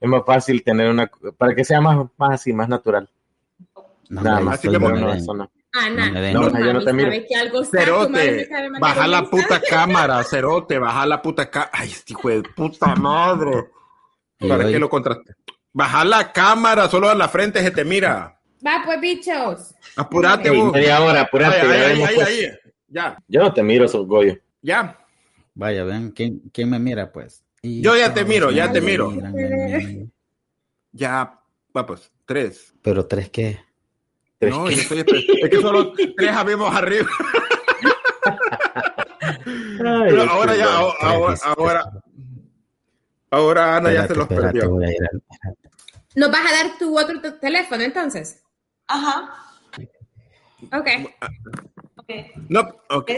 [0.00, 3.08] es más fácil tener una, para que sea más, más así, más natural.
[4.08, 4.54] No, Nada más.
[4.56, 5.18] estoy pero muy no, bien.
[5.18, 5.50] eso no.
[5.74, 7.10] Ana, No No, yo no te miro.
[7.28, 11.70] que algo Cerote, sabe baja que la puta cámara, Cerote, baja la puta cámara.
[11.74, 13.68] Ay, este hijo de puta madre.
[14.38, 15.34] ¿Para qué lo contraste?
[15.72, 18.40] Baja la cámara, solo a la frente se te mira.
[18.66, 19.74] Va, pues, bichos.
[19.96, 20.72] Apurate, vos.
[20.72, 21.60] media hora, Ahí, apurate.
[21.60, 22.28] ahí, ahí, grabemos, ahí, pues.
[22.28, 22.48] ahí.
[22.88, 24.36] Ya, Yo no te miro, esos Goyo.
[24.62, 24.98] ya.
[25.54, 27.44] Vaya, ven, ¿quién, quién me mira, pues?
[27.62, 29.12] Yo ya te miro, ya te miro.
[30.92, 31.40] Ya,
[31.76, 32.74] va pues, tres.
[32.82, 33.60] ¿Pero tres qué?
[34.40, 34.70] No.
[34.70, 37.08] Yo estoy es que solo tres habemos arriba.
[39.76, 42.02] Pero ahora ya, ahora, ahora,
[43.30, 44.78] ahora, Ana ya se los espérate, perdió.
[46.14, 48.42] ¿Nos vas a dar tu otro teléfono entonces?
[48.86, 49.34] Ajá.
[50.72, 50.88] Ok.
[51.20, 51.28] Ah.
[51.96, 52.32] okay.
[52.48, 53.10] No, ok.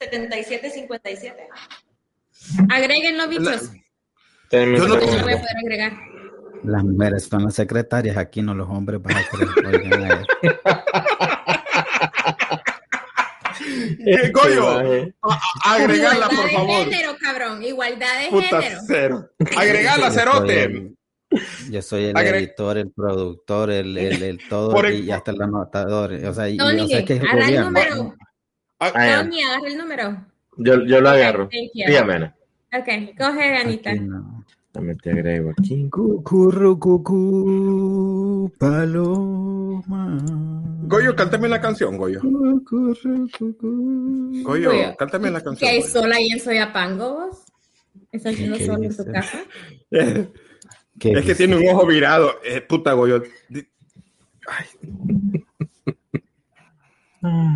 [0.00, 1.48] 7757.
[2.70, 3.70] Agreguen los bichos.
[4.50, 5.92] Yo no voy a poder agregar.
[6.64, 10.26] Las mujeres son las secretarias, aquí no los hombres van a creer.
[14.06, 15.12] Eh, Goyo,
[15.64, 16.84] agregala, por favor.
[16.86, 17.62] De género, cabrón.
[17.62, 18.80] Igualdad de Puta género.
[18.86, 19.30] Cero.
[19.56, 20.92] Agregala, cerote.
[21.70, 22.38] Yo soy el Agre...
[22.38, 25.04] editor, el productor, el, el, el todo el...
[25.04, 26.12] y hasta el anotador.
[26.12, 28.14] O sea, Tony, o sea, que agarra el número.
[28.78, 30.26] Tony, agarra el número.
[30.58, 31.48] Yo, yo lo agarro.
[31.50, 31.86] thank you.
[31.86, 32.36] Dígame, Ana.
[32.72, 33.90] Ok, coge, Anita.
[33.90, 34.44] Aquí no.
[34.72, 35.88] También te agrego aquí.
[35.88, 40.18] Cucurru, cucú, paloma.
[40.82, 42.20] Goyo, cántame la canción, Goyo.
[42.20, 44.32] Cucurru, cucú.
[44.42, 45.70] Goyo, Goyo, cántame la ¿Que canción.
[45.70, 45.92] hay Goyo.
[45.92, 47.44] sol ahí en Soyapango vos?
[48.10, 49.38] ¿Estás haciendo ¿Qué sol en tu casa?
[49.90, 51.34] ¿Qué Es que dice?
[51.36, 52.32] tiene un ojo virado.
[52.44, 53.22] Eh, puta, Goyo.
[54.48, 54.66] Ay.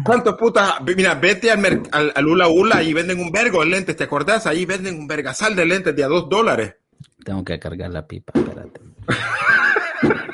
[0.05, 0.79] ¿Cuánto puta?
[0.97, 4.47] Mira, vete al, al, al Ula Ula y venden un vergo de lentes, ¿te acordás?
[4.47, 6.75] Ahí venden un vergasal de lentes de a dos dólares.
[7.25, 8.81] Tengo que cargar la pipa, espérate.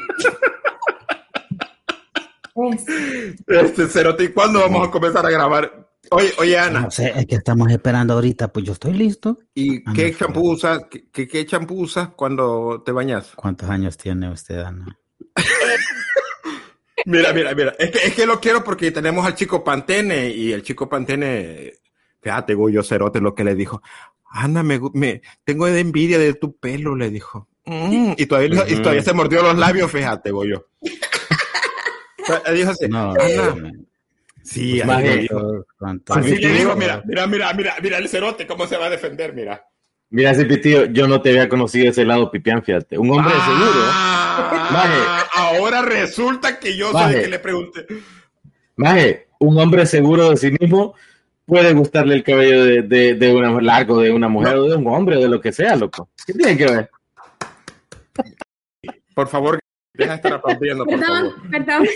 [2.57, 2.87] Es-
[3.49, 5.89] Este cerote, ¿y cuándo vamos a comenzar a grabar?
[6.11, 9.39] Oye, oye, Ana, No sé, es que estamos esperando ahorita, pues yo estoy listo.
[9.55, 10.83] ¿y Ana, qué champú usas?
[10.91, 13.33] ¿Qué, qué, qué champú usas cuando te bañas?
[13.34, 14.87] ¿Cuántos años tiene usted, Ana?
[17.06, 17.75] Mira, mira, mira.
[17.78, 21.72] Es que, es que lo quiero porque tenemos al chico Pantene y el chico Pantene,
[22.22, 23.82] fíjate, Goyo Cerote, lo que le dijo.
[24.31, 27.49] Ana, me, me tengo de envidia de tu pelo, le dijo.
[27.66, 30.69] Mm, y, todavía, y todavía se mordió los labios, fíjate, Goyo.
[32.47, 33.71] Le dijo así, No, Ana, no,
[34.43, 35.21] sí, Más así le bien.
[35.22, 35.41] dijo.
[35.41, 38.87] ¿cuántos- cuántos Así le digo, mira, mira, mira, mira, mira el cerote cómo se va
[38.87, 39.65] a defender, mira.
[40.11, 42.99] Mira, ese pitillo, yo no te había conocido ese lado pipián, fíjate.
[42.99, 43.47] Un hombre Ah,
[44.72, 45.27] Maje.
[45.34, 47.87] ahora resulta que yo soy el que le pregunté.
[48.77, 50.95] Maje, un hombre seguro de sí mismo
[51.47, 54.87] puede gustarle el cabello de, de, de una largo de una mujer o de un
[54.89, 56.09] hombre o de lo que sea, loco.
[56.27, 56.91] ¿Qué tiene que ver?
[59.15, 59.59] Por favor,
[59.93, 61.50] deja de estar aplaudiendo, por Perdón, favor.
[61.50, 61.87] perdón.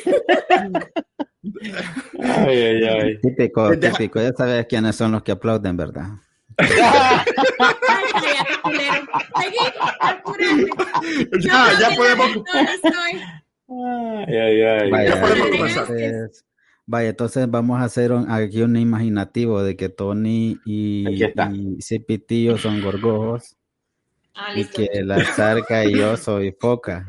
[2.20, 3.20] Ay, ay, ay.
[3.20, 4.20] Típico, típico.
[4.20, 6.08] Ya sabes quiénes son los que aplauden, ¿verdad?
[11.40, 12.28] Ya, ya podemos.
[13.68, 14.90] Ay, ay, ay.
[14.90, 16.44] Vaya, Ya entonces,
[16.86, 21.04] vaya, entonces vamos a hacer un- aquí un imaginativo de que Tony y,
[21.50, 23.56] y Cipitillo son gorgojos
[24.34, 27.06] Ah, y que la zarca y yo soy foca.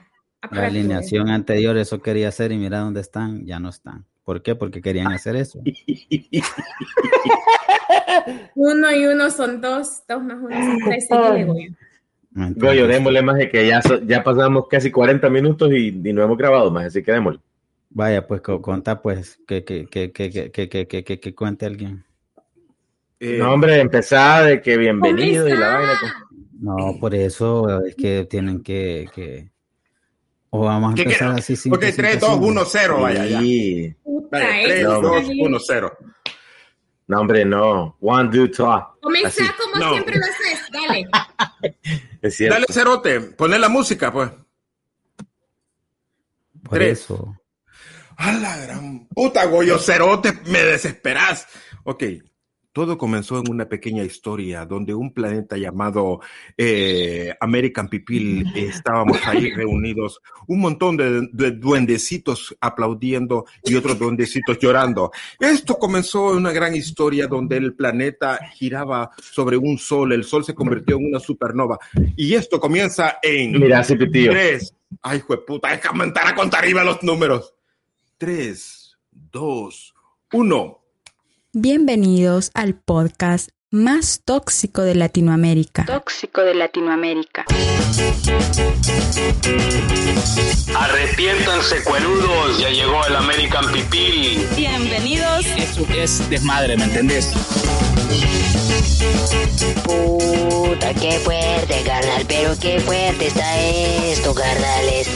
[0.50, 4.04] la alineación anterior eso quería hacer y mira dónde están, ya no están.
[4.26, 4.54] ¿Por qué?
[4.56, 5.60] Porque querían hacer eso.
[8.56, 11.06] uno y uno son dos, dos más uno son tres,
[12.56, 16.24] Goyo, démosle más de que ya, so, ya pasamos casi 40 minutos y, y, no
[16.24, 17.38] hemos grabado más, así que démosle.
[17.90, 22.04] Vaya, pues conta pues que, que, que, que que que que cuente alguien.
[23.20, 25.92] Eh, no, hombre, empezar de que bienvenido y la vaina.
[26.00, 26.12] Pues.
[26.58, 29.52] No, por eso es que tienen que,
[30.56, 31.38] o vamos a ¿Qué empezar queda?
[31.38, 33.40] así sin ok, 3, 2, 1, 0, vaya, ya.
[33.40, 33.94] Sí.
[34.02, 35.98] Puta, Vaya, eh, 3, no, 2, está 1, 0.
[37.08, 37.96] No, hombre, no.
[38.00, 38.98] One, do, talk.
[39.00, 39.52] Comenzá Así.
[39.62, 39.92] como No.
[39.92, 41.08] siempre lo haces, dale.
[42.22, 42.54] Es cierto.
[42.54, 44.30] Dale, Cerote, poné la música, pues.
[46.64, 47.00] por Tres.
[47.00, 47.36] eso.
[48.16, 51.46] A la gran puta, Goyo Cerote, me desesperás.
[51.84, 52.02] Ok,
[52.76, 56.20] Todo comenzó en una pequeña historia donde un planeta llamado
[56.58, 64.58] eh, American Pipil estábamos ahí reunidos, un montón de, de duendecitos aplaudiendo y otros duendecitos
[64.58, 65.10] llorando.
[65.40, 70.44] Esto comenzó en una gran historia donde el planeta giraba sobre un sol, el sol
[70.44, 71.78] se convirtió en una supernova
[72.14, 74.32] y esto comienza en Mira, Cipitío.
[74.32, 74.74] tres.
[75.00, 77.54] Ay, jueputa, déjame entrar a contar arriba los números.
[78.18, 79.94] Tres, dos,
[80.30, 80.85] uno.
[81.58, 85.86] Bienvenidos al podcast más tóxico de Latinoamérica.
[85.86, 87.46] tóxico de Latinoamérica.
[90.76, 94.46] Arrepiéntanse, cuerudos, ya llegó el American Pipil.
[94.54, 95.46] Bienvenidos.
[95.56, 97.32] Eso es desmadre, ¿me entendés?
[99.82, 105.08] Puta, qué fuerte, carnal, pero qué fuerte está esto, carnales.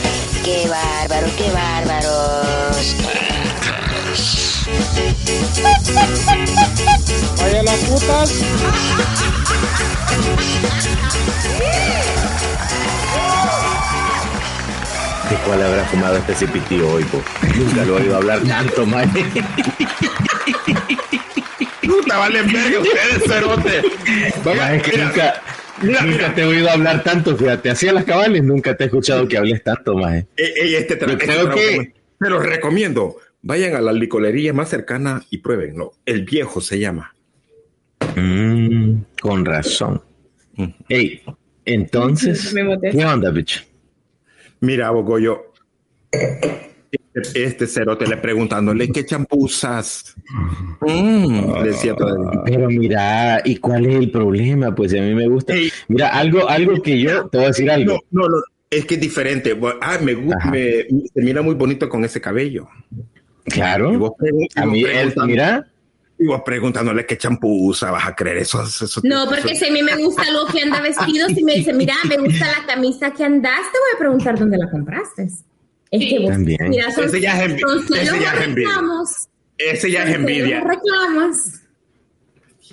[0.43, 2.95] Qué bárbaro, qué bárbaros.
[7.37, 8.29] Vaya las putas.
[15.29, 17.21] ¿De cuál habrá fumado este Cipitío hoy, po?
[17.57, 19.09] Nunca lo he oído hablar tanto, man.
[21.81, 23.81] Puta, vale verga ustedes, cerote.
[24.43, 25.41] Vaya, es que Mira, nunca,
[25.81, 26.35] mira, nunca mira.
[26.35, 27.69] te he oído hablar tanto, fíjate.
[27.69, 30.15] Hacía las cabales, nunca te he escuchado que hables tanto, más.
[30.15, 33.15] Eh, eh, este tra- Yo este creo trago que- Se los recomiendo.
[33.43, 35.93] Vayan a la licorería más cercana y pruébenlo.
[36.05, 37.15] El viejo se llama.
[38.15, 40.01] Mm, con razón.
[40.89, 41.21] Ey,
[41.65, 42.91] entonces, Me boté.
[42.91, 43.61] ¿qué onda, bicho?
[44.59, 45.53] Mira, Bogoyo.
[46.11, 50.15] Este, este cerote le preguntándole qué champú usas.
[50.81, 52.41] Mm, decía todavía.
[52.45, 54.75] Pero mira, ¿y cuál es el problema?
[54.75, 55.53] Pues a mí me gusta.
[55.87, 57.99] Mira, algo, algo que yo te voy a decir algo.
[58.11, 59.57] No, no, no, es que es diferente.
[59.81, 62.67] Ah, me gusta, me, se mira muy bonito con ese cabello.
[63.45, 63.97] Y Claro.
[63.97, 65.65] vos, y A vos mí, él, mira,
[66.19, 68.61] y vos preguntándole qué champú usa, vas a creer eso.
[68.63, 71.55] eso- No, eso- porque si a mí me gusta lo que anda vestido, si me
[71.55, 75.27] dice, mira, me gusta la camisa que andas, te voy a preguntar dónde la compraste.
[75.89, 76.69] Es que vos, También.
[76.69, 78.69] mira, son, Ese ya es son ese celos ya o es envidia.
[78.69, 79.27] reclamos.
[79.57, 80.63] Ese ya es envidia.
[80.63, 81.37] reclamos.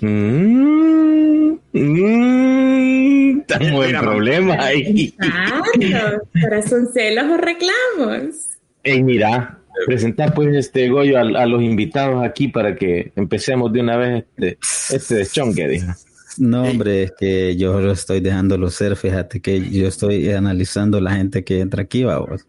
[0.01, 5.11] mm, mm, estamos Mira, en problemas ahí.
[5.17, 8.35] Claro, pero son celos o reclamos.
[8.83, 13.81] Ey, mira, presenta pues este Goyo a, a los invitados aquí para que empecemos de
[13.81, 14.57] una vez este,
[14.95, 15.93] este deschonque, dijo.
[16.37, 18.95] No, hombre, es que yo lo estoy dejándolo ser.
[18.95, 22.45] Fíjate que yo estoy analizando la gente que entra aquí, vamos.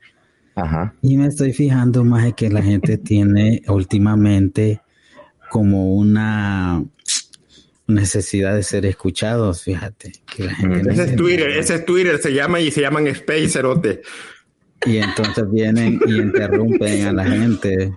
[0.54, 0.94] Ajá.
[1.02, 4.80] Y me estoy fijando más en que la gente tiene últimamente
[5.48, 6.84] como una
[7.88, 10.12] necesidad de ser escuchados, fíjate.
[10.34, 10.92] Que la gente.
[10.92, 14.02] Ese es Twitter, ese es Twitter, se llama y se llaman Space Cerote.
[14.86, 17.92] Y entonces vienen y interrumpen a la gente.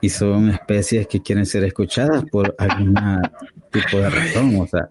[0.00, 2.94] Y son especies que quieren ser escuchadas por algún
[3.72, 4.60] tipo de razón.
[4.60, 4.88] O sea,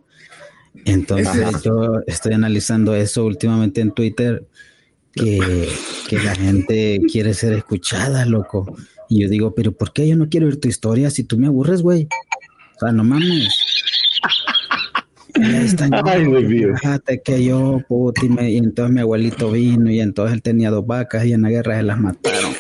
[0.86, 1.62] entonces Ajá.
[1.64, 4.46] yo estoy analizando eso últimamente en Twitter,
[5.14, 5.70] que,
[6.10, 8.76] que la gente quiere ser escuchada, loco.
[9.10, 11.48] Y yo digo, pero ¿por qué yo no quiero oír tu historia si tú me
[11.48, 12.08] aburres, güey?
[12.76, 13.50] O sea, no mames.
[15.36, 16.70] Están, Ay, Dios mío.
[16.80, 20.86] Fíjate que yo, puti, me- y entonces mi abuelito vino y entonces él tenía dos
[20.88, 22.52] vacas y en la guerra se las mataron.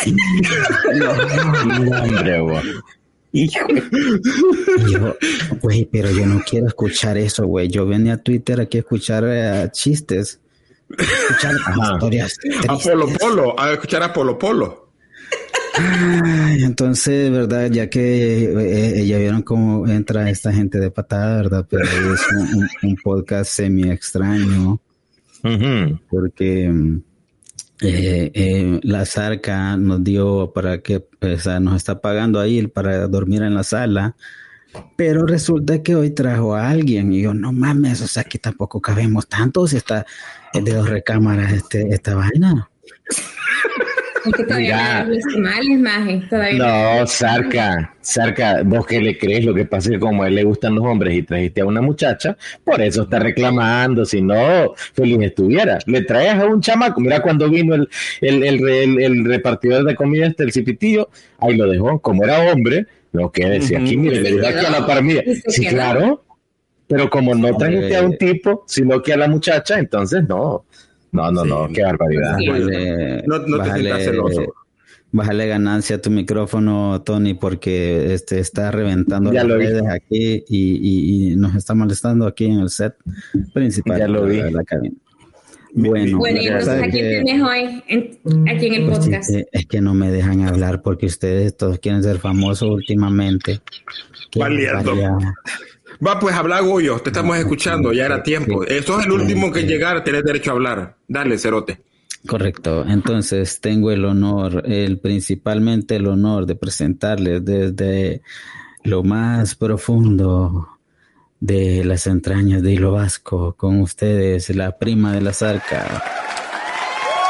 [0.95, 1.11] No,
[2.01, 2.61] hombre, güey.
[3.31, 3.67] Hijo.
[4.87, 5.15] Y yo,
[5.61, 7.67] güey, pero yo no quiero escuchar eso, güey.
[7.67, 10.39] Yo venía a Twitter aquí a escuchar eh, chistes,
[10.97, 11.93] escuchar Ajá.
[11.93, 12.37] historias
[12.69, 12.91] A tristes.
[12.93, 14.87] Polo Polo, a escuchar a Polo Polo.
[15.77, 18.45] Ay, entonces, verdad, ya que
[18.99, 22.21] eh, ya vieron cómo entra esta gente de patada, verdad, pero es
[22.83, 24.79] un, podcast semi extraño.
[26.09, 26.65] Porque
[27.81, 33.07] eh, eh, la Zarca nos dio para que, o sea, nos está pagando ahí para
[33.07, 34.15] dormir en la sala,
[34.95, 38.81] pero resulta que hoy trajo a alguien y yo, no mames, o sea, aquí tampoco
[38.81, 40.05] cabemos tantos, está
[40.53, 42.69] es de dos recámaras este, esta vaina.
[44.25, 45.03] Es que todavía Mira.
[45.05, 46.21] no los tamales, maje.
[46.29, 46.57] Todavía
[46.99, 50.35] No, Sarca, Sarca, vos qué le crees, lo que pasa es que como a él
[50.35, 54.73] le gustan los hombres y trajiste a una muchacha, por eso está reclamando, si no,
[54.93, 55.77] feliz estuviera.
[55.85, 57.87] Le traes a un chamaco, mira cuando vino el,
[58.21, 62.51] el, el, el- el repartidor de comida, este, el cipitillo, ahí lo dejó, como era
[62.51, 65.23] hombre, lo que decía aquí, mire, le dejó aquí a la par mía.
[65.25, 66.23] Y se Sí, claro,
[66.87, 70.65] pero como no trajiste a un tipo, sino que a la muchacha, entonces no,
[71.15, 72.33] no, no, no, qué barbaridad.
[72.47, 74.53] Bájale, No- no te sientas celoso.
[75.11, 79.65] bájale ganancia a tu micrófono, Tony, porque este está reventando Ya las lo vi.
[79.67, 80.75] redes aquí y,
[81.29, 82.95] y- y nos está molestando aquí en el set
[83.53, 84.37] principal Ya lo vi.
[84.37, 84.95] la, la cabina.
[85.77, 89.29] Bueno, Bueno, y entonces aquí que- tienes hoy, en- aquí en el pues podcast.
[89.31, 93.59] eh, es que no me dejan hablar porque ustedes todos quieren ser famosos últimamente.
[94.37, 94.93] Valiendo.
[96.05, 98.63] Va, pues habla Goyo, te estamos escuchando, ya era tiempo.
[98.63, 100.97] Eso es el último que llegar, tienes derecho a hablar.
[101.07, 101.79] Dale, Cerote.
[102.27, 102.85] Correcto.
[102.87, 108.21] Entonces tengo el honor, el principalmente el honor de presentarles desde
[108.83, 110.69] lo más profundo
[111.39, 116.03] de las entrañas de Hilo Vasco con ustedes, la prima de la zarca.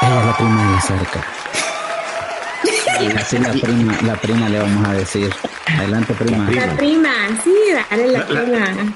[0.02, 1.35] Ella es la prima de la zarca.
[3.02, 5.30] Y así la prima, la prima le vamos a decir.
[5.78, 6.50] Adelante, prima.
[6.52, 7.54] La prima, sí,
[7.90, 8.96] dale la, La- la- prima.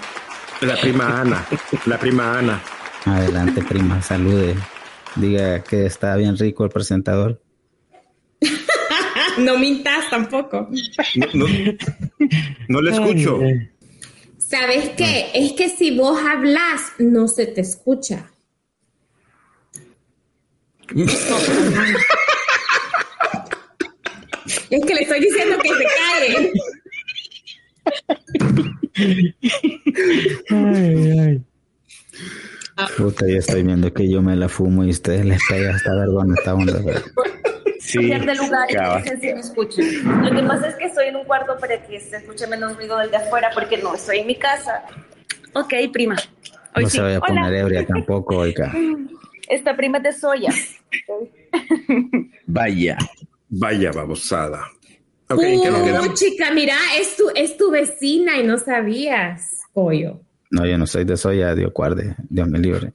[0.62, 1.46] La prima Ana,
[1.86, 2.62] la prima Ana.
[3.06, 4.56] Adelante, prima, salude.
[5.16, 7.42] Diga que está bien rico el presentador.
[9.38, 10.68] No mintas tampoco.
[11.16, 11.46] No, no,
[12.68, 13.40] no le escucho.
[14.38, 15.30] ¿Sabes qué?
[15.34, 18.30] Es que si vos hablas, no se te escucha.
[24.70, 26.52] Es que le estoy diciendo que se calle.
[32.98, 36.36] Puta, ya estoy viendo que yo me la fumo y ustedes les pega esta vergüenza
[36.40, 36.74] esta onda.
[37.80, 38.68] Sí, de lugar
[39.04, 40.30] que se me.
[40.30, 42.98] Lo que pasa es que estoy en un cuarto para que se escuche menos ruido
[43.00, 44.84] del de afuera porque no estoy en mi casa.
[45.54, 46.16] Ok, prima.
[46.76, 46.98] Hoy No sí.
[46.98, 47.28] se vaya a Hola.
[47.42, 48.72] poner ebria tampoco, oiga.
[49.50, 50.54] Esta prima es de soya.
[52.46, 52.98] Vaya.
[53.50, 54.68] Vaya babosada.
[55.30, 59.62] Ok, ¿en qué nos Uh, chica, mira, es tu, es tu vecina y no sabías,
[59.74, 60.22] pollo.
[60.52, 62.92] No, yo no soy de soya, Dios guarde, Dios me libre.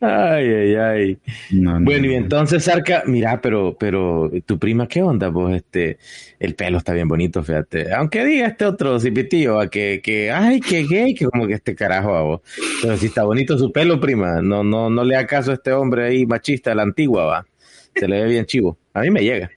[0.00, 1.18] Ay, ay, ay.
[1.52, 5.32] No, no, Bueno, y entonces, Sarca, mira, pero, pero, tu prima, ¿qué onda?
[5.32, 5.98] Pues, este,
[6.38, 7.92] el pelo está bien bonito, fíjate.
[7.94, 11.74] Aunque diga este otro cipitillo, a que, que, ay, que gay, que como que este
[11.74, 12.40] carajo, a vos.
[12.82, 15.72] Pero si está bonito su pelo, prima, no, no, no le haga caso a este
[15.72, 17.46] hombre ahí machista la antigua, va.
[17.94, 18.76] Se le ve bien chivo.
[18.92, 19.50] A mí me llega.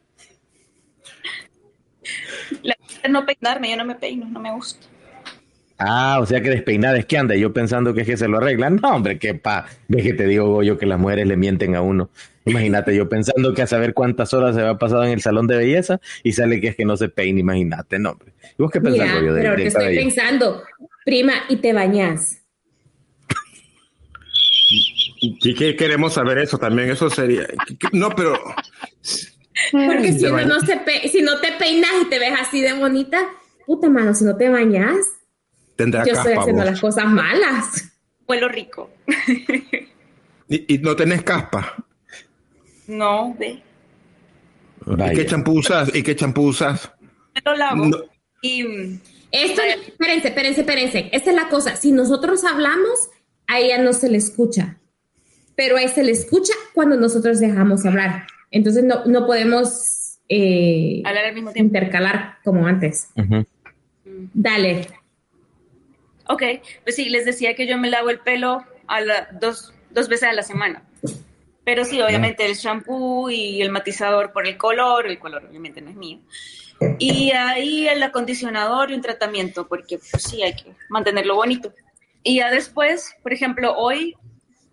[2.63, 2.75] La-
[3.09, 4.85] No peinarme, yo no me peino, no me gusta.
[5.81, 8.37] Ah, o sea que despeinada es que anda, yo pensando que es que se lo
[8.39, 8.77] arreglan.
[8.81, 9.65] No, hombre, qué pa.
[9.87, 12.09] Ves que te digo yo que las mujeres le mienten a uno.
[12.45, 15.55] Imagínate, yo pensando que a saber cuántas horas se va pasado en el salón de
[15.55, 18.33] belleza y sale que es que no se peina, imagínate, no, hombre.
[18.57, 20.01] ¿Y vos qué pensás, Mira, Goyo, de, pero que estoy cabello?
[20.01, 20.63] pensando,
[21.05, 22.41] prima, y te bañas.
[25.21, 26.89] ¿Y qué queremos saber eso también?
[26.89, 27.47] Eso sería.
[27.91, 28.33] No, pero.
[29.71, 30.47] Porque si bañas.
[30.47, 33.19] no, se pe- si no te peinas y te ves así de bonita,
[33.65, 34.97] puta mano, si no te bañas,
[35.75, 36.71] Tendrá yo estoy haciendo vos.
[36.71, 37.91] las cosas malas.
[38.27, 38.89] Huelo rico.
[40.47, 41.75] Y, y no tenés caspa.
[42.87, 43.61] No, ve.
[45.11, 45.93] ¿Y qué champú usas?
[45.93, 46.91] ¿Y qué champú usas?
[47.35, 47.85] Me lo lavo.
[47.85, 47.97] No.
[48.41, 48.99] Y mm,
[49.31, 51.09] Esto, espérense, espérense, espérense.
[51.11, 51.75] Esta es la cosa.
[51.75, 53.09] Si nosotros hablamos,
[53.47, 54.77] a ella no se le escucha.
[55.55, 58.25] Pero a él se le escucha cuando nosotros dejamos hablar.
[58.51, 61.75] Entonces no, no podemos eh, hablar al mismo tiempo.
[61.75, 63.09] intercalar como antes.
[63.15, 63.45] Ujú.
[64.33, 64.87] Dale.
[66.27, 66.43] Ok,
[66.83, 70.29] pues sí, les decía que yo me lavo el pelo a la, dos, dos veces
[70.29, 70.83] a la semana.
[71.63, 75.89] Pero sí, obviamente el shampoo y el matizador por el color, el color obviamente no
[75.89, 76.19] es mío.
[76.97, 81.73] Y ahí el acondicionador y un tratamiento, porque pues sí, hay que mantenerlo bonito.
[82.23, 84.15] Y ya después, por ejemplo, hoy,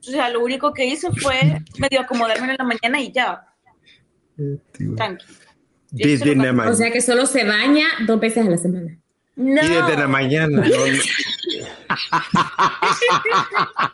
[0.01, 3.47] o sea, lo único que hice fue medio acomodarme en la mañana y ya.
[4.97, 5.25] Tranqui.
[5.91, 8.97] Desde la ma- O sea que solo se baña dos veces a la semana.
[9.37, 9.63] No.
[9.63, 10.59] Y desde la mañana.
[10.59, 10.67] no, no.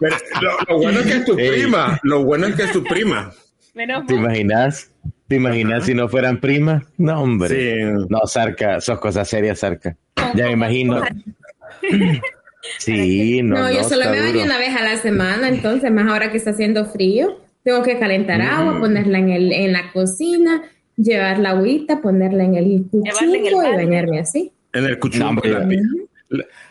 [0.00, 1.50] Pero lo, lo bueno es que es tu Ey.
[1.62, 2.00] prima.
[2.02, 3.32] Lo bueno es que es tu prima.
[3.74, 4.90] Menos ¿Te imaginas?
[5.28, 6.84] ¿Te imaginas si no fueran primas?
[6.98, 7.48] No, hombre.
[7.48, 8.06] Sí.
[8.08, 9.96] No, Sarca, sos cosas serias, Sarca.
[10.34, 11.02] Ya me imagino.
[12.78, 14.44] Sí, no, No, yo no, solo me baño duro.
[14.44, 18.40] una vez a la semana, entonces más ahora que está haciendo frío, tengo que calentar
[18.42, 20.62] agua, ponerla en, el, en la cocina,
[20.96, 24.52] llevar la agüita, ponerla en el Llevarla en el cuchillo y bañarme así.
[24.72, 25.32] En el cuchillo.
[25.32, 25.78] No, la, pi-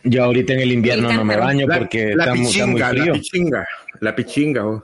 [0.03, 3.05] Yo ahorita en el invierno no me baño porque la está, mu- está muy frío.
[3.05, 3.67] la pichinga.
[3.99, 4.67] La pichinga.
[4.67, 4.83] oh.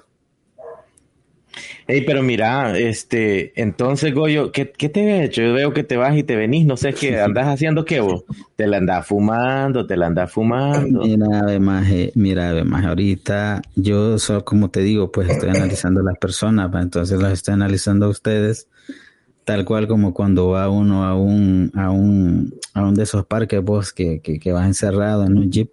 [1.87, 5.41] Ey, pero mira, este, entonces, Goyo, ¿qué, qué te he hecho?
[5.41, 8.25] Yo veo que te vas y te venís, no sé qué, ¿andas haciendo qué vos?
[8.57, 9.87] ¿Te la andás fumando?
[9.87, 11.03] ¿Te la andás fumando?
[11.03, 16.17] Mira, ve, maje, mira, maje, ahorita yo, solo como te digo, pues estoy analizando las
[16.17, 18.67] personas, va, entonces las estoy analizando a ustedes,
[19.45, 23.63] tal cual como cuando va uno a un, a un, a un de esos parques,
[23.63, 25.71] vos, que, que, que vas encerrado en un jeep.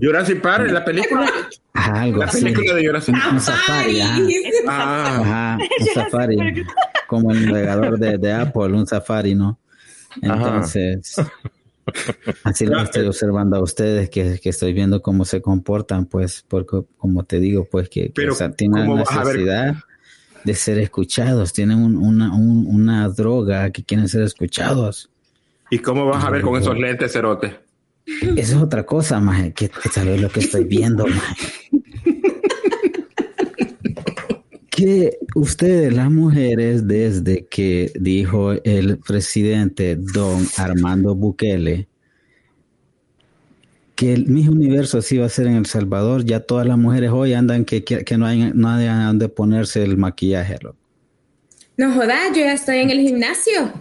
[0.00, 1.30] Jurassic Park, la película.
[1.72, 3.32] Ajá, algo La así, película de Jurassic Park.
[3.32, 4.18] un safari, ajá,
[4.68, 6.64] Ah, ajá, un safari,
[7.06, 9.58] como el navegador de, de Apple, un safari, ¿no?
[10.22, 11.16] Entonces,
[12.44, 16.82] así lo estoy observando a ustedes, que, que estoy viendo cómo se comportan, pues, porque
[16.98, 19.74] como te digo, pues que, Pero, o sea, tienen necesidad
[20.44, 25.10] de ser escuchados, tienen un- una, un- una droga que quieren ser escuchados.
[25.70, 27.63] ¿Y cómo vas a ver con esos lentes, Cerote?
[28.06, 31.52] Eso es otra cosa, maje, que, saber lo que estoy viendo, maje.
[34.70, 41.88] Que ustedes, las mujeres, desde que dijo el presidente don Armando Bukele
[43.94, 47.10] que el mismo universo así va a ser en El Salvador, ya todas las mujeres
[47.10, 50.58] hoy andan que, que, que no hay no a dónde ponerse el maquillaje.
[50.60, 50.76] loco.
[51.76, 53.72] No jodas, yo ya estoy en el gimnasio.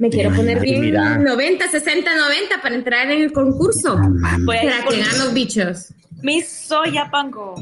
[0.00, 1.18] Me quiero poner bien mira.
[1.18, 3.98] 90, 60, 90 para entrar en el concurso.
[3.98, 4.16] No.
[4.46, 5.92] Pues, Para que ganen los bichos.
[6.22, 7.54] Mi soya pango.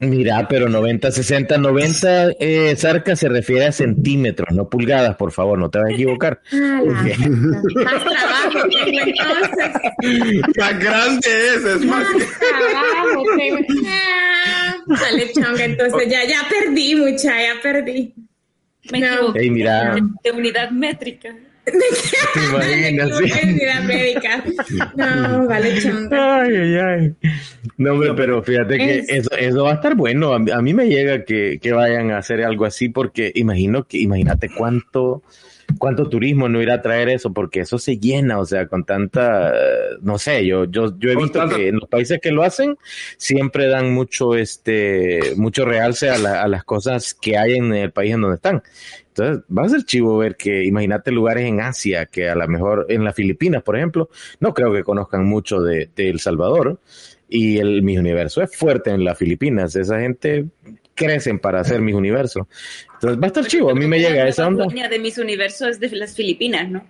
[0.00, 5.58] Mira, pero 90, 60, 90, eh, Zarca se refiere a centímetros, no pulgadas, por favor,
[5.58, 6.40] no te vas a equivocar.
[6.52, 10.42] Ah, Más trabajo tengo entonces.
[10.58, 12.04] Más grande es, es más.
[12.14, 13.58] Más trabajo tengo.
[13.86, 18.14] Ah, Dale, chonga, entonces ya, ya perdí, mucha, ya perdí.
[18.90, 19.06] Me No.
[19.06, 19.40] equivoqué.
[19.40, 19.96] Ey, mira.
[20.24, 21.28] De unidad métrica.
[24.96, 26.42] No, vale, chonga.
[26.42, 27.14] Ay, ay, ay.
[27.76, 30.32] No, hombre, pero fíjate que Es- eso, eso va a estar bueno.
[30.32, 33.86] A, mí- a mí me llega que, que vayan a hacer algo así porque imagino
[33.86, 35.22] que, imagínate cuánto,
[35.78, 39.52] cuánto turismo no irá a traer eso, porque eso se llena, o sea, con tanta,
[40.02, 42.76] no sé, yo, yo, yo he visto tanta- que en los países que lo hacen
[43.16, 47.92] siempre dan mucho, este, mucho realce a, la- a las cosas que hay en el
[47.92, 48.62] país en donde están.
[49.20, 52.86] Entonces, va a ser chivo ver que, imagínate lugares en Asia, que a lo mejor
[52.88, 54.08] en las Filipinas, por ejemplo,
[54.40, 56.80] no creo que conozcan mucho de, de El Salvador.
[57.28, 59.76] Y el Miss Universo es fuerte en las Filipinas.
[59.76, 60.46] Esa gente
[60.94, 62.48] crecen para hacer Miss Universo.
[62.94, 63.70] Entonces va a estar chivo.
[63.70, 64.66] A mí me llega esa onda.
[64.74, 66.84] La de mis universos es de las Filipinas, ¿no?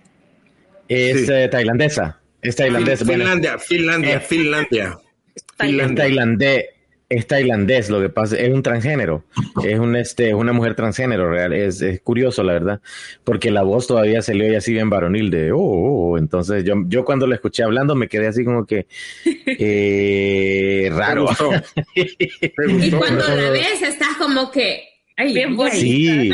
[0.87, 1.31] Es Sí.
[1.31, 2.19] eh, tailandesa.
[2.41, 3.05] Es tailandesa.
[3.05, 4.19] Bueno, Finlandia, Finlandia, Eh.
[4.19, 4.97] Finlandia.
[5.35, 5.95] es Finlandia.
[6.03, 6.65] tailandés.
[7.13, 9.25] Es tailandés, lo que pasa es un transgénero,
[9.65, 12.81] es un este, es una mujer transgénero real, es, es curioso la verdad,
[13.25, 16.17] porque la voz todavía se le oye así bien varonil de oh, oh, oh".
[16.17, 18.87] entonces yo, yo cuando la escuché hablando me quedé así como que
[19.45, 21.25] eh, Me raro.
[21.25, 21.49] gustó.
[21.95, 24.90] Me Y cuando la ves, estás como que.
[25.21, 26.29] Ay, Bien ay, bonita, Sí.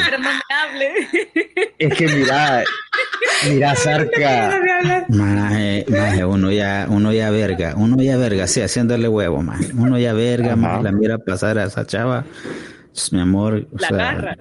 [1.80, 2.64] Es que mira,
[3.50, 4.60] mira Zarca,
[5.10, 9.68] Maje, maje, uno ya, uno ya verga, uno ya verga, sí, haciéndole huevo, maje.
[9.78, 12.26] Uno ya verga, maje, la mira pasar a esa chava,
[12.94, 14.38] pues, mi amor, o La sea,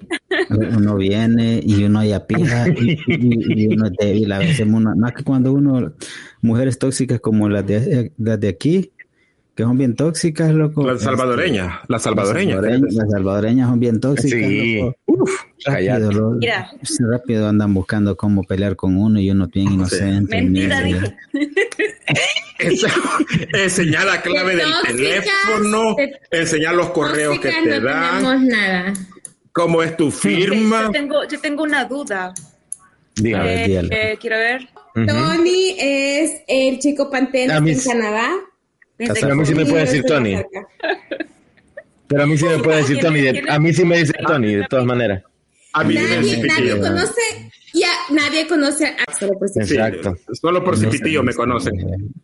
[0.77, 4.95] uno viene y uno ya pija y, y- y uno es débil a veces, uno-
[4.95, 5.93] más que cuando uno,
[6.41, 8.91] mujeres tóxicas como las de, las de aquí,
[9.57, 10.85] que son bien tóxicas, loco.
[10.85, 12.57] La salvadoreña, la salvadoreña.
[12.57, 14.95] Las salvadoreñas, las salvadoreñas son bien tóxicas, sí, loco.
[15.07, 15.31] uf,
[15.65, 16.71] Rápido, Mira.
[16.83, 20.43] sí, rápido andan buscando cómo pelear con uno y uno bien inocente.
[20.43, 21.17] Mentira, mierda.
[21.33, 21.57] dije.
[22.59, 22.87] Esa,
[23.53, 25.95] enseñar la clave del Tóxicas, teléfono,
[26.29, 28.93] enseñar los correos que te no dan, tenemos nada.
[29.53, 30.83] cómo es tu firma.
[30.83, 32.31] Yo tengo, yo tengo una duda.
[33.15, 33.65] Dígame.
[33.65, 34.67] Eh, eh, quiero ver.
[34.93, 37.89] Tony es el chico pantene A mí en sí.
[37.89, 38.29] Canadá.
[38.97, 40.35] Pero a mí sí me puede decir Tony.
[42.07, 43.21] Pero a mí sí me puede decir Tony.
[43.21, 45.23] de- a mí sí me dice Tony, de todas maneras.
[45.73, 46.79] A mí Nadie, Cipitillo.
[46.79, 47.21] conoce,
[47.73, 49.59] ya nadie conoce a solo por sí.
[49.65, 50.15] Sí, Exacto.
[50.33, 51.73] solo por Cipitillo me conocen.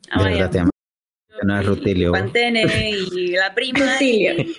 [0.10, 0.36] Ah, De vaya.
[0.38, 0.70] verdad te amo.
[1.40, 2.12] Que no es Rutilio.
[2.14, 3.80] Pantene y la prima.
[3.94, 4.34] Rutilio.
[4.42, 4.56] y-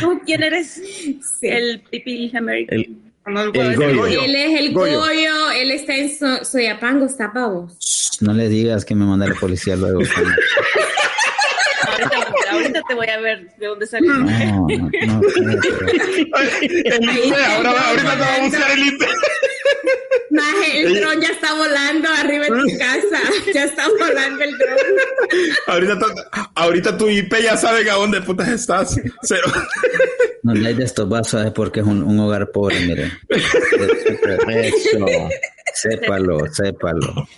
[0.00, 0.68] ¿Tú quién eres?
[0.72, 1.20] Sí.
[1.42, 3.11] El Pipil American.
[3.24, 3.52] El- No.
[3.52, 4.22] Goyo.
[4.24, 4.98] Él es el Goyo.
[5.00, 7.72] Goyo, él está en so Soyapango, está pavos.
[8.20, 10.00] No le digas que me manda la policía luego.
[11.84, 14.12] Ahorita, ahorita te voy a ver de dónde salió.
[14.12, 15.20] No, no, no.
[16.84, 19.06] El INPE, ahora, ahorita te va a buscar el INPE.
[20.30, 23.20] Maje, el dron ya está volando arriba de tu casa.
[23.52, 24.78] Ya está volando el dron.
[25.66, 26.06] Ahorita, tu-
[26.54, 28.96] ahorita tu IP ya saben a dónde putas estás.
[29.22, 29.46] Cero.
[30.42, 33.12] No le de estos vasos es porque es un, un hogar pobre, mire.
[34.48, 35.06] Eso.
[35.74, 37.28] Sépalo, sépalo.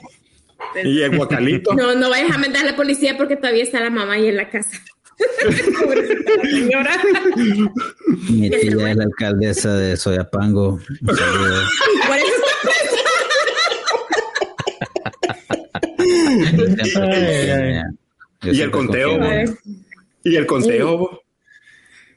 [0.83, 1.75] Y el guacalito.
[1.75, 4.37] No, no vayas a mandar a la policía porque todavía está la mamá ahí en
[4.37, 4.81] la casa.
[6.43, 6.93] Señora.
[8.31, 8.59] Mi tía
[8.91, 10.79] es la alcaldesa de Soyapango.
[11.07, 12.35] Por eso
[18.43, 19.23] Yo ¿Y el conteo?
[19.23, 19.61] está-
[20.25, 21.21] Y el conteo.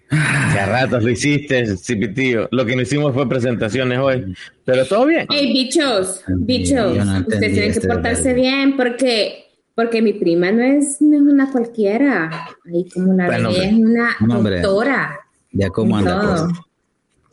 [0.09, 2.47] Ya ratos lo hiciste, Cipitío.
[2.51, 4.33] Lo que no hicimos fue presentaciones hoy.
[4.65, 5.27] Pero todo bien.
[5.29, 9.46] Ey, bichos, bichos, no ustedes tienen que este portarse bien porque
[9.77, 12.31] porque mi prima no es, no es una cualquiera.
[12.65, 13.67] Ahí como la Bueno, ve, hombre.
[13.67, 13.73] es
[14.21, 14.61] una hombre.
[14.61, 15.19] doctora.
[15.51, 16.19] Ya cómo anda.
[16.19, 16.47] Todo.
[16.47, 16.59] pues.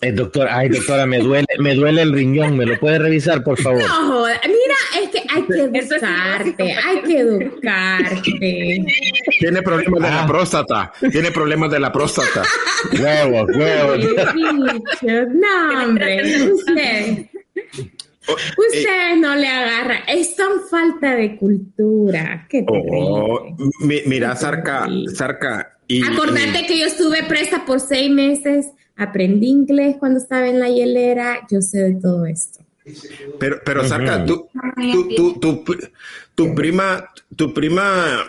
[0.03, 2.59] Eh, doctor, ay, doctora, me duele, me duele el riñón.
[2.59, 3.81] ¿Me lo puede revisar, por favor?
[3.89, 8.85] No, mira, que, hay que es educarte, hay que educarte.
[9.41, 10.93] Tiene problemas de la próstata.
[11.11, 12.43] Tiene problemas de la próstata.
[13.01, 13.99] Huevos, huevos.
[15.03, 17.27] No, hombre, usted.
[18.29, 19.99] Usted no le agarra.
[20.09, 22.47] Es tan falta de cultura.
[22.49, 25.77] Qué Oh, mi- mira, Sarca, Sarca.
[25.87, 30.69] Y, Acordate que yo estuve presa por seis meses, aprendí inglés cuando estaba en la
[30.71, 32.61] hielera, yo sé de todo esto.
[33.39, 34.49] Pero, pero Sarca, tú,
[34.93, 35.79] tú, tú, tú-
[36.35, 38.25] tu prima, tu prima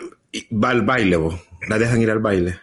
[0.52, 1.34] va al baile, vos.
[1.68, 2.58] La dejan ir al baile.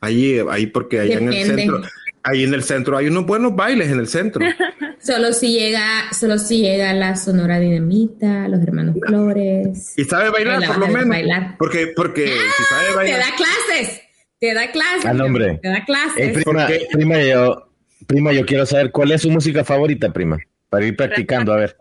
[0.00, 1.80] Allí, ahí porque allá en el centro,
[2.22, 4.44] ahí en el centro hay unos buenos bailes en el centro.
[5.00, 9.94] Solo si llega, solo si llega la Sonora Dinamita, los hermanos Flores.
[9.96, 11.08] Y sabe bailar, por lo menos.
[11.08, 11.54] bailar.
[11.56, 13.20] Porque, porque si sabe Te bailar.
[13.20, 14.00] da clases,
[14.40, 15.06] te da clases.
[15.06, 15.60] Ah, no, hombre.
[15.62, 16.16] Te da clases.
[16.18, 17.70] Ey, prima, prima, yo,
[18.08, 21.76] prima, yo quiero saber cuál es su música favorita, prima, para ir practicando, a ver.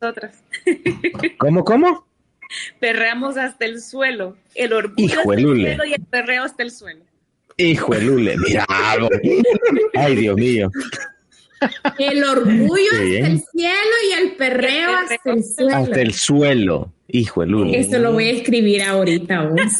[0.00, 0.42] Nosotras.
[1.38, 2.04] ¿Cómo, cómo?
[2.80, 4.36] Perreamos hasta el suelo.
[4.56, 5.68] El orgullo Hijo hasta de el lule.
[5.76, 7.04] suelo y el perreo hasta el suelo.
[7.58, 8.64] Hijo de Lule, mira.
[8.68, 9.08] algo.
[9.94, 10.70] Ay, Dios mío.
[11.98, 15.74] El orgullo Qué hasta el cielo y el perreo hasta el suelo.
[15.76, 16.92] Hasta el suelo.
[17.08, 17.78] Hijo de Lule.
[17.80, 19.72] Esto lo voy a escribir ahorita, vos.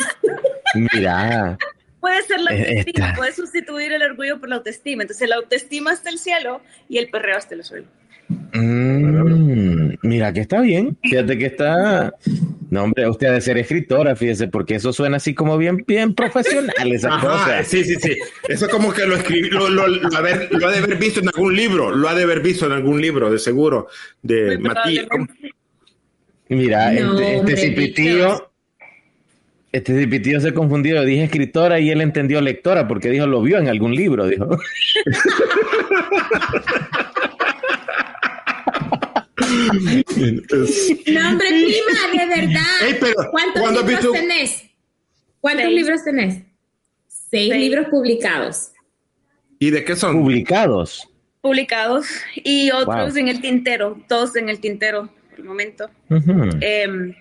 [0.75, 1.59] Mira.
[2.01, 5.03] Puede ser la Eh, autoestima, puede sustituir el orgullo por la autoestima.
[5.03, 7.87] Entonces, la autoestima hasta el cielo y el perreo hasta el suelo.
[8.29, 10.97] Mm, mira que está bien.
[11.03, 12.13] Fíjate que está.
[12.71, 16.15] No, hombre, usted ha de ser escritora, fíjese, porque eso suena así como bien, bien
[16.15, 17.63] profesional, esa Ajá, cosa.
[17.65, 18.17] sí, sí, sí.
[18.49, 21.29] Eso como que lo escribí, lo, lo- lo haber- lo ha de haber visto en
[21.29, 23.87] algún libro, lo ha de haber visto en algún libro, de seguro,
[24.23, 25.07] de Matías.
[25.09, 25.27] ¿cómo?
[26.49, 28.51] Mira, No, este, este cipitío,
[29.73, 31.03] este cipitío se confundió.
[31.05, 34.49] Dije escritora y él entendió lectora porque dijo lo vio en algún libro, dijo.
[39.67, 42.99] No, hombre, prima, de verdad.
[43.01, 44.63] Pero, ¿Cuántos ¿cuándo has libros visto- tenés?
[45.41, 45.77] ¿Cuántos Seis.
[45.77, 46.35] libros tenés?
[47.09, 47.55] Seis, Seis.
[47.57, 48.73] libros publicados.
[49.59, 50.17] ¿Y de qué son?
[50.21, 51.09] Publicados.
[51.41, 53.17] Publicados y otros Wow.
[53.19, 55.91] en el tintero, todos en el tintero por el momento.
[56.61, 57.15] Eh,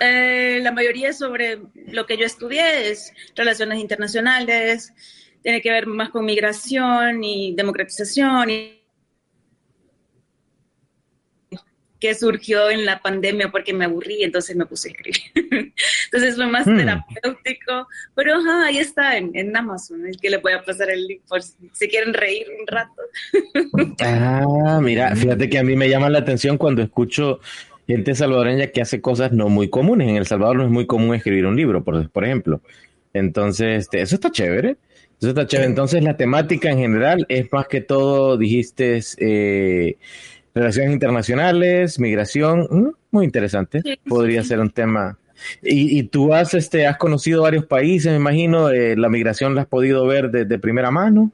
[0.00, 4.92] eh, la mayoría sobre lo que yo estudié es relaciones internacionales,
[5.42, 8.75] tiene que ver más con migración y democratización y
[12.00, 15.22] que surgió en la pandemia porque me aburrí, entonces me puse a escribir.
[16.04, 16.76] entonces fue más Hmm.
[16.76, 21.06] terapéutico, pero ajá, ahí está en, en Amazon, es que le voy a pasar el
[21.06, 23.02] link por si, si quieren reír un rato.
[24.00, 27.40] Ah, mira, fíjate que a mí me llama la atención cuando escucho
[27.86, 30.08] gente salvadoreña que hace cosas no muy comunes.
[30.08, 32.60] En El Salvador no es muy común escribir un libro, por, por ejemplo.
[33.12, 34.76] Entonces, este, eso está chévere.
[35.20, 35.68] Eso está chévere.
[35.68, 39.96] Entonces, la temática en general es más que todo, dijiste, eh,
[40.56, 42.66] relaciones internacionales, migración.
[42.70, 43.82] Mm, Muy interesante.
[43.82, 44.48] Sí, Podría sí.
[44.48, 45.18] ser un tema.
[45.62, 48.70] Y, y tú has, este, has conocido varios países, me imagino.
[48.70, 51.30] eh, la migración la has podido ver de, de primera mano.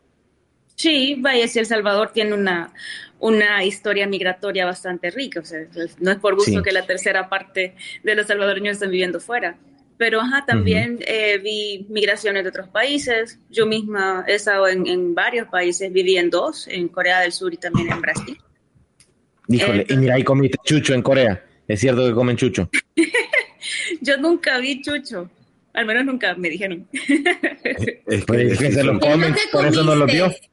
[0.75, 2.73] Sí, vaya, si El Salvador tiene una,
[3.21, 5.61] una historia migratoria bastante rica, o sea,
[6.01, 6.63] no es por gusto Sí.
[6.63, 9.57] que la tercera parte de los salvadoreños estén viviendo fuera.
[9.99, 13.39] Pero ajá, también eh, vi migraciones de otros países.
[13.51, 17.55] Yo misma he estado en, en varios países, viví en dos, en Corea del Sur
[17.55, 18.37] y también en Brasil.
[19.49, 21.45] Híjole, y mira, ahí comiste chucho en Corea.
[21.69, 22.69] Es cierto que comen chucho.
[24.01, 25.31] Yo nunca vi chucho,
[25.73, 26.89] al menos nunca me dijeron.
[26.93, 30.25] Es Pues es que se lo ¿Qué comen, por eso no lo vio.
[30.25, 30.49] comiste?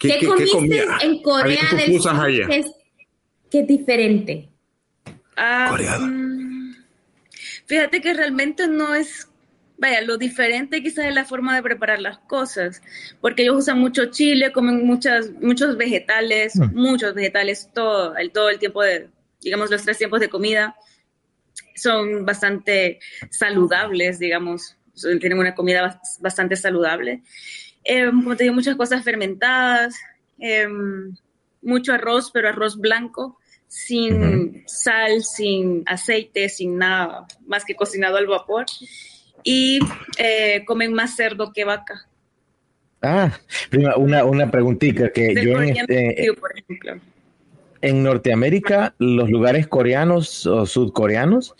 [0.00, 0.84] ¿Qué, ¿Qué, qué- qué comiste comía?
[1.02, 2.46] en Corea del Sur allá.
[2.48, 2.66] que es,
[3.50, 4.48] que es diferente?
[5.36, 6.06] Ah, Coreano.
[6.08, 6.74] mm,
[7.66, 9.28] fíjate que realmente no es,
[9.78, 12.82] vaya, lo diferente quizás es la forma de preparar las cosas,
[13.20, 16.74] porque ellos usan mucho chile, comen muchas, muchos vegetales, Mm.
[16.74, 19.08] muchos vegetales todo el, todo el tiempo de,
[19.40, 20.74] digamos, los tres tiempos de comida.
[21.74, 24.76] Son bastante saludables, digamos,
[25.20, 27.22] tienen una comida bas- bastante saludable.
[27.84, 29.94] Eh, como te digo, muchas cosas fermentadas,
[30.38, 31.14] em,
[31.62, 38.26] mucho arroz, pero arroz blanco, sin sal, sin aceite, sin nada más que cocinado al
[38.26, 38.64] vapor.
[39.48, 39.78] Y
[40.18, 42.08] eh, comen más cerdo que vaca.
[43.00, 43.30] Ah,
[43.70, 46.96] prima, una, una preguntita que Del yo en, este- por ejemplo.
[47.80, 51.54] en Norteamérica, los lugares coreanos o sudcoreanos,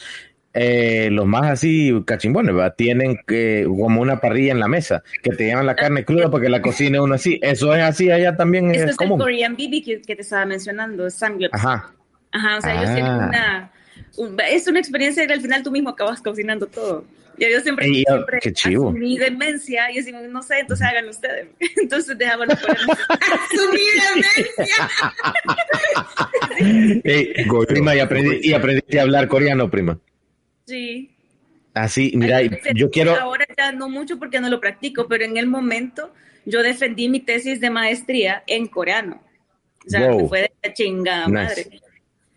[0.53, 5.45] eh, los más así cachimbones, tienen que, como una parrilla en la mesa, que te
[5.45, 7.39] llevan la carne cruda para que la cocine uno así.
[7.41, 9.21] Eso es así allá también Este es es el común.
[9.21, 11.61] Korean BBQ que te estaba mencionando, Samgyeopsal.
[11.61, 11.93] Ajá.
[12.33, 12.95] Ajá, o sea, ellos Ah.
[12.95, 13.73] tienen una,
[14.17, 17.05] un- es una experiencia que al final tú mismo acabas cocinando todo.
[17.39, 18.89] Yo, yo siempre, Ey, ah, siempre qué chivo.
[18.89, 21.49] asumí demencia y decimos, no sé, entonces háganlo ustedes.
[21.83, 22.99] Entonces dejaban los coreanos.
[23.09, 23.81] Asumí
[24.15, 24.91] demencia.
[27.05, 27.35] Ey,
[27.69, 29.99] prima, y, aprendí, y aprendiste a hablar coreano, prima.
[30.67, 31.11] Sí.
[31.75, 33.15] Así, mira, y yo quiero...
[33.17, 36.13] Ahora ya no mucho porque no lo practico, pero en el momento
[36.47, 39.23] yo defendí mi tesis de maestría en coreano.
[39.87, 40.29] O sea, Wow.
[40.29, 41.33] fue de la chingada Nice.
[41.33, 41.81] madre.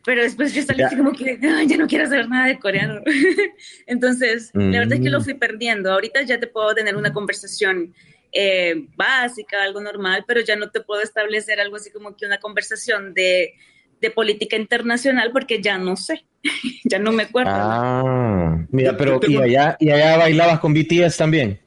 [0.06, 0.88] Pero después yo salí Ya.
[0.88, 3.02] así como que "Ay, ya no quiero saber nada de coreano.
[3.86, 5.24] Entonces, la verdad es que lo Mm.
[5.24, 5.92] fui perdiendo.
[5.92, 7.94] Ahorita ya te puedo tener una conversación
[8.32, 12.38] eh, básica, algo normal, pero ya no te puedo establecer algo así como que una
[12.38, 13.56] conversación de,
[14.02, 16.24] de política internacional porque ya no sé,
[16.84, 17.52] ya no me acuerdo.
[17.54, 21.60] Ah, mira, pero ¿y allá, ¿y allá bailabas con BTS también?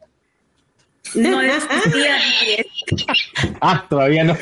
[1.17, 2.17] No existía
[2.97, 3.57] BTS.
[3.61, 4.37] Ah, todavía no.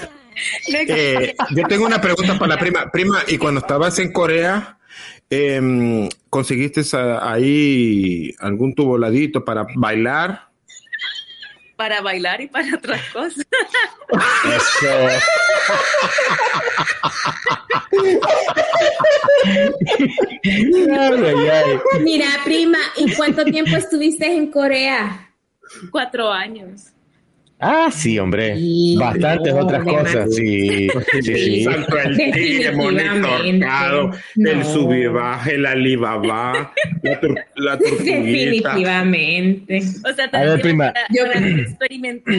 [0.68, 2.90] Eh, yo tengo una pregunta para la prima.
[2.90, 4.78] Prima, y cuando estabas en Corea,
[5.28, 10.48] em, ¿conseguiste a- ahí algún tuboladito para bailar?
[11.76, 13.46] para bailar y para otras cosas.
[14.44, 15.20] Eso.
[20.44, 21.78] Ay, ay, ay.
[22.02, 25.30] Mira, prima, ¿y cuánto tiempo estuviste en Corea?
[25.90, 26.88] Cuatro años.
[27.60, 28.56] Ah, sí, hombre.
[28.56, 30.34] Sí, Bastantes no, otras cosas.
[30.34, 30.88] Sí,
[31.20, 31.64] sí, sí.
[31.64, 32.72] Santo el tigre
[34.36, 34.64] el No.
[34.64, 38.74] sub y baja, el alibaba, la, tur- la tortuguita.
[38.76, 39.78] Definitivamente.
[39.78, 40.92] O sea, A ver, también prima.
[40.92, 42.34] para, Yo- para experimentar.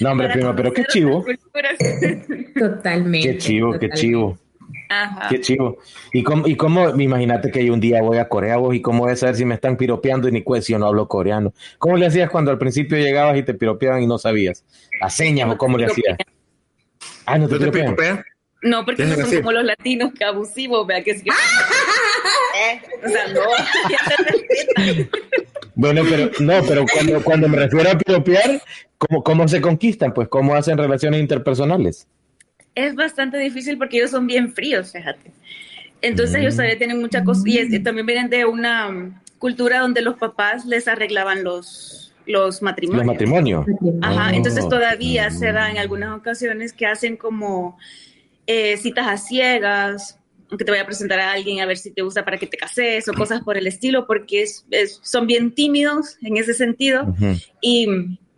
[0.00, 1.24] No, hombre, prima, pero qué chivo.
[2.58, 3.28] Totalmente.
[3.32, 4.38] Qué chivo, qué chivo.
[4.88, 5.28] Ajá.
[5.28, 5.78] Qué chivo.
[6.12, 9.04] ¿Y cómo, y cómo, imagínate que yo un día voy a Corea vos y cómo
[9.04, 11.52] voy a saber si me están piropeando y ni pues si yo no hablo coreano?
[11.78, 14.64] ¿Cómo le hacías cuando al principio llegabas y te piropeaban y no sabías?
[15.00, 16.16] ¿A señas o cómo le hacías?
[17.26, 18.24] Ah, no te ¿No te piropean.
[18.62, 19.36] No, porque ¿Qué no son así?
[19.36, 21.30] como los latinos que abusivos, vea que es que...
[21.30, 23.40] Eh, o sea, no,
[23.90, 25.10] ya se respetan.
[25.74, 28.62] Bueno, pero no, pero cuando, cuando me refiero a piropear,
[28.96, 30.14] ¿cómo, ¿cómo se conquistan?
[30.14, 32.08] Pues, ¿cómo hacen relaciones interpersonales?
[32.76, 35.32] Es bastante difícil porque ellos son bien fríos, fíjate.
[36.02, 40.02] Entonces ellos todavía tienen mucha cosa y es- también vienen de una mm, cultura donde
[40.02, 43.06] los papás les arreglaban los, los matrimonios.
[43.06, 43.66] Los matrimonios.
[44.02, 44.34] Ajá, Oh.
[44.34, 47.78] entonces todavía se da en algunas ocasiones que hacen como
[48.46, 50.18] eh, citas a ciegas,
[50.56, 52.56] que te voy a presentar a alguien a ver si te gusta para que te
[52.56, 57.12] cases o cosas por el estilo, porque es, es- son bien tímidos en ese sentido
[57.60, 57.88] y,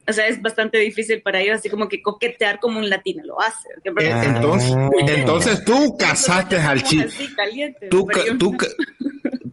[0.08, 3.40] o sea, es bastante difícil para ellos, así como que coquetear como un latino lo
[3.40, 3.68] hace.
[3.84, 4.24] Eh, Ah.
[4.24, 4.74] Entonces,
[5.08, 7.04] entonces tú casaste al chico.
[7.06, 8.66] Así, caliente, Tú, tú, ca-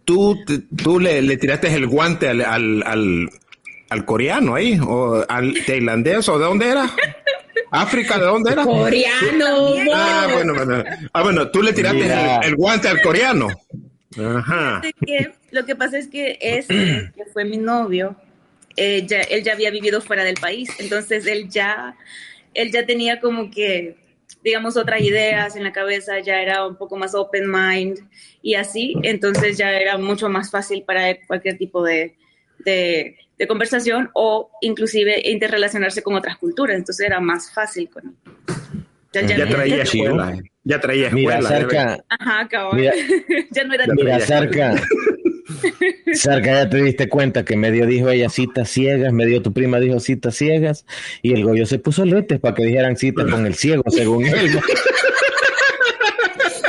[0.05, 0.37] tú,
[0.81, 3.29] tú le, le tiraste el guante al, al, al,
[3.89, 6.89] al coreano ahí, o al tailandés, o de dónde era?
[7.71, 8.63] África, ¿de dónde era?
[8.63, 9.45] Coreano.
[9.93, 10.83] Ah, bueno, bueno.
[11.13, 13.47] Ah, bueno, tú le tiraste el, el guante al coreano.
[14.17, 14.81] Ajá.
[15.05, 18.15] Que lo que pasa es que este, que fue mi novio,
[18.77, 21.95] eh, ya- él ya había vivido fuera del país, entonces él ya,
[22.53, 23.95] él ya tenía como que,
[24.43, 27.99] digamos, otras ideas en la cabeza, ya era un poco más open mind
[28.41, 32.15] y así, entonces ya era mucho más fácil para él cualquier tipo de,
[32.59, 38.13] de, de conversación o inclusive interrelacionarse con otras culturas, entonces era más fácil con él.
[39.13, 40.38] Ya, ya Ya no- traía escuela.
[40.65, 41.57] Ya traía Mira, escuela.
[41.59, 42.79] cerca, Ajá, cabal.
[42.79, 42.93] Mira.
[43.51, 44.75] ya no era mira, cerca.
[46.13, 49.99] Cerca, ya te diste cuenta que medio dijo ella citas ciegas, medio tu prima dijo
[49.99, 50.86] citas ciegas,
[51.21, 54.60] y el Goyo se puso letes para que dijeran citas con el ciego, según él.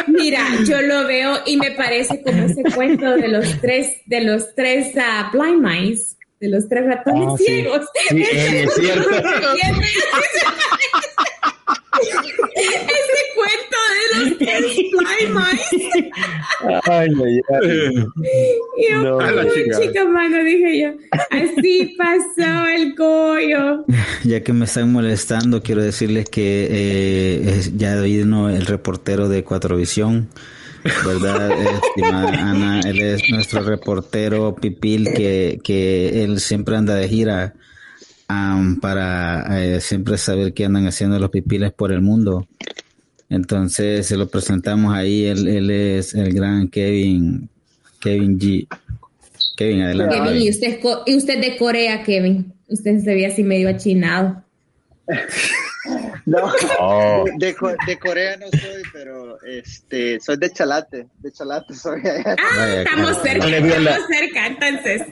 [0.09, 4.55] Mira, yo lo veo y me parece como ese cuento de los tres, de los
[4.55, 7.87] tres ah, blind mice, de los tres ratones Ah, ciegos.
[8.09, 9.09] Sí, sí, es cierto.
[12.55, 13.66] ese cuento
[14.25, 16.11] blind mice.
[16.85, 18.05] Ay, ay, ay.
[18.79, 19.21] Y yo, No.
[19.21, 19.83] La "Ay, chingada".
[19.83, 20.89] chica mano, dije yo.
[21.31, 23.85] Así pasó el Goyo.
[24.25, 29.45] Ya que me están molestando, quiero decirles que eh, es- ya vino el reportero de
[29.45, 30.29] Cuatro Visión,
[31.05, 31.51] ¿verdad?
[31.85, 37.55] Estimada Ana, él es nuestro reportero Pipil, que, que él siempre anda de gira
[38.29, 42.47] am, para eh, siempre saber qué andan haciendo los pipiles por el mundo.
[43.29, 47.49] Entonces se lo presentamos ahí, él, él es el gran Kevin,
[48.01, 48.67] Kevin G.
[49.57, 50.17] Kevin, adelante.
[50.17, 52.53] Kevin, y usted, es co- y usted de Corea, Kevin.
[52.69, 54.43] Usted se ve así medio achinado.
[56.25, 56.39] No,
[56.81, 57.25] Oh.
[57.39, 62.01] de, Co- de Corea no soy, pero este, soy de Chalate, de Chalate soy.
[62.05, 65.03] Ah, Vaya, estamos cerca, No la- estamos cerca, entonces.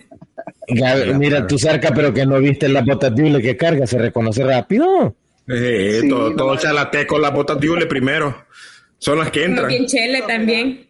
[1.16, 5.14] Mira, tú cerca, pero que no viste de hule que carga, se reconoce rápido.
[5.48, 8.46] Eh, Sí, todo, no todo chalateco, las botas de hule primero.
[8.98, 9.68] Son las que entran.
[9.68, 10.88] bien chele también.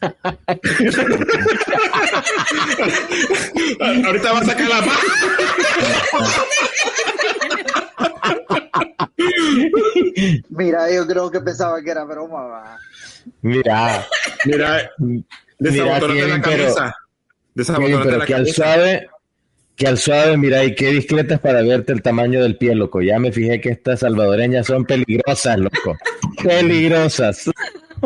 [4.06, 4.98] Ahorita va a sacar la mano.
[10.50, 12.78] Mira, yo creo que pensaba que era broma, va.
[13.42, 14.06] Mira,
[14.44, 15.24] Mira, mira,
[15.58, 16.80] desabotonate la Kevin, pero, camisa.
[16.80, 16.92] Kevin,
[17.54, 18.64] Desabotonate pero la que al camisa.
[18.64, 19.08] suave,
[19.80, 23.00] que al suave, mira, y qué discretas para verte el tamaño del pie, loco.
[23.00, 25.96] Ya me fijé que estas salvadoreñas son peligrosas, loco.
[26.44, 27.50] Peligrosas.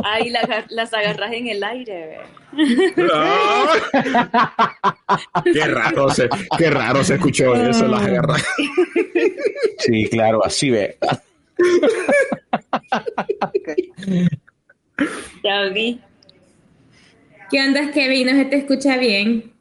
[0.04, 2.18] Ay, la- las agarras en el aire.
[3.12, 4.72] Ah.
[5.52, 8.44] Qué raro se, qué raro se escuchó eso, las guerras.
[9.78, 10.96] Sí, claro, así ve.
[15.42, 16.00] Ya vi.
[17.50, 18.26] ¿Qué onda, Kevin?
[18.28, 19.53] ¿No se te escucha bien?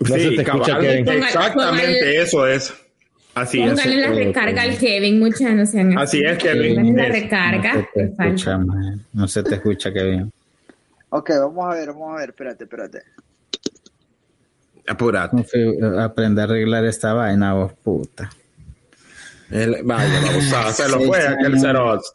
[0.00, 1.08] No se te escucha, cabal, Kevin.
[1.22, 2.74] Exactamente, Póngale- eso es.
[3.34, 3.70] Así es.
[3.70, 6.96] Póngale la recarga al Kevin, muchas no sean Así es, Kevin.
[6.96, 7.74] La recarga.
[7.74, 8.58] No se te escucha.
[9.12, 10.32] No se te escucha, Kevin.
[11.10, 13.02] Ok, vamos a ver, vamos a ver, espérate, espérate.
[14.86, 15.44] Apurate.
[16.00, 18.30] Aprende a arreglar esta vaina, vos puta.
[19.50, 21.60] El- vaya, vamos a se lo Sí, fue sí, aquel no.
[21.60, 22.12] ceroz.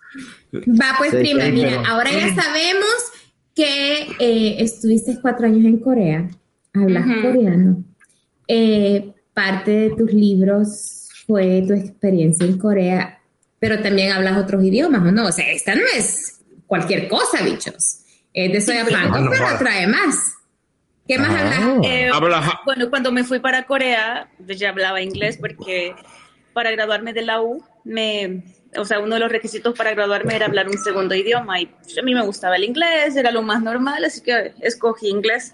[0.54, 2.96] Va, pues, Sí, prima, sí, mira, ahora ya sabemos
[3.54, 6.28] que eh, estuviste cuatro años en Corea,
[6.76, 7.22] hablas Ujú.
[7.22, 7.84] coreano.
[8.48, 13.20] Eh, parte de tus libros fue tu experiencia en Corea,
[13.60, 15.26] pero también hablas otros idiomas, ¿o no?
[15.28, 18.00] O sea, esta no es cualquier cosa, bichos.
[18.34, 18.86] Es de soy no,
[19.30, 19.58] pero no.
[19.58, 20.34] trae más.
[21.08, 21.40] ¿Qué más Ah.
[21.66, 21.86] hablas?
[21.86, 25.94] Eh, Habla ja- bueno, cuando me fui para Corea, pues ya hablaba inglés porque
[26.54, 28.44] para graduarme de la U, me,
[28.78, 31.98] o sea, uno de los requisitos para graduarme era hablar un segundo idioma y pues,
[31.98, 35.54] a mí me gustaba el inglés, era lo más normal, así que escogí inglés.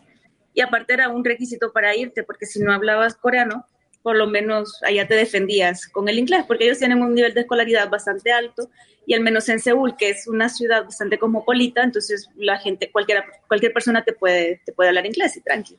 [0.54, 3.66] Y aparte era un requisito para irte, porque si no hablabas coreano,
[4.04, 7.42] por lo menos allá te defendías con el inglés, porque ellos tienen un nivel de
[7.42, 8.70] escolaridad bastante alto
[9.06, 13.26] y al menos en Seúl, que es una ciudad bastante cosmopolita, entonces la gente, cualquiera,
[13.48, 15.78] cualquier persona te puede, te puede hablar inglés y tranqui.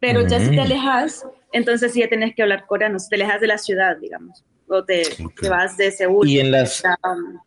[0.00, 0.60] Pero ya si te Mm.
[0.60, 4.44] alejas, entonces sí ya tenés que hablar coreano, si te alejas de la ciudad, digamos,
[4.68, 5.02] o te,
[5.40, 6.28] te vas de Seúl.
[6.28, 7.38] Y en las, um,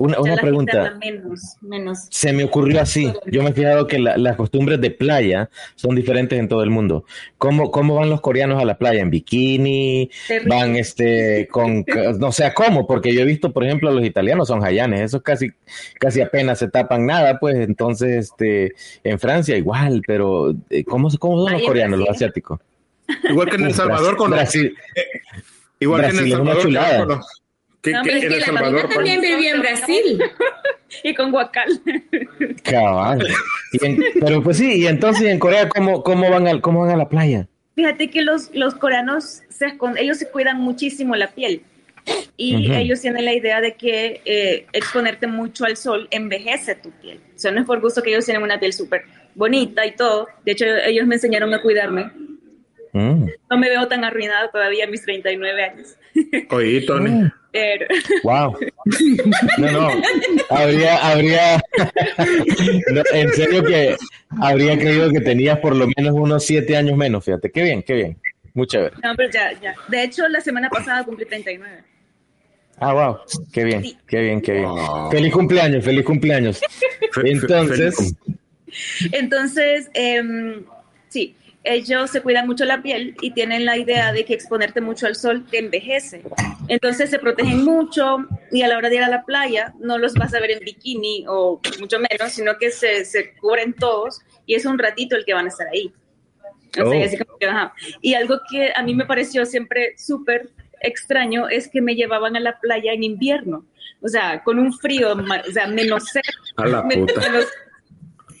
[0.00, 0.96] una, una pregunta.
[0.98, 1.98] menos, menos.
[2.10, 3.12] Se me ocurrió así.
[3.26, 6.70] Yo me he fijado que la- las costumbres de playa son diferentes en todo el
[6.70, 7.04] mundo.
[7.36, 9.02] ¿Cómo, cómo van los coreanos a la playa?
[9.02, 10.10] ¿En bikini?
[10.26, 10.54] Terrible.
[10.56, 11.84] ¿Van este con,
[12.18, 12.86] no sé cómo?
[12.86, 15.50] Porque yo he visto, por ejemplo, los italianos son hayanes, esos casi,
[15.98, 18.72] casi apenas se tapan nada, pues entonces este,
[19.04, 22.58] en Francia igual, pero eh, ¿cómo, cómo son los coreanos, los asiáticos?
[23.28, 24.74] Igual que en El Salvador con los- Brasil,
[25.78, 26.54] igual que en El Brasil es una
[26.86, 27.20] Salvador
[27.82, 30.22] que- No, que pero Es que El la Salvador también vivió en Brasil.
[31.04, 31.80] Y con guacal.
[32.64, 33.26] cabal.
[33.72, 36.90] Y en- pero pues sí, y entonces en Corea, ¿cómo, cómo, van, al, cómo van
[36.90, 37.46] a la playa?
[37.76, 39.66] Fíjate que los, los coreanos, se
[39.98, 41.62] ellos se cuidan muchísimo la piel.
[42.36, 42.74] Y Ujú.
[42.78, 47.20] ellos tienen la idea de que eh, exponerte mucho al sol envejece tu piel.
[47.36, 49.02] O sea, no es por gusto que ellos tienen una piel súper
[49.36, 50.26] bonita y todo.
[50.44, 52.10] De hecho, ellos me enseñaron a cuidarme.
[52.92, 53.26] Mm.
[53.48, 55.94] No me veo tan arruinada todavía a mis 39 años.
[56.50, 57.30] Oí, Tony.
[57.52, 57.86] Pero,
[58.22, 58.56] Wow.
[59.58, 59.90] No, no.
[60.50, 61.60] Habría, habría.
[62.92, 63.96] No, en serio que
[64.40, 67.50] habría creído que tenías por lo menos unos siete años menos, fíjate.
[67.50, 68.18] Qué bien, qué bien.
[68.54, 68.94] Muy chévere.
[69.02, 69.74] no, pero ya, ya.
[69.88, 71.82] De hecho, la semana pasada cumplí 39.
[72.78, 73.18] Ah, wow.
[73.52, 73.98] Qué bien, Sí.
[74.06, 74.66] qué bien, qué bien.
[74.70, 75.10] Wow.
[75.10, 76.60] Feliz cumpleaños, feliz cumpleaños.
[77.24, 78.14] Entonces,
[79.12, 80.64] Entonces, sí,
[81.62, 85.14] ellos se cuidan mucho la piel y tienen la idea de que exponerte mucho al
[85.14, 86.22] sol te envejece.
[86.68, 88.18] Entonces se protegen mucho
[88.50, 90.60] y a la hora de ir a la playa no los vas a ver en
[90.60, 95.24] bikini o mucho menos, sino que se, se cubren todos y es un ratito el
[95.24, 95.92] que van a estar ahí.
[96.70, 97.04] O sea, Oh.
[97.04, 97.74] así como que, ajá.
[98.00, 102.40] Y algo que a mí me pareció siempre súper extraño es que me llevaban a
[102.40, 103.66] la playa en invierno.
[104.00, 106.28] O sea, con un frío, o sea, menos cero.
[106.56, 107.20] A la puta.
[107.20, 107.46] menos,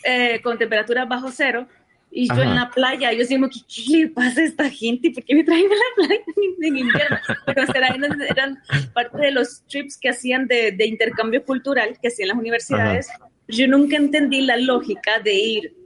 [0.04, 1.66] eh, con temperaturas bajo cero.
[2.12, 2.42] Y yo Ajá.
[2.42, 5.12] en la playa, yo siempre, ¿qué, ¿qué le pasa a esta gente?
[5.12, 6.22] ¿Por qué me traen a la playa
[6.62, 7.18] en, invierno?
[7.46, 8.58] Pero eran, eran
[8.92, 13.08] parte de los trips que hacían de, de intercambio cultural que hacían las universidades.
[13.46, 15.76] Yo nunca entendí la lógica de ir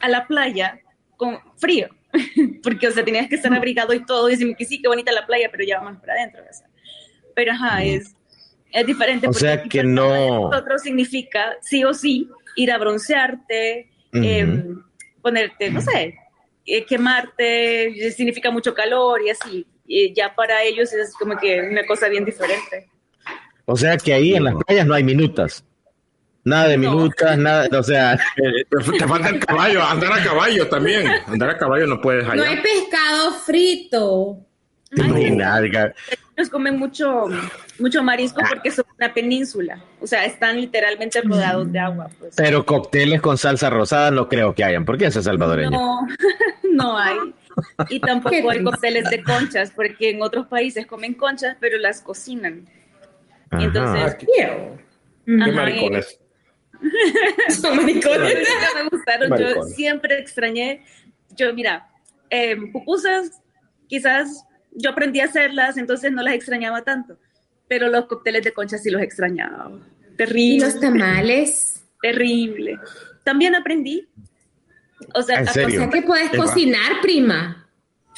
[0.00, 0.80] a la playa
[1.16, 1.88] con frío.
[2.62, 4.28] Porque, o sea, tenías que estar abrigado y todo.
[4.28, 6.42] Y decirme que sí, qué bonita la playa, pero ya vamos para adentro.
[6.48, 6.66] o sea.
[7.34, 8.14] Pero, ajá, es,
[8.72, 9.26] es diferente.
[9.26, 14.22] O porque sea que para no- Nosotros significa sí o sí ir a broncearte, Ujú.
[14.24, 14.64] eh,
[15.24, 16.14] ponerte, no sé,
[16.66, 19.66] eh, quemarte, eh, significa mucho calor y así.
[19.86, 22.88] Y ya para ellos es como que una cosa bien diferente.
[23.64, 25.64] o sea que ahí en las playas no hay minutas.
[26.46, 26.90] Nada de No.
[26.92, 31.06] minutas, nada, o sea, te te falta el caballo, andar a caballo también.
[31.26, 34.38] Andar a caballo no puedes No hay pescado frito.
[34.94, 35.62] ¿Te imaginas?
[36.36, 37.26] Ellos comen mucho,
[37.78, 38.46] mucho marisco Ah.
[38.48, 39.80] porque son una península.
[40.00, 42.08] O sea, están literalmente rodeados de agua.
[42.18, 42.34] Pues.
[42.36, 45.70] Pero cócteles con salsa rosada no creo que hayan, porque eso es salvadoreño.
[45.70, 46.06] No,
[46.72, 47.16] no hay.
[47.88, 52.68] Y tampoco hay cócteles de conchas, porque en otros países comen conchas, pero las cocinan.
[53.50, 53.62] Ajá.
[53.62, 54.72] Entonces, Qué Ajá,
[55.52, 56.18] maricones.
[57.48, 58.34] Son maricones.
[58.38, 59.38] Nunca me gustaron.
[59.38, 60.82] Yo siempre extrañé.
[61.36, 61.88] Yo, mira,
[62.30, 63.40] eh, pupusas,
[63.86, 64.44] quizás
[64.74, 67.18] yo aprendí a hacerlas, entonces no las extrañaba tanto.
[67.68, 69.70] Pero los cócteles de concha sí los extrañaba.
[70.12, 70.66] Y Terrible.
[70.66, 71.84] los tamales.
[72.02, 72.78] Terrible.
[73.24, 74.06] También aprendí.
[75.14, 75.80] O sea, ¿En a serio?
[75.80, 76.44] O sea que puedes Eva.
[76.44, 77.63] cocinar, prima.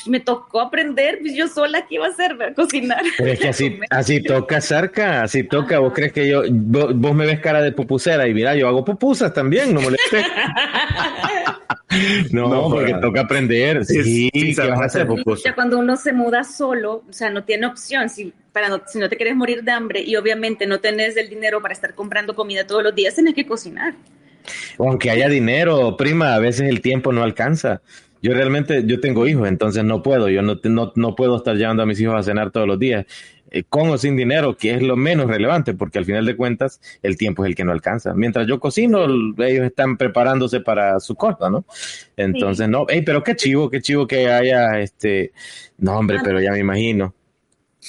[0.09, 3.02] Me tocó aprender, pues yo sola que iba a hacer, a cocinar.
[3.18, 5.78] Pero es que así, así toca, Sarca, así toca.
[5.78, 8.84] ¿Vos crees que yo, vos, vos me ves cara de pupusera y mira, yo hago
[8.84, 10.24] pupusas también, no molestes.
[12.32, 13.84] No, No, porque toca aprender.
[13.84, 15.07] Sí, Sí, sí, ¿qué vas a hacer?
[15.07, 15.42] pupusa.
[15.44, 18.98] Ya cuando uno se muda solo, o sea, no tiene opción, si, para no, si
[18.98, 22.34] no te quieres morir de hambre y obviamente no tenés el dinero para estar comprando
[22.34, 23.94] comida todos los días, tenés que cocinar.
[24.78, 27.80] Aunque haya dinero, prima, a veces el tiempo no alcanza.
[28.26, 31.84] Yo realmente, yo tengo hijos, entonces no puedo, yo no, no, no puedo estar llevando
[31.84, 33.06] a mis hijos a cenar todos los días,
[33.52, 36.80] eh, con o sin dinero, que es lo menos relevante, porque al final de cuentas
[37.04, 38.14] el tiempo es el que no alcanza.
[38.14, 39.04] Mientras yo cocino,
[39.38, 41.66] ellos están preparándose para su cosa, ¿no?
[42.16, 45.30] Entonces, no, Ey, pero qué chivo, qué chivo que haya, este,
[45.78, 47.14] no, hombre, pero ya me imagino.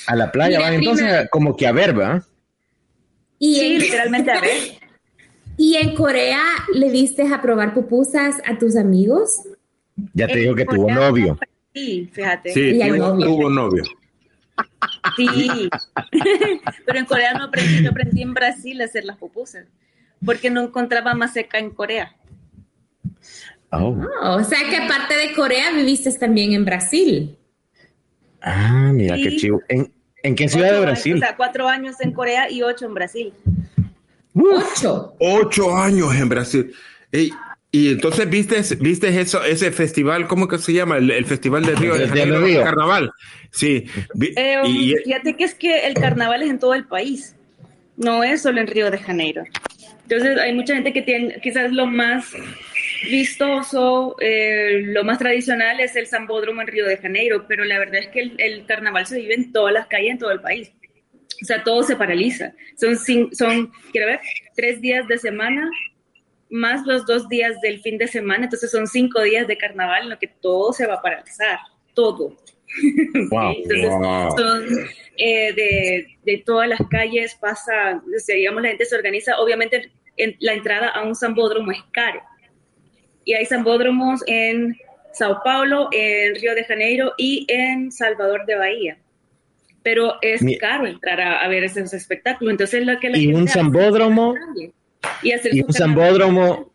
[0.06, 1.28] A la playa van entonces prima.
[1.30, 2.24] como que a ver, ¿va?
[3.40, 4.52] Y, Sí, en, literalmente, a ver.
[5.58, 6.44] y en Corea
[6.76, 9.42] le diste a probar pupusas a tus amigos.
[10.14, 11.28] Ya te En dijo que tuvo Corea novio.
[11.34, 11.40] no
[11.74, 12.52] Sí, fíjate.
[12.52, 13.26] Sí, tuvo, novio.
[13.26, 13.84] tuvo novio.
[15.16, 15.70] Sí.
[16.86, 19.66] Pero en Corea no aprendí, yo aprendí en Brasil a hacer las pupusas,
[20.26, 22.16] porque no encontraba más seca en Corea.
[23.72, 23.96] Oh.
[24.24, 27.38] Oh, o sea que aparte de Corea viviste también en Brasil.
[28.42, 29.62] Ah, mira, qué chivo.
[29.68, 29.92] ¿En,
[30.24, 31.14] en qué ciudad de Brasil?
[31.14, 33.34] años, o sea, cuatro años en Corea y ocho en Brasil.
[34.34, 35.16] Ocho.
[35.20, 36.74] Ocho años en Brasil.
[37.12, 37.32] Ey,
[37.72, 40.98] y entonces viste, viste eso, ese festival, ¿cómo que se llama?
[40.98, 42.64] El, el Festival de Río de De Janeiro, Río.
[42.64, 43.12] Carnaval.
[43.52, 43.86] Sí.
[44.36, 47.36] Eh, y- y- fíjate que es que el carnaval es en todo el país,
[47.98, 49.44] no es solo en Río de Janeiro.
[50.04, 52.32] Entonces hay mucha gente que tiene, quizás lo más
[53.10, 57.98] vistoso, eh, lo más tradicional es el Zambódromo en Río de Janeiro, pero la verdad
[58.02, 60.72] es que el, el carnaval se vive en todas las calles, en todo el país.
[61.42, 62.54] O sea, todo se paraliza.
[62.80, 62.98] Son,
[63.34, 64.20] son quiero ver,
[64.56, 65.70] tres días de semana
[66.50, 70.10] más los dos días del fin de semana, entonces son cinco días de carnaval en
[70.10, 71.60] lo que todo se va a paralizar,
[71.94, 72.36] todo.
[73.32, 73.54] Wow.
[73.64, 74.38] Entonces, Wow.
[74.38, 74.64] son
[75.18, 79.90] eh, de, de todas las calles, pasa, o sea, digamos, la gente se organiza, obviamente
[80.18, 82.22] en, la entrada a un zambódromo es caro.
[83.24, 84.76] Y hay zambódromos en
[85.14, 88.98] Sao Paulo, en Río de Janeiro y en Salvador de Bahía.
[89.84, 92.52] Pero es Mi- caro entrar a, a ver esos espectáculos.
[92.52, 94.36] Entonces, lo que la Y gente un hace zambódromo,
[95.24, 95.96] y hacer y un carnaval.
[96.06, 96.72] zambódromo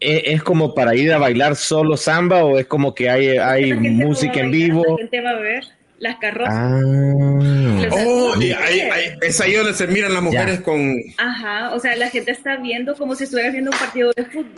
[0.00, 3.72] ¿es, es como para ir a bailar solo samba o es como que hay, hay
[3.74, 4.84] música en bailar, vivo?
[4.88, 5.64] La gente va a ver
[5.98, 6.54] las carrozas.
[6.54, 6.80] Ah.
[7.92, 10.96] Oh, y ahí- ahí- es ahí donde se miran las mujeres con.
[11.18, 14.52] Ajá, o sea, la gente está viendo como si estuvieras viendo un partido de fútbol.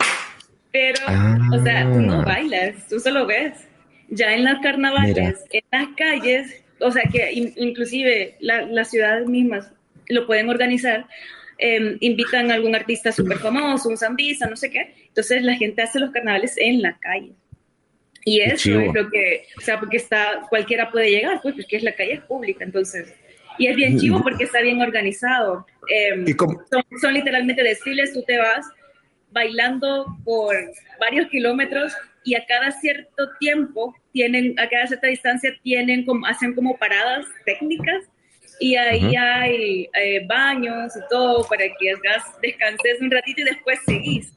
[0.71, 1.37] Pero, Ah.
[1.53, 3.53] o sea, tú no bailas, tú solo ves.
[4.09, 5.33] Ya en las carnavales, Mira.
[5.51, 9.71] en las calles, o sea, que in- inclusive la- las ciudades mismas
[10.07, 11.05] lo pueden organizar,
[11.57, 14.93] eh, invitan a algún artista súper famoso, un zambista, no sé qué.
[15.07, 17.33] Entonces la gente hace los carnavales en la calle.
[18.25, 18.81] Y eso chivo.
[18.81, 22.13] es lo que, o sea, porque está, cualquiera puede llegar, pues, porque es la calle
[22.13, 23.13] es pública, entonces.
[23.57, 25.65] Y es bien chivo porque está bien organizado.
[25.89, 26.57] Eh, ¿Y son,
[26.99, 28.65] son literalmente desfiles, tú te vas
[29.31, 30.55] bailando por
[30.99, 31.93] varios kilómetros
[32.23, 37.25] y a cada cierto tiempo tienen, a cada cierta distancia tienen como, hacen como paradas
[37.45, 38.05] técnicas
[38.59, 39.15] y ahí Ujú.
[39.19, 44.31] hay eh, baños y todo para que hagas, descanses un ratito y después seguís.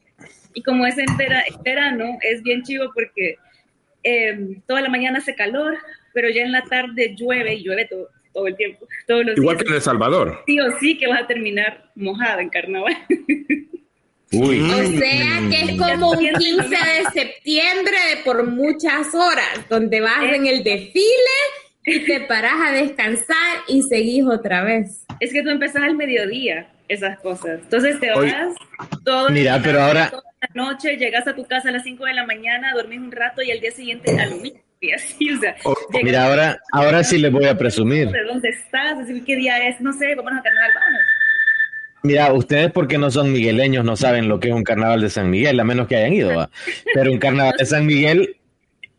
[0.55, 3.37] Y como es en, vera- en verano, es bien chivo porque
[4.03, 5.77] eh, toda la mañana hace calor,
[6.15, 9.57] pero ya en la tarde llueve y llueve todo, todo el tiempo, todos los Igual
[9.57, 9.65] días.
[9.65, 10.43] que en El Salvador.
[10.47, 12.97] Sí o sí que vas a terminar mojada en carnaval.
[14.31, 14.61] Uy.
[14.61, 20.23] O sea que es como un 15 de septiembre de por muchas horas, donde vas
[20.35, 21.39] en el desfile
[21.89, 25.05] y te paras a descansar y seguís otra vez.
[25.21, 27.61] Es que tú empezás al mediodía esas cosas.
[27.63, 28.55] Entonces te vas
[29.05, 32.05] todo mira, día, pero ahora- toda la noche, llegas a tu casa a las 5
[32.05, 34.61] de la mañana, dormís un rato y al día siguiente a lo mismo.
[34.81, 38.09] Y así, o sea, O- llegas Mira, ahora, ahora sí les voy a presumir.
[38.11, 41.01] de dónde estás, decir qué día es, no sé, vámonos a carnaval, vámonos.
[42.05, 45.31] Mira, ustedes porque no son migueleños no saben lo que es un carnaval de San
[45.31, 46.33] Miguel, a menos que hayan ido.
[46.37, 46.49] ¿va?
[46.95, 48.37] Pero un carnaval de San Miguel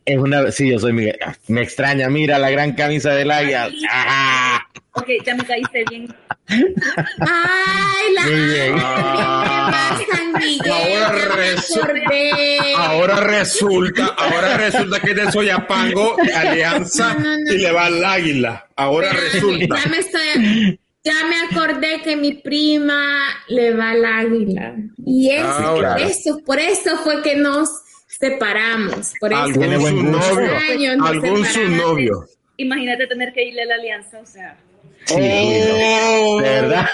[0.10, 1.20] Es una, sí, yo soy Miguel.
[1.24, 3.70] Ah, Me extraña, mira la gran camisa del águila.
[3.92, 6.14] Ah, Ok, ya me caíste bien.
[6.48, 8.76] Ay, la Muy bien.
[10.40, 10.72] Miguel.
[10.72, 12.76] Ahora resu-.
[12.76, 17.54] Ahora resulta, ahora resulta que es de Soyapango, Alianza, No, no, no.
[17.54, 18.68] y le va al águila.
[18.76, 19.76] Ahora resulta.
[19.84, 20.80] Ya me estoy.
[21.04, 24.74] Ya me acordé que mi prima le va al águila.
[25.06, 27.70] Y es Ah, por eso, por eso fue que nos
[28.10, 29.14] separamos.
[29.20, 32.26] Por eso Algún su novio, nos algún su novio.
[32.58, 34.58] Imagínate tener que irle a la alianza, o sea.
[35.12, 36.90] Oh, ¿De verdad?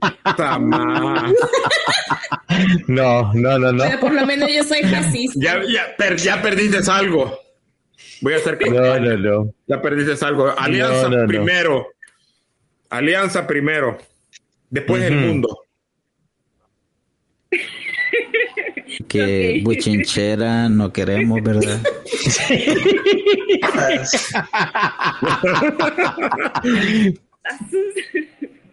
[2.86, 3.84] No, no, no, no.
[3.84, 5.38] Pero por lo menos yo soy racista.
[5.40, 7.38] Ya, ya, per- ya perdiste algo.
[8.20, 9.54] Voy a hacer que No, no, no.
[9.66, 10.52] ya perdiste algo.
[10.58, 11.26] Alianza No, no, no.
[11.28, 11.88] primero.
[12.90, 13.98] Alianza primero.
[14.70, 15.64] Después el mundo.
[19.06, 21.80] Que buchinchera no queremos, ¿verdad?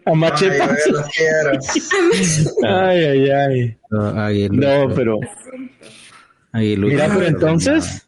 [0.05, 0.47] A Ay.
[2.63, 3.77] Ay, ay, ay.
[3.89, 5.19] No, aguilucho, No, pero.
[6.51, 8.07] aguilucho, Mira, pero entonces.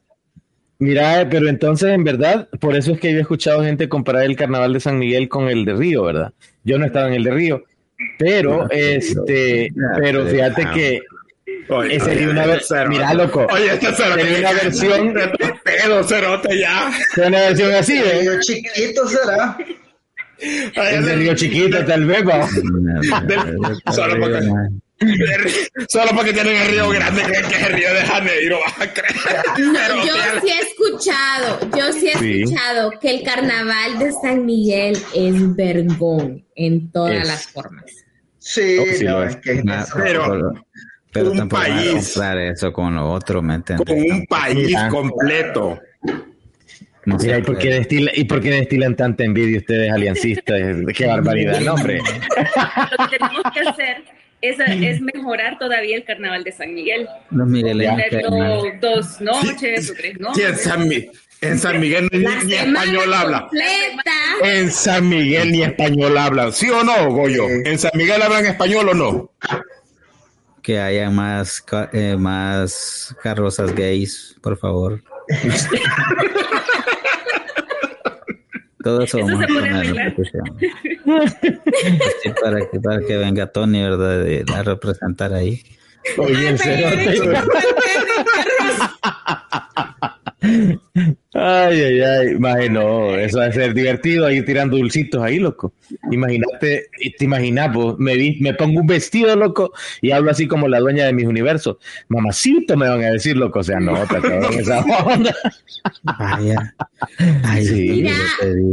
[0.80, 4.36] Mira, pero entonces, en verdad, por eso es que yo he escuchado gente comparar el
[4.36, 6.34] carnaval de San Miguel con el de Río, ¿verdad?
[6.64, 7.64] Yo no estaba en el de Río.
[8.20, 11.02] Pero, este, pero fíjate que
[11.70, 12.90] Oye, sería una versión.
[12.90, 13.46] Mira, loco.
[13.52, 16.92] Oye, este cerote Sería una versión- de tu pedo, cerote, ya.
[17.14, 18.22] sería una versión así, ¿eh?
[18.26, 19.58] Yo chiquito será.
[20.40, 22.24] Ay, El Río Chiquito, tal vez.
[23.94, 24.42] Solo porque,
[25.90, 29.16] solo porque tienen el río grande, que es el río de Janeiro, vas a creer.
[29.56, 32.42] Pero, Yo sí he escuchado, yo sí he Sí.
[32.44, 37.28] escuchado que el carnaval de San Miguel es vergón en todas Es.
[37.28, 37.86] las formas.
[38.40, 39.42] Sí, Oh, sí no, lo es es.
[39.42, 40.54] que Nah, eso- Pero-
[41.12, 42.14] pero un tampoco van a país.
[42.14, 43.86] comprar eso con lo otro, ¿me entiendes?
[43.88, 44.90] con un país Mira.
[44.90, 45.80] completo.
[47.06, 47.80] No se Mira, ¿y por, qué puede.
[47.82, 50.60] destila- ¿y por qué destilan tanta envidia ustedes, aliancistas?
[50.96, 52.00] Qué barbaridad, no, hombre.
[52.00, 54.04] Lo que tenemos que hacer
[54.42, 57.08] es, es mejorar todavía el carnaval de San Miguel.
[57.32, 60.62] Los migueleños Tenerlo dos noches o tres Sí, en, noches.
[60.62, 60.90] San,
[61.40, 63.40] en San Miguel ni, español habla.
[63.44, 64.12] completa.
[64.44, 66.52] En San Miguel ni español hablan.
[66.52, 67.48] ¿Sí o no, Goyo?
[67.48, 69.32] ¿En San Miguel hablan español o no?
[70.68, 71.64] Que haya más,
[71.94, 75.02] eh, más carrozas gays, por favor.
[78.84, 80.44] Todo eso Eso vamos se a puede poner en la arreglar.
[82.22, 84.26] Sí, para, que, para que venga Tony, ¿verdad?
[84.26, 85.64] De, a representar ahí.
[86.18, 86.90] Oye, en serio,
[91.40, 95.72] Ay, ay, ay, imagino, eso va a ser divertido ahí tirando dulcitos ahí, loco.
[96.12, 99.72] Imagínate, te imaginas, pues, me, vi- me pongo un vestido, loco,
[100.02, 101.78] y hablo así como la dueña de mis universos.
[102.08, 105.36] Mamacito me van a decir, loco, o sea, no, te acabo en esa onda.
[106.04, 106.74] Vaya.
[107.44, 107.88] Ay, Sí.
[107.92, 108.12] Mira,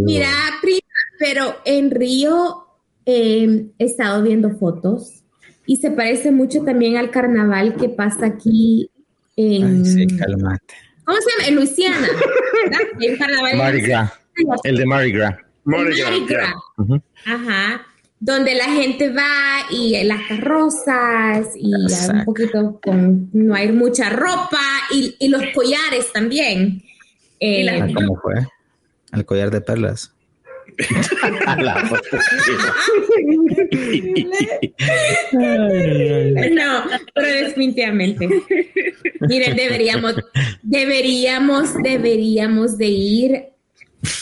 [0.07, 0.29] mira,
[0.63, 0.81] prima,
[1.19, 2.65] pero en Río
[3.05, 5.23] eh, he estado viendo fotos
[5.67, 8.91] y se parece mucho también al carnaval que pasa aquí
[9.37, 9.65] en...
[9.65, 10.75] Ay, sí, cálmate.
[11.05, 11.49] ¿Cómo se llama?
[11.49, 12.09] En Luisiana.
[13.01, 14.13] El carnaval en Mardi Gras,
[14.65, 15.37] el de Mardi Gras.
[15.65, 16.49] Mardi Gras, Mardi Gras.
[16.79, 16.83] ya.
[16.83, 17.03] Ujú.
[17.27, 17.87] Ajá.
[18.21, 24.61] Donde la gente va y las carrozas y un poquito con, no hay mucha ropa
[24.91, 26.83] y, y los collares también.
[27.41, 28.35] Eh, Ah, ¿Cómo fue?
[29.13, 30.14] El collar de perlas.
[31.59, 31.89] La
[36.51, 38.29] No, pero definitivamente.
[39.21, 40.17] Miren, deberíamos,
[40.63, 43.45] deberíamos, deberíamos de ir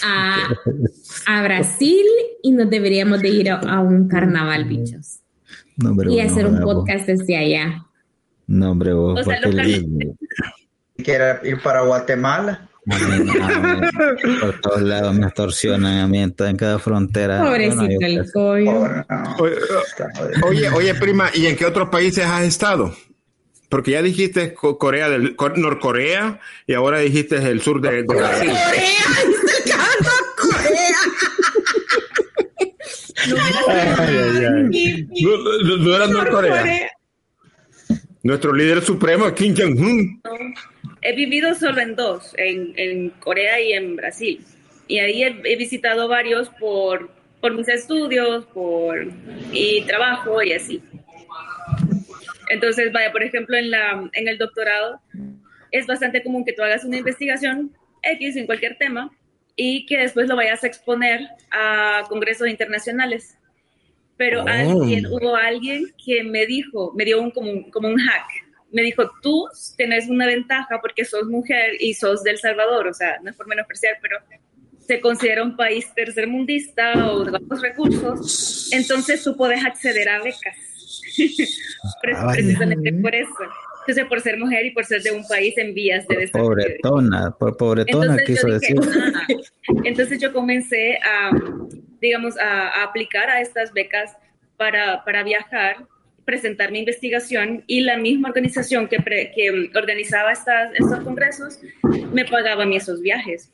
[0.05, 0.49] a,
[1.27, 2.05] a Brasil
[2.43, 5.21] y nos deberíamos de ir a, a un carnaval, bichos.
[5.77, 7.87] No, hombre, Y hacer no, un podcast desde allá.
[8.47, 9.41] No, hombre, vos, O sea,
[11.45, 12.69] ir para Guatemala.
[14.41, 17.41] Por todos lados me extorsionan a mí en, cada frontera.
[17.43, 18.25] Pobrecito Bueno, el no,
[20.47, 20.69] Oye.
[20.71, 22.93] Oye, prima, ¿y en qué otros países has estado?
[23.69, 28.05] Porque ya dijiste Co- Corea del Co- Norcorea y ahora dijiste el sur de, ay.
[35.23, 36.91] No, no- no era Norcorea.
[38.25, 40.23] Nuestro líder supremo, Kim Jong-un.
[41.03, 44.45] He vivido solo en dos, en, en Corea y en Brasil.
[44.89, 49.09] Y ahí he, he visitado varios por, por mis estudios, por
[49.53, 50.83] y trabajo y así.
[52.51, 55.01] Entonces, vaya, por ejemplo, en, la, en el doctorado
[55.71, 57.73] es bastante común que tú hagas una investigación
[58.03, 59.11] X en cualquier tema
[59.57, 63.39] y que después lo vayas a exponer a congresos internacionales.
[64.17, 64.49] Pero Oh.
[64.49, 68.42] alguien, hubo alguien que me dijo, me dio un, como, un, como un hack
[68.73, 69.47] me dijo, tú
[69.77, 73.47] tenés una ventaja porque sos mujer y sos del Salvador, o sea, no es por
[73.47, 74.19] menospreciar, pero
[74.87, 80.57] se considera un país tercermundista o de bajos recursos, entonces tú puedes acceder a becas.
[82.15, 83.31] Ah, Precisamente por eso.
[83.81, 86.51] Entonces, por ser mujer y por ser de un país en vías de desarrollo.
[86.51, 89.13] Pobretona, por pobretona Entonces quiso dije, decir.
[89.17, 89.27] "Ah".
[89.85, 91.31] Entonces yo comencé a,
[92.01, 94.17] digamos, a, a aplicar a estas becas
[94.57, 95.79] para, para viajar,
[96.25, 101.59] presentar mi investigación y la misma organización que, pre- que organizaba estas, estos congresos
[102.13, 103.51] me pagaba a mí esos viajes.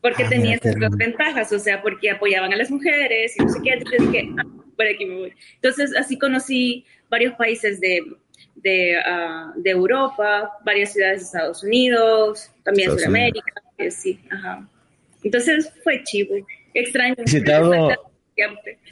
[0.00, 3.48] Porque Ah, tenía esas dos ventajas, o sea, porque apoyaban a las mujeres y no
[3.48, 3.70] sé qué.
[3.72, 4.42] Entonces dije, "Ah,
[4.76, 5.32] por aquí me voy.
[5.56, 8.00] Entonces así conocí varios países de,
[8.56, 14.68] de, ah, de Europa, varias ciudades de Estados Unidos, también Estados Sudamérica, eh, sí, ajá.
[15.22, 16.34] Entonces fue chivo,
[16.74, 17.14] extraño.
[17.18, 17.88] Visitado-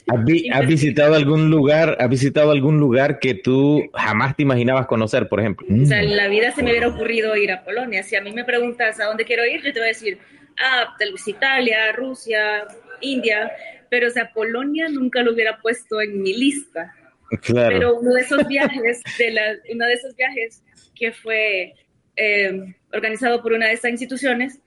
[0.07, 4.87] ¿Has, vi- has visitado algún lugar, has visitado algún lugar que tú jamás te imaginabas
[4.87, 5.67] conocer, por ejemplo?
[5.69, 8.03] O sea, en la vida se me hubiera ocurrido ir a Polonia.
[8.03, 10.17] Si a mí me preguntas a dónde quiero ir, yo te voy a decir,
[10.59, 12.65] ah, tal vez Italia, Rusia,
[13.01, 13.51] India,
[13.89, 16.93] pero o sea, Polonia nunca lo hubiera puesto en mi lista.
[17.41, 17.75] Claro.
[17.75, 19.41] Pero uno de esos viajes, de la,
[19.73, 20.63] uno de esos viajes
[20.95, 21.73] que fue
[22.15, 24.59] eh, organizado por una de estas instituciones,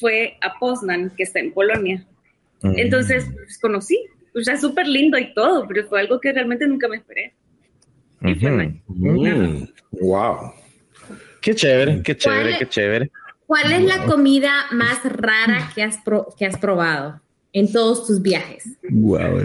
[0.00, 2.06] fue a Poznan, que está en Polonia.
[2.62, 2.78] Mm.
[2.78, 3.98] Entonces, pues, conocí.
[4.34, 7.34] O sea, súper lindo y todo, pero fue algo que realmente nunca me esperé.
[8.20, 9.64] Mm,
[10.00, 10.52] wow.
[11.40, 13.10] Qué chévere, qué chévere, ¿Cuál- qué chévere.
[13.46, 17.20] ¿Cuál es la comida más rara que has, pro- que has probado
[17.52, 18.64] en todos tus viajes?
[18.88, 19.42] Wow.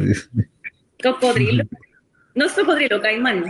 [1.04, 1.64] Cocodrilo.
[2.36, 3.44] No es cocodrilo, caimán.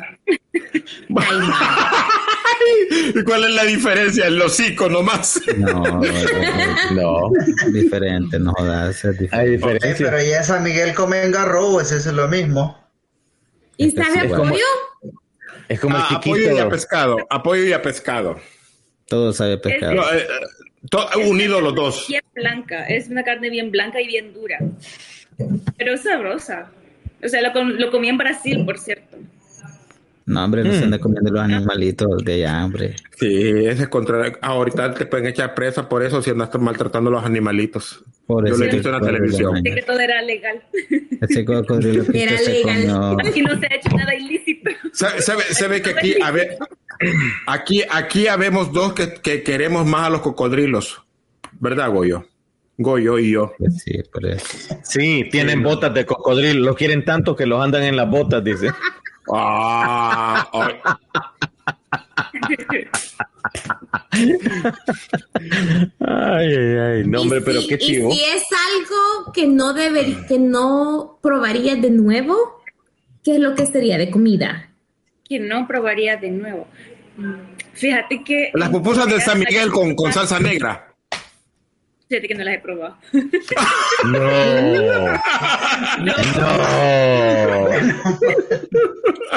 [3.15, 4.27] ¿Y cuál es la diferencia?
[4.27, 5.41] El hocico nomás.
[5.57, 6.01] No,
[6.93, 7.31] no.
[7.71, 9.87] Diferente, no jodas, es diferente.
[9.87, 12.77] Hay Sí, pero ya San Miguel come en garrobo, ese es lo mismo.
[13.77, 14.51] ¿Y Este sabe a bueno.
[14.51, 14.65] pollo?
[15.69, 16.69] Es como Ah, el apoyo y a chiquito.
[16.69, 17.17] pescado.
[17.29, 18.37] Apoyo y a pescado.
[19.07, 19.93] Todo sabe pescado.
[19.95, 20.27] No, eh,
[20.89, 22.05] to- unidos los dos.
[22.07, 24.59] Bien blanca, es una carne bien blanca y bien dura.
[25.77, 26.71] Pero sabrosa.
[27.23, 29.17] O sea, lo, com- lo comí en Brasil, por cierto.
[30.27, 30.83] No, hombre, no se Mm.
[30.83, 32.95] anda comiendo los animalitos de allá, hombre.
[33.17, 34.33] Sí, ese contra.
[34.41, 38.03] Ahorita te pueden echar presa por eso si andas maltratando a los animalitos.
[38.27, 39.55] Yo lo he visto en la televisión.
[39.63, 40.61] Sé que todo era legal.
[41.21, 42.87] Ese cocodrilo que Era se legal.
[42.93, 43.29] comió.
[43.29, 44.69] Aquí no se ha hecho nada ilícito.
[44.91, 46.57] Se, se ve, se ve que aquí, a ver,
[47.47, 51.03] aquí, aquí habemos dos que, que queremos más a los cocodrilos.
[51.59, 52.25] ¿Verdad, Goyo?
[52.77, 53.53] Goyo y yo.
[53.57, 54.45] Pues sí, por eso.
[54.83, 56.65] Sí, tienen botas de cocodrilo.
[56.65, 58.71] Los quieren tanto que los andan en las botas, dice.
[59.33, 60.73] Ah, ay.
[65.99, 67.03] Ay, ay, ay.
[67.05, 68.09] No, hombre, Y pero si- qué chivo.
[68.11, 72.61] Y si es algo que no deber, que no probaría de nuevo,
[73.23, 74.71] ¿qué es lo que sería de comida?
[75.27, 76.67] Que no probaría de nuevo.
[77.73, 78.51] Fíjate que.
[78.53, 80.86] Las pupusas de San Miguel con, con salsa negra.
[82.09, 82.97] Fíjate que no las he probado.
[84.05, 84.19] No.
[85.99, 86.13] No.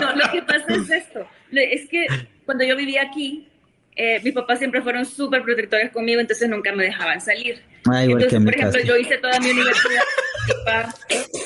[0.01, 1.27] No, lo que pasa es esto.
[1.53, 2.07] Es que
[2.45, 3.49] cuando yo vivía aquí,
[3.97, 7.61] eh, mis papás siempre fueron súper protectores conmigo, entonces nunca me dejaban salir.
[7.91, 8.87] Ah, entonces, por ejemplo, casa.
[8.87, 10.03] yo hice toda mi universidad.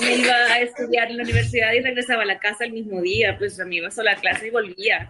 [0.01, 3.37] me iba a estudiar en la universidad y regresaba a la casa el mismo día.
[3.39, 5.09] Pues me iba sola a clase y volvía.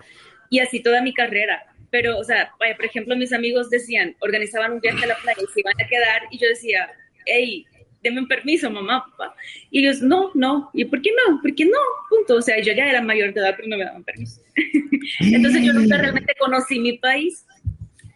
[0.51, 1.65] Y así toda mi carrera.
[1.95, 5.40] Pero, o sea, vaya, por ejemplo, mis amigos decían, organizaban un viaje a la playa
[5.40, 6.22] y se iban a quedar.
[6.32, 6.90] Y yo decía,
[7.24, 7.64] hey,
[8.03, 9.36] denme un permiso, mamá, papá.
[9.70, 10.70] Y ellos, no, no.
[10.74, 11.40] ¿Y por qué no?
[11.40, 11.78] ¿Por qué no?
[12.11, 12.34] Punto.
[12.34, 14.42] O sea, yo ya era mayor de edad, pero no me daban permiso.
[15.20, 17.47] Entonces yo nunca realmente conocí mi país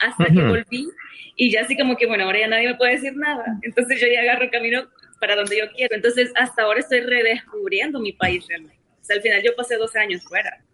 [0.01, 0.49] hasta que Ujú.
[0.49, 0.89] volví
[1.37, 3.61] y ya así como que, bueno, ahora ya nadie me puede decir nada.
[3.63, 4.89] Entonces yo ya agarro camino
[5.21, 5.95] para donde yo quiero.
[5.95, 8.77] Entonces hasta ahora estoy redescubriendo mi país realmente.
[9.01, 10.65] O sea, al final yo pasé dos años fuera.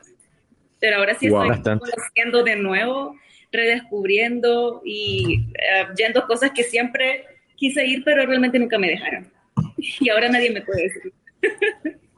[0.85, 1.45] Pero ahora sí Wow.
[1.45, 1.91] estoy Bastante.
[1.91, 3.17] conociendo de nuevo,
[3.51, 7.25] redescubriendo y eh, yendo cosas que siempre
[7.57, 9.33] quise ir, pero realmente nunca me dejaron.
[10.01, 11.13] Y ahora nadie me puede decir.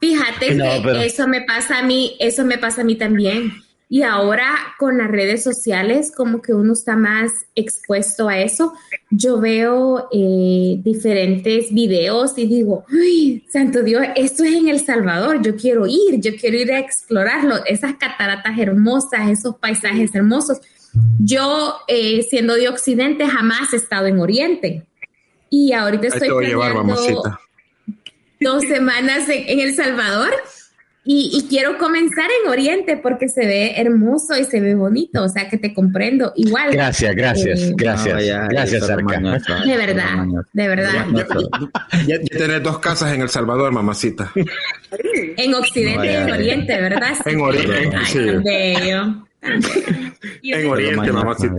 [0.01, 3.53] Fíjate No, que pero- eso me pasa a mí, eso me pasa a mí también.
[3.89, 8.72] Y ahora con las redes sociales, como que uno está más expuesto a eso.
[9.11, 14.05] Yo veo eh, diferentes videos y digo, ¡ay, santo Dios!
[14.16, 15.41] Esto es en El Salvador.
[15.41, 17.64] Yo quiero ir, yo quiero ir a explorarlo.
[17.64, 20.59] Esas cataratas hermosas, esos paisajes hermosos.
[21.20, 24.84] Yo, eh, siendo de Occidente, jamás he estado en Oriente.
[25.49, 27.41] Y ahorita Ahí estoy te voy a llevar, planeando mamacita.
[28.41, 30.32] dos semanas en, en El Salvador
[31.09, 35.29] y, y quiero comenzar en Oriente porque se ve hermoso y se ve bonito, o
[35.29, 36.73] sea que te comprendo igual.
[36.73, 38.15] Gracias, gracias, Eh, gracias.
[38.15, 39.21] No, ya, gracias, Arca.
[39.65, 41.07] De verdad, de verdad.
[42.07, 44.33] Ya, ya tenés dos casas en El Salvador, mamacita.
[45.37, 46.31] En Occidente y en.
[46.33, 47.15] Oriente, ¿verdad?
[47.25, 48.27] En Oriente, Ay, sí.
[48.27, 49.27] tan bello,
[50.43, 51.55] Y En Oriente, mamacita.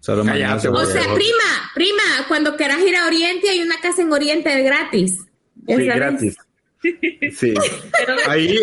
[0.00, 0.68] Solo mañana se.
[0.68, 5.18] O sea, prima, prima, cuando quieras ir a Oriente hay una casa en Oriente gratis.
[5.66, 6.36] Sí, gratis.
[7.36, 7.54] Sí.
[7.92, 8.56] pero Ahí.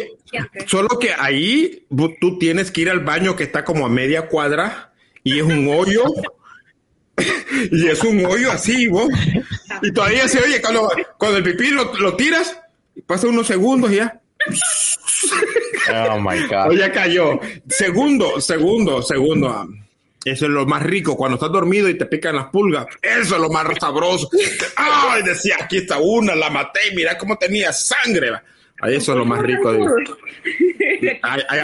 [0.68, 1.86] Solo que ahí
[2.20, 5.68] tú tienes que ir al baño que está como a media cuadra y es un
[5.68, 6.04] hoyo.
[7.72, 9.10] y es un hoyo así, vos.
[9.82, 12.58] Y todavía se oye cuando, cuando el pipí lo, lo tiras,
[13.06, 14.22] pasa unos segundos y ya.
[16.12, 16.68] Oh my God.
[16.70, 17.40] O ya cayó.
[17.68, 19.68] Segundo, segundo, segundo.
[20.24, 21.16] Eso es lo más rico.
[21.16, 22.88] Cuando estás dormido y te pican las pulgas.
[23.02, 24.30] Eso es lo más sabroso.
[24.76, 26.80] Ay, decía, aquí está una, la maté.
[26.96, 28.32] Mira cómo tenía sangre.
[28.90, 29.72] Eso es lo más rico.
[29.74, 29.80] de-
[31.24, 31.62] Ay, ay,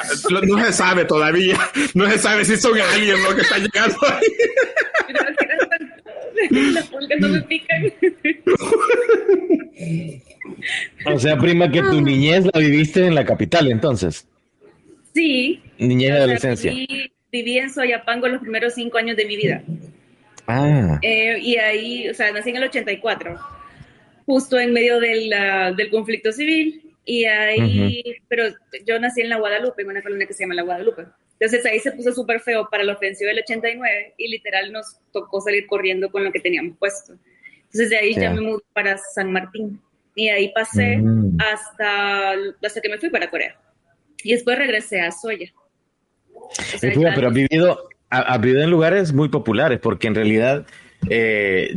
[0.48, 1.58] no se sabe todavía.
[1.94, 4.28] No se sabe si son aliens los que están llegando ahí.
[6.74, 7.94] Las pulgas no me pican.
[11.06, 14.28] O sea, prima, que tu niñez la viviste en la capital, entonces.
[15.14, 15.62] Sí.
[15.78, 16.72] Niñez y adolescencia.
[16.72, 19.64] Viví, viví en Soyapango los primeros cinco años de mi vida.
[20.48, 23.38] Ah, Eh, y ahí, o sea, nací en el 84,
[24.26, 26.82] justo en medio del, ah, del conflicto civil.
[27.06, 28.44] Y ahí, pero
[28.86, 31.06] yo nací en la Guadalupe, en una colonia que se llama la Guadalupe.
[31.40, 35.42] Entonces ahí se puso súper feo para la ofensiva del 89 y literal nos tocó
[35.42, 37.14] salir corriendo con lo que teníamos puesto.
[37.64, 38.32] Entonces de ahí ya, Ya.
[38.34, 39.82] me mudé para San Martín.
[40.14, 41.38] Y ahí pasé Mm.
[41.40, 42.34] hasta,
[42.64, 43.58] hasta que me fui para Corea.
[44.24, 45.52] Y después regresé a Soya.
[46.34, 50.68] O sea, pero has vivido, ha- has vivido en lugares muy populares, porque en realidad
[51.10, 51.76] eh,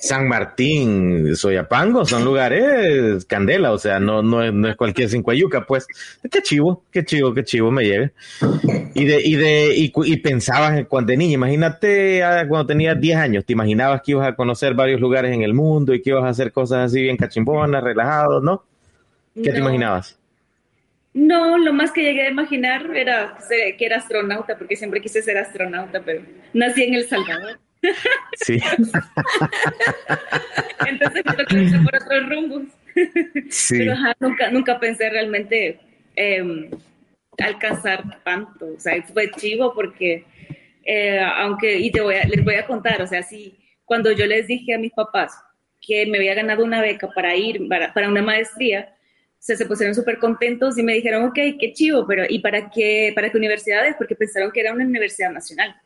[0.00, 5.66] San Martín, Soyapango son lugares candela, o sea, no, no, es, no es cualquier cincuayuca,
[5.66, 5.86] pues.
[6.30, 8.12] Qué chivo, qué chivo, qué chivo me lleve.
[8.94, 13.16] Y de, y de, y, pensabas en cuando de niña, imagínate ah, cuando tenías 10
[13.16, 16.24] años, te imaginabas que ibas a conocer varios lugares en el mundo y que ibas
[16.24, 18.64] a hacer cosas así bien cachimbonas, relajados, ¿no?
[19.34, 20.18] ¿Qué te imaginabas?
[21.12, 25.22] No, lo más que llegué a imaginar era ser- que era astronauta, porque siempre quise
[25.22, 26.22] ser astronauta, pero
[26.52, 27.58] nací en El Salvador.
[28.44, 28.60] Sí,
[30.86, 31.54] Entonces me tocó
[31.84, 32.62] por otros rumbos.
[33.50, 33.78] sí.
[33.78, 35.78] Pero ajá, nunca, nunca pensé realmente
[36.16, 36.70] eh,
[37.38, 38.66] alcanzar tanto.
[38.76, 40.24] O sea, fue chivo porque,
[40.84, 44.26] eh, aunque, y te voy a, les voy a contar, o sea, sí, cuando yo
[44.26, 45.32] les dije a mis papás
[45.80, 48.94] que me había ganado una beca para ir para, para una maestría,
[49.38, 53.12] se, se pusieron súper contentos y me dijeron, ok, qué chivo, pero ¿y para qué,
[53.14, 53.94] para qué universidades?
[53.96, 55.76] Porque pensaron que era una universidad nacional.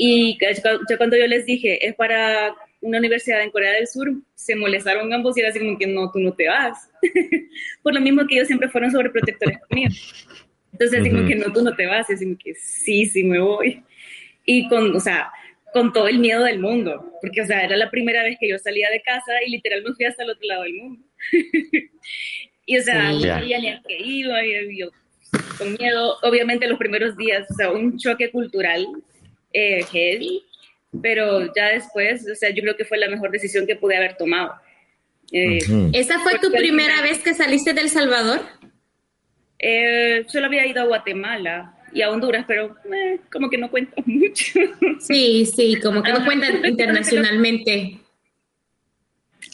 [0.00, 4.54] Y ya cuando yo les dije, es para una universidad en Corea del Sur, se
[4.54, 6.88] molestaron ambos y era así como que no, tú no te vas.
[7.82, 9.90] Por lo mismo que ellos siempre fueron sobreprotectores conmigo.
[10.72, 11.28] Entonces, así como Ujú.
[11.30, 13.82] que no, tú no te vas, y así como que sí, sí me voy.
[14.44, 15.32] Y con, o sea,
[15.72, 18.56] con todo el miedo del mundo, porque, o sea, era la primera vez que yo
[18.58, 21.02] salía de casa y literal me fui hasta el otro lado del mundo.
[22.66, 23.16] y, o sea, Sí.
[23.16, 23.34] no Ya.
[23.40, 24.90] sabía ni a qué iba, y yo
[25.58, 28.86] con miedo, obviamente los primeros días, o sea, un choque cultural
[29.58, 30.44] eh, heavy,
[31.02, 34.16] pero ya después, o sea, yo creo que fue la mejor decisión que pude haber
[34.16, 34.52] tomado.
[35.32, 35.58] Eh.
[35.92, 38.40] ¿Esa fue tu primera final- vez que saliste del Salvador?
[39.60, 43.96] eh, solo había ido a Guatemala y a Honduras, pero eh, como que no cuenta
[44.06, 44.60] mucho.
[45.00, 47.98] Sí, sí, como que no cuentan internacionalmente.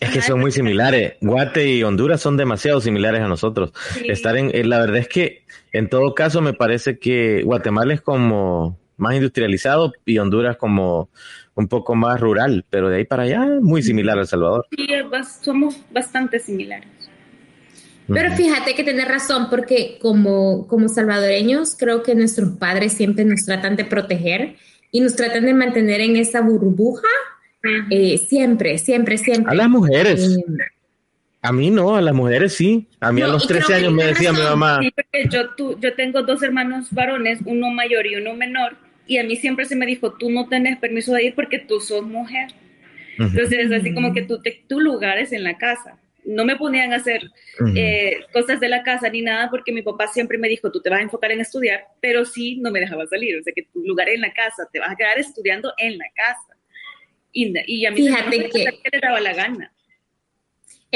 [0.00, 1.14] Es que son muy similares.
[1.20, 3.72] Guate y Honduras son demasiado similares a nosotros.
[3.94, 4.08] Sí.
[4.08, 8.00] Estar en, eh, la verdad es que en todo caso me parece que Guatemala es
[8.02, 11.08] como más industrializado y Honduras como
[11.54, 14.66] un poco más rural, pero de ahí para allá muy similar a El Salvador.
[14.70, 14.86] Sí,
[15.42, 16.88] somos bastante similares.
[18.06, 23.46] Pero fíjate que tenés razón, porque como, como salvadoreños, creo que nuestros padres siempre nos
[23.46, 24.56] tratan de proteger
[24.90, 27.08] y nos tratan de mantener en esa burbuja,
[27.90, 29.50] eh, siempre, siempre, siempre.
[29.50, 30.44] A las mujeres, Eh,
[31.40, 32.88] a mí no, a las mujeres sí.
[33.00, 35.28] A mí a los y creo 13 que años me decía mi mamá, Sí, porque
[35.30, 38.76] yo, tú, yo tengo dos hermanos varones, uno mayor y uno menor,
[39.06, 41.80] y a mí siempre se me dijo, tú no tenés permiso de ir porque tú
[41.80, 42.48] sos mujer.
[43.18, 45.98] Ujú, Entonces, así como que tú te, tu lugar es en la casa.
[46.24, 47.22] No me ponían a hacer
[47.60, 47.72] ujú.
[47.76, 50.88] eh, cosas de la casa ni nada porque mi papá siempre me dijo, tú te
[50.90, 53.38] vas a enfocar en estudiar, pero sí no me dejaba salir.
[53.38, 55.98] O sea, que tu lugar es en la casa, te vas a quedar estudiando en
[55.98, 56.56] la casa.
[57.32, 59.72] Y, y a mí Fíjate me que- le daba la gana.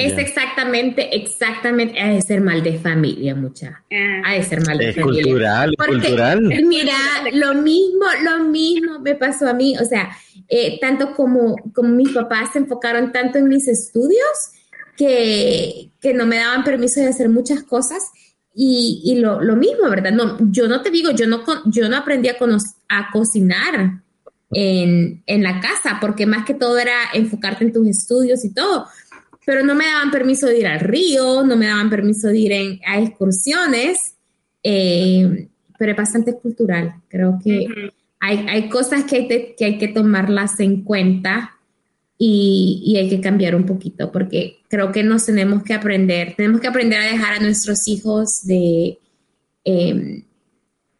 [0.07, 3.83] Es exactamente, exactamente, ha de ser mal de familia, mucha.
[3.93, 4.23] Ah.
[4.25, 5.23] Ha de ser mal de es familia.
[5.23, 6.43] cultural, es Porque, cultural.
[6.67, 6.97] Mira,
[7.33, 10.11] lo mismo, lo mismo me pasó a mí, o sea,
[10.49, 14.23] eh, tanto como, como mis papás se enfocaron tanto en mis estudios
[14.97, 18.11] que, que no me daban permiso de hacer muchas cosas
[18.55, 20.11] y, y lo, lo mismo, ¿verdad?
[20.13, 24.01] No, yo no te digo, yo no, con- yo no aprendí a, cono- a cocinar
[24.51, 28.87] en, en la casa, porque más que todo era enfocarte en tus estudios y todo,
[29.49, 32.53] pero no me daban permiso de ir al río, no me daban permiso de ir
[32.53, 34.15] en- a excursiones.
[34.63, 36.97] eh, pero es bastante cultural.
[37.09, 37.67] Creo que
[38.21, 41.57] hay, hay cosas que hay, que hay que tomarlas en cuenta
[42.19, 46.61] y, y, hay que cambiar un poquito porque creo que nos tenemos que aprender, tenemos
[46.61, 48.99] que aprender a dejar a nuestros hijos de
[49.65, 50.25] eh,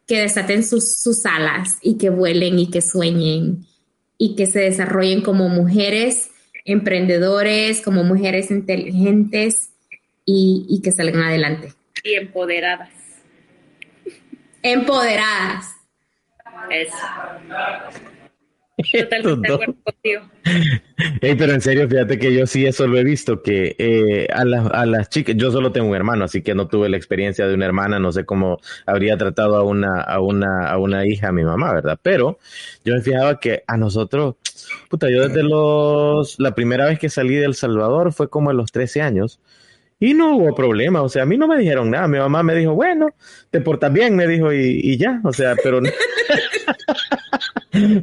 [0.07, 3.67] que desaten sus, sus alas y que vuelen y que sueñen
[4.17, 6.28] y que se desarrollen como mujeres
[6.69, 9.71] emprendedores, como mujeres inteligentes
[10.25, 11.73] y, y que salgan adelante.
[12.05, 12.91] Y empoderadas.
[14.63, 15.75] Empoderadas.
[16.71, 16.97] Eso.
[18.93, 20.23] Totalmente de acuerdo contigo.
[21.21, 24.45] Hey, pero en serio, fíjate que yo sí eso lo he visto, que eh, a,
[24.45, 27.47] la, a, las chicas, yo solo tengo un hermano, así que no tuve la experiencia
[27.47, 31.29] de una hermana, no sé cómo habría tratado a una, a una, a una hija,
[31.29, 31.99] a mi mamá, ¿verdad?
[32.03, 32.39] Pero
[32.85, 34.37] yo me fijaba que a nosotros,
[34.89, 38.55] puta, yo desde los, la primera vez que salí de El Salvador fue como a
[38.55, 39.41] los 13 años.
[40.01, 42.55] Y no hubo problema, o sea, a mí no me dijeron nada, mi mamá me
[42.55, 43.09] dijo, bueno,
[43.51, 45.81] te portas bien, me dijo, y, y ya, o sea, pero...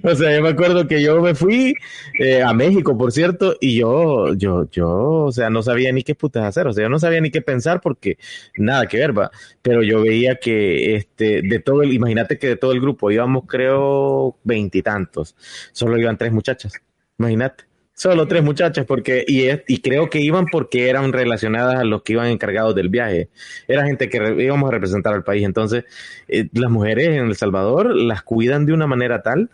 [0.04, 1.76] o sea, yo me acuerdo que yo me fui
[2.20, 6.16] eh, a México, por cierto, y yo, yo, yo, o sea, no sabía ni qué
[6.16, 8.18] putas hacer, o sea, yo no sabía ni qué pensar porque
[8.58, 9.32] nada que ver, va.
[9.62, 13.44] Pero yo veía que, este, de todo el, imagínate que de todo el grupo íbamos,
[13.48, 15.36] creo, veintitantos,
[15.72, 16.74] solo iban tres muchachas,
[17.18, 17.66] imagínate.
[17.96, 22.14] Solo tres muchachas, porque, y, y creo que iban porque eran relacionadas a los que
[22.14, 23.30] iban encargados del viaje.
[23.70, 25.46] Era gente que re, íbamos a representar al país.
[25.46, 25.86] Entonces,
[26.28, 29.50] eh, las mujeres en El Salvador las cuidan de una manera tal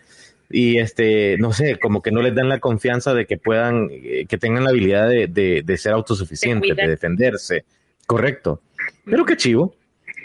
[0.50, 4.26] y este, no sé, como que no les dan la confianza de que puedan, eh,
[4.28, 7.64] que tengan la habilidad de, de, de ser autosuficientes, de, de, defenderse.
[8.08, 8.62] Correcto.
[9.06, 9.76] Pero qué chivo,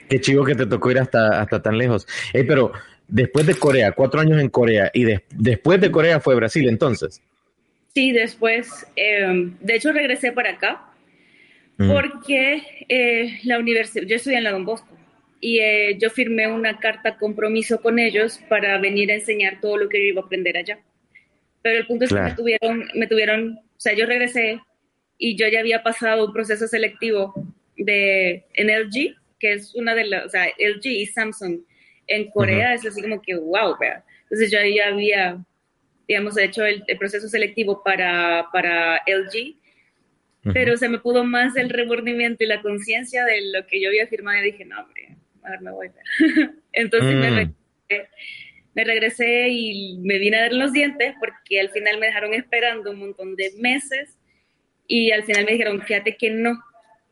[0.08, 2.06] qué chivo que te tocó ir hasta, hasta tan lejos.
[2.32, 2.72] Hey, pero
[3.08, 7.20] después de Corea, cuatro años en Corea y de, después de Corea fue Brasil entonces.
[7.96, 9.26] Sí, después, eh,
[9.58, 10.84] de hecho regresé para acá
[11.78, 11.90] mm.
[11.90, 14.94] porque eh, la universidad, yo estudié en la Don Bosco
[15.40, 19.88] y eh, yo firmé una carta compromiso con ellos para venir a enseñar todo lo
[19.88, 20.78] que yo iba a aprender allá.
[21.62, 22.26] Pero el punto es claro.
[22.26, 24.60] que me tuvieron, me tuvieron, o sea, yo regresé
[25.16, 27.32] y yo ya había pasado un proceso selectivo
[27.78, 31.60] de en LG, que es una de las, o sea, LG y Samsung
[32.08, 32.74] en Corea, uh -huh.
[32.74, 34.04] es así como que, wow, vea.
[34.24, 35.42] Entonces yo ya había
[36.08, 39.56] digamos, hecho el, el proceso selectivo para, para LG,
[40.44, 40.52] uh -huh.
[40.52, 44.06] pero se me pudo más el remordimiento y la conciencia de lo que yo había
[44.06, 45.88] firmado y dije, no, hombre, a ver, me voy.
[46.72, 47.18] Entonces mm.
[47.18, 48.08] me, regresé,
[48.74, 52.90] me, regresé, y me vine a dar los dientes porque al final me dejaron esperando
[52.90, 54.16] un montón de meses
[54.86, 56.58] y al final me dijeron, fíjate que no.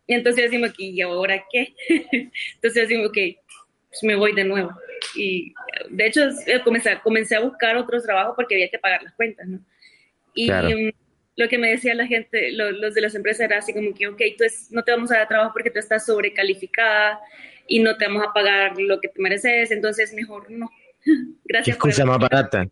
[0.07, 1.75] Y entonces decimos, ¿y ahora qué?
[2.55, 3.19] entonces decimos, ok,
[3.95, 4.73] pues me voy de nuevo
[5.15, 5.55] y
[5.91, 6.23] de hecho
[6.65, 9.61] comencé, comencé a buscar otros trabajos porque había que pagar las cuentas, ¿no?
[10.35, 10.69] Y claro.
[10.69, 10.91] um,
[11.37, 14.09] lo que me decía la gente, lo, los de las empresas era así como que,
[14.09, 17.21] ok, tú es, no te vamos a dar trabajo porque tú estás sobrecalificada
[17.69, 20.71] y no te vamos a pagar lo que te mereces, entonces mejor no.
[21.45, 21.65] Gracias.
[21.65, 22.69] ¿Qué excusa más barata?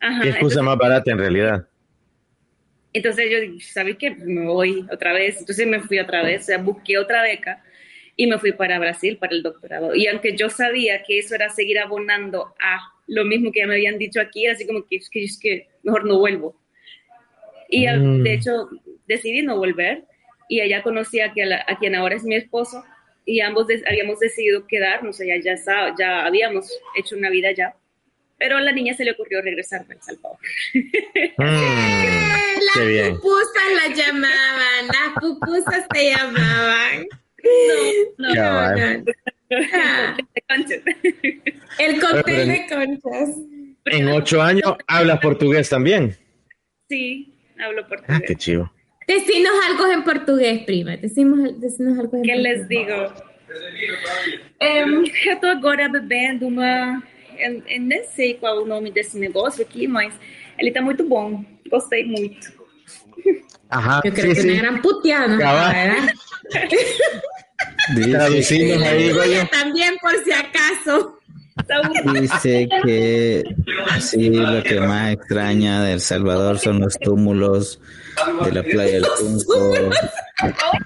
[0.00, 1.68] Ajá, ¿Qué excusa entonces, más barata en realidad?
[2.92, 4.10] Entonces yo, ¿sabes qué?
[4.12, 5.40] Me voy otra vez.
[5.40, 7.63] Entonces me fui otra vez, o sea, busqué otra beca
[8.16, 9.94] y me fui para Brasil para el doctorado.
[9.94, 13.74] Y aunque yo sabía que eso era seguir abonando a lo mismo que ya me
[13.74, 16.56] habían dicho aquí, así como que es que, es que mejor no vuelvo.
[17.68, 18.22] Y mm.
[18.22, 18.68] de hecho
[19.06, 20.04] decidí no volver
[20.48, 22.84] y allá conocí a, quien, a quien ahora es mi esposo
[23.24, 27.74] y ambos de, habíamos decidido quedarnos, allá ya, ya, ya habíamos hecho una vida allá.
[28.36, 30.38] Pero a la niña se le ocurrió regresar a El Salvador.
[31.36, 37.06] Mm, las pupusas la llamaban, las pupusas te llamaban.
[38.18, 39.04] No, no, no, no.
[39.72, 40.16] Ah.
[41.78, 43.36] El cóctel de conchas.
[43.86, 46.16] En ocho años hablas portugués también.
[46.88, 48.16] Sí, hablo portugués.
[48.16, 48.72] Ah, qué chido.
[49.06, 50.96] Decinos algo en portugués, prima.
[50.96, 52.58] Decimos, decinos algo en ¿Qué portugués.
[52.58, 53.12] les digo?
[54.60, 57.02] Um, eu tô agora bebendo uma.
[57.38, 60.14] Eu, eu nem sei qual é o nome desse negócio aqui, mas
[60.58, 61.44] ele tá muito bom.
[61.70, 62.52] Gostei muito.
[63.68, 64.50] Ajá, Yo creo sí, que sí.
[64.50, 65.36] una gran puteada.
[68.10, 69.48] Traducimos ahí, güey.
[69.50, 71.18] También por si acaso.
[72.20, 73.44] Dice que
[74.00, 77.80] sí, lo que más extraña de El Salvador son los túmulos
[78.44, 79.74] de la playa del Tunco,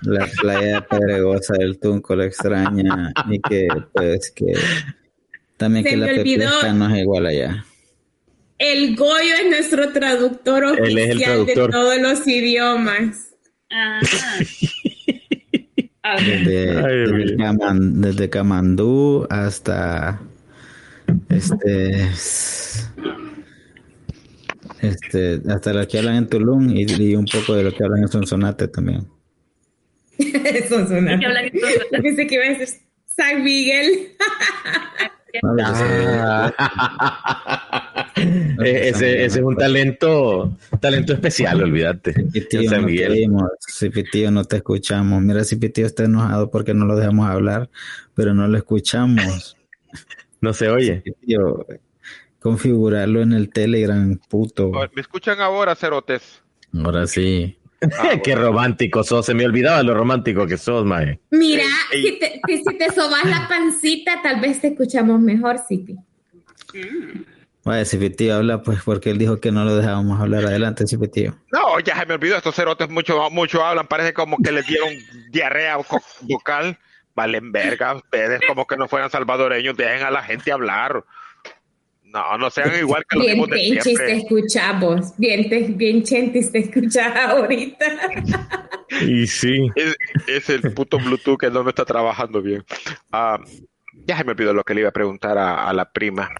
[0.02, 4.52] la playa pedregosa del Tunco lo extraña y que pues que
[5.56, 7.64] también Se que la pepesca no es igual allá.
[8.58, 13.34] El Goyo es nuestro traductor Él es el oficial de todos los idiomas.
[13.70, 14.00] Ah.
[16.16, 18.30] Desde, Ay, desde, desde
[19.30, 20.20] hasta
[21.28, 22.08] este
[24.80, 28.02] este hasta lo que hablan en Tulum y, y un poco de lo que hablan
[28.02, 29.06] en Sonsonate también.
[30.18, 32.68] Yo pensé que iba a decir
[33.06, 34.12] San Miguel.
[35.42, 36.52] Ah.
[38.18, 42.12] Eh, ese, ese es un talento, talento especial, olvídate.
[42.12, 43.12] Cipitío, no Miguel.
[43.12, 43.50] te oímos.
[43.60, 45.22] Cipitío, no te escuchamos.
[45.22, 47.70] Mira, Cipitío está enojado porque no lo dejamos hablar,
[48.14, 49.56] pero no lo escuchamos.
[50.40, 51.02] No se oye.
[51.04, 51.66] Cipitío,
[52.38, 54.70] configurarlo en el Telegram, puto.
[54.94, 56.42] ¿Me escuchan ahora, cerotes?
[56.72, 57.57] Ahora sí.
[58.24, 59.26] Qué romántico sos.
[59.26, 61.20] Se me olvidaba lo romántico que sos, mae.
[61.30, 65.96] Mira, si te, si- si te sobas la pancita, tal vez te escuchamos mejor, Sipi.
[67.64, 70.44] Vaya, Cipitío habla, pues, porque él dijo que no lo dejábamos hablar.
[70.46, 71.36] Adelante, Cipitío.
[71.52, 74.88] No, ya se me olvidó, estos cerotes mucho, mucho hablan, parece como que les dieron
[75.30, 75.78] diarrea
[76.22, 76.78] vocal.
[77.14, 81.04] Valen verga, ustedes como que no fueran salvadoreños, dejen a la gente hablar.
[82.12, 84.16] No, no sean igual que los Bien mismos de tenchis te siempre.
[84.16, 85.16] escuchamos.
[85.18, 87.86] Bien, te- bien chentis te escuchas ahorita.
[89.02, 89.68] Y sí.
[89.76, 89.96] Es,
[90.26, 92.64] es el puto Bluetooth que no me está trabajando bien.
[93.12, 93.38] Ah,
[94.06, 96.30] ya se me olvidó lo que le iba a preguntar a, a la prima.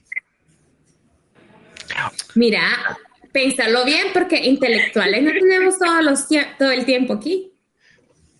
[2.35, 2.63] Mira,
[3.33, 6.27] pénsalo bien porque intelectuales no tenemos todos los
[6.59, 7.53] todo el tiempo aquí.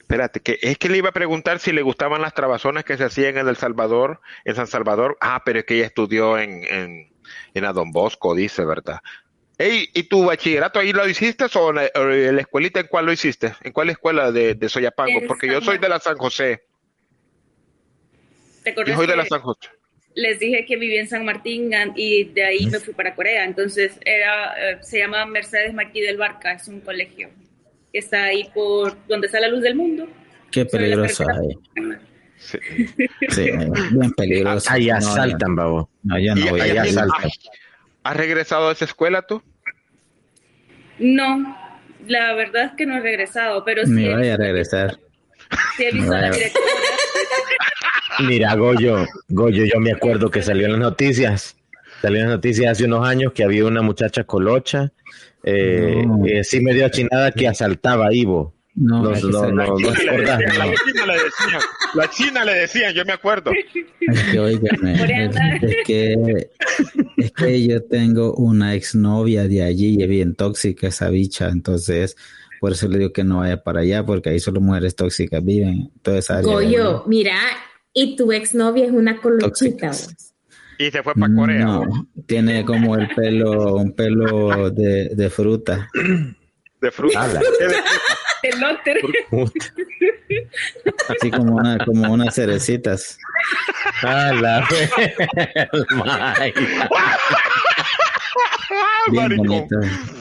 [0.01, 3.05] Espérate, que es que le iba a preguntar si le gustaban las trabazones que se
[3.05, 5.19] hacían en El Salvador, en San Salvador.
[5.21, 7.08] Ah, pero es que ella estudió en, en,
[7.59, 9.01] en a Don Bosco, dice, ¿verdad?
[9.59, 12.87] Ey, ¿y tu bachillerato ahí lo hiciste o en la, o en la escuelita en
[12.87, 13.55] cuál lo hiciste?
[13.63, 15.21] ¿En cuál escuela de, de Soyapango?
[15.27, 16.63] Porque yo soy de la San José.
[18.63, 19.69] ¿Te Yo soy de la San José.
[20.15, 23.45] les dije que vivía en San Martín y de ahí me fui para Corea?
[23.45, 27.31] Entonces era, eh, se llama Mercedes Martí del Barca, es un colegio
[27.93, 30.07] que está ahí por donde está la luz del mundo.
[30.53, 31.57] Qué peligroso ahí.
[32.39, 32.59] Sí,
[33.91, 34.71] bien peligroso.
[34.71, 35.91] Ahí No, asaltan, babo.
[36.05, 37.31] No, yo no Y- voy Ahí asaltan.
[38.05, 39.43] ¿Has regresado a esa escuela tú?
[40.99, 41.57] No,
[42.07, 44.99] la verdad es que no he regresado, pero sí, he, vaya a regresar.
[45.77, 46.33] sí he visto a la Vaya.
[46.39, 46.65] directora.
[48.29, 51.57] Mira, Goyo, Goyo, yo me acuerdo que salió en las noticias.
[52.03, 54.93] Salió en las noticias hace unos años que había una muchacha colocha,
[55.45, 56.25] eh, No.
[56.27, 58.55] eh, sí medio achinada, que asaltaba a Ivo.
[58.81, 60.19] No, Los- los- los- La gordas, China, no.
[60.25, 61.61] la China le decían,
[61.95, 63.51] la China le decían, yo me acuerdo.
[64.01, 64.95] Es que, óigame,
[65.63, 66.51] es, que,
[67.19, 72.17] es que yo tengo una exnovia de allí y es bien tóxica esa bicha, entonces
[72.61, 75.69] por eso le digo que no vaya para allá, porque ahí solo mujeres tóxicas viven
[75.69, 76.51] en toda esa área.
[76.51, 77.37] Goyo, mira,
[77.93, 79.91] y tu exnovia es una colochita.
[80.79, 81.65] Y se fue para Corea.
[81.65, 85.89] No, tiene como el pelo, un pelo de, de fruta.
[86.81, 87.29] De fruta.
[88.51, 89.01] Elote.
[89.31, 89.67] Puta.
[91.09, 93.19] Así como una, como unas cerecitas.
[94.03, 94.67] A la.
[99.11, 99.77] Bien bonito.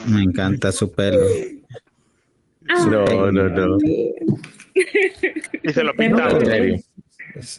[0.06, 1.20] Me encanta su pelo.
[2.90, 3.78] No, no, no.
[5.62, 5.92] Y se lo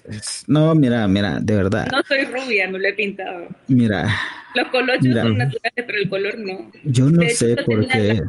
[0.09, 1.87] es- no, mira, mira, de verdad.
[1.91, 3.47] No soy rubia, no lo he pintado.
[3.67, 4.07] Mira,
[4.55, 5.21] Los colochos Mira.
[5.23, 6.71] son naturales, pero el color no.
[6.83, 8.21] yo no De sé por qué.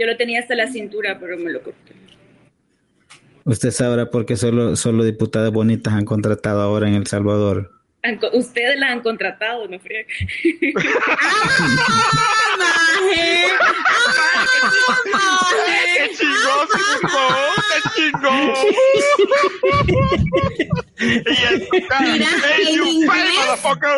[0.00, 1.92] Yo lo tenía hasta la cintura, pero me lo corté.
[3.44, 7.70] Usted sabrá por qué solo, solo diputadas bonitas han contratado ahora en El Salvador.
[8.32, 9.78] Ustedes la han contratado, no
[21.88, 23.12] cara, Mira, "Hey, en inglés,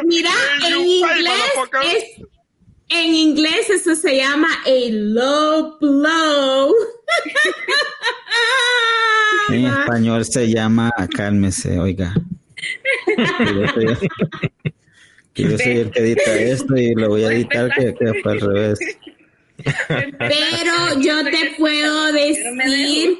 [0.04, 0.30] mira,
[0.64, 2.04] en you fat inglés motherfucker!" es,
[2.92, 6.74] en inglés eso se llama a low blow.
[9.48, 12.14] En español se llama Cálmese, oiga.
[15.34, 18.32] Que yo soy, el que edita esto y lo voy a editar que, que fue
[18.32, 18.78] al revés.
[20.18, 23.16] Pero yo te puedo decir,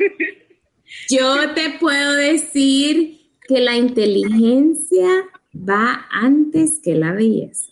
[1.08, 3.18] yo te puedo decir
[3.48, 5.24] que la inteligencia
[5.56, 7.71] va antes que la belleza.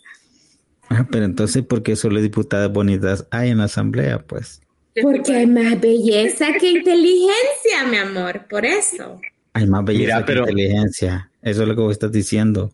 [0.93, 4.19] Ah, pero entonces, ¿por qué solo diputadas bonitas hay en la asamblea?
[4.19, 4.61] Pues
[5.01, 9.19] Porque hay más belleza que inteligencia, mi amor, por eso.
[9.53, 11.31] hay más belleza Mira, que inteligencia.
[11.41, 12.71] Eso es lo que vos estás diciendo.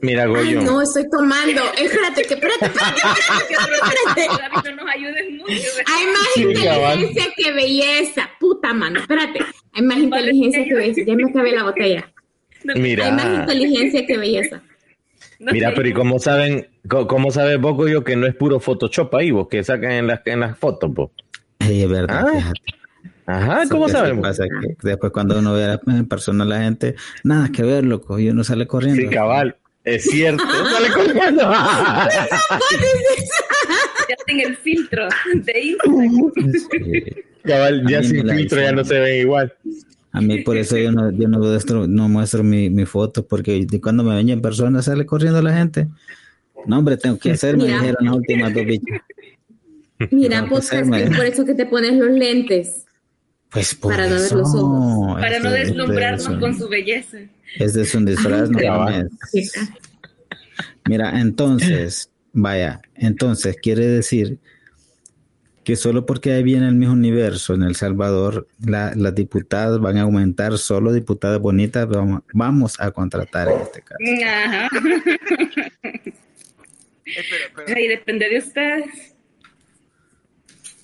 [0.00, 0.62] Mira, Ay, Goyo.
[0.62, 1.62] no, estoy tomando.
[1.78, 4.70] Espérate, que espérate, espérate, espérate, espérate.
[4.74, 5.70] No nos ayudes mucho.
[5.86, 8.30] Hay más Sí, inteligencia que belleza.
[8.40, 9.38] Puta mano, espérate.
[9.72, 11.00] Hay más inteligencia que belleza.
[11.06, 12.12] Ya me acabé la botella.
[12.64, 13.06] No, Mira.
[13.06, 14.62] Hay más inteligencia que belleza.
[15.38, 19.30] Mira, pero ¿y cómo saben, cómo sabes vos, Goyo, que no es puro Photoshop ahí,
[19.30, 21.10] vos, que sacan en las, en las fotos, vos?
[21.60, 22.60] Es verdad, Ah, fíjate.
[23.26, 24.22] Ajá, ¿cómo sí sabemos?
[24.22, 27.62] pasa, que después cuando uno ve a la- en persona a la gente, nada que
[27.62, 29.00] ver, loco, y uno sale corriendo.
[29.00, 30.44] Sí, cabal, es cierto.
[30.70, 31.42] Sale corriendo.
[34.08, 36.52] Ya en el filtro de Instagram.
[36.52, 37.14] Sí.
[37.44, 39.52] cabal, ya sin filtro ya no se ven igual.
[40.12, 43.64] A mí por eso yo no, yo no muestro, no muestro mi, mi foto, porque
[43.66, 45.88] de cuando me ven en persona sale corriendo la gente.
[46.66, 47.78] No, hombre, tengo que hacer, me Mira.
[47.80, 49.00] dijeron las últimas dos bichas.
[50.10, 52.84] Mira, pues es por eso que te pones los lentes.
[53.50, 55.14] Pues por Para no ver eso, los ojos.
[55.20, 57.18] Para no este- este deslumbrarnos es un- con su belleza.
[57.58, 59.08] Este es un disfraz, no cabal.
[59.32, 59.52] mames.
[60.88, 64.38] Mira, entonces, vaya, entonces quiere decir
[65.62, 69.96] que solo porque hay bien el mismo universo en El Salvador, la- las diputadas van
[69.96, 73.98] a aumentar, solo diputadas bonitas vamos, vamos a contratar en este caso.
[74.26, 74.68] Ajá.
[77.74, 78.86] Ahí depende de ustedes.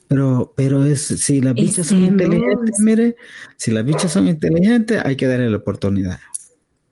[0.09, 3.15] Pero, pero es, si las bichas son inteligentes, mire,
[3.57, 6.19] si las bichas son inteligentes, hay que darle la oportunidad.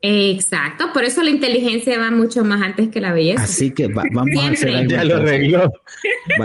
[0.00, 3.42] Exacto, por eso la inteligencia va mucho más antes que la belleza.
[3.42, 4.90] Así que va- vamos a hacer algo.
[4.92, 5.72] Ya lo arregló.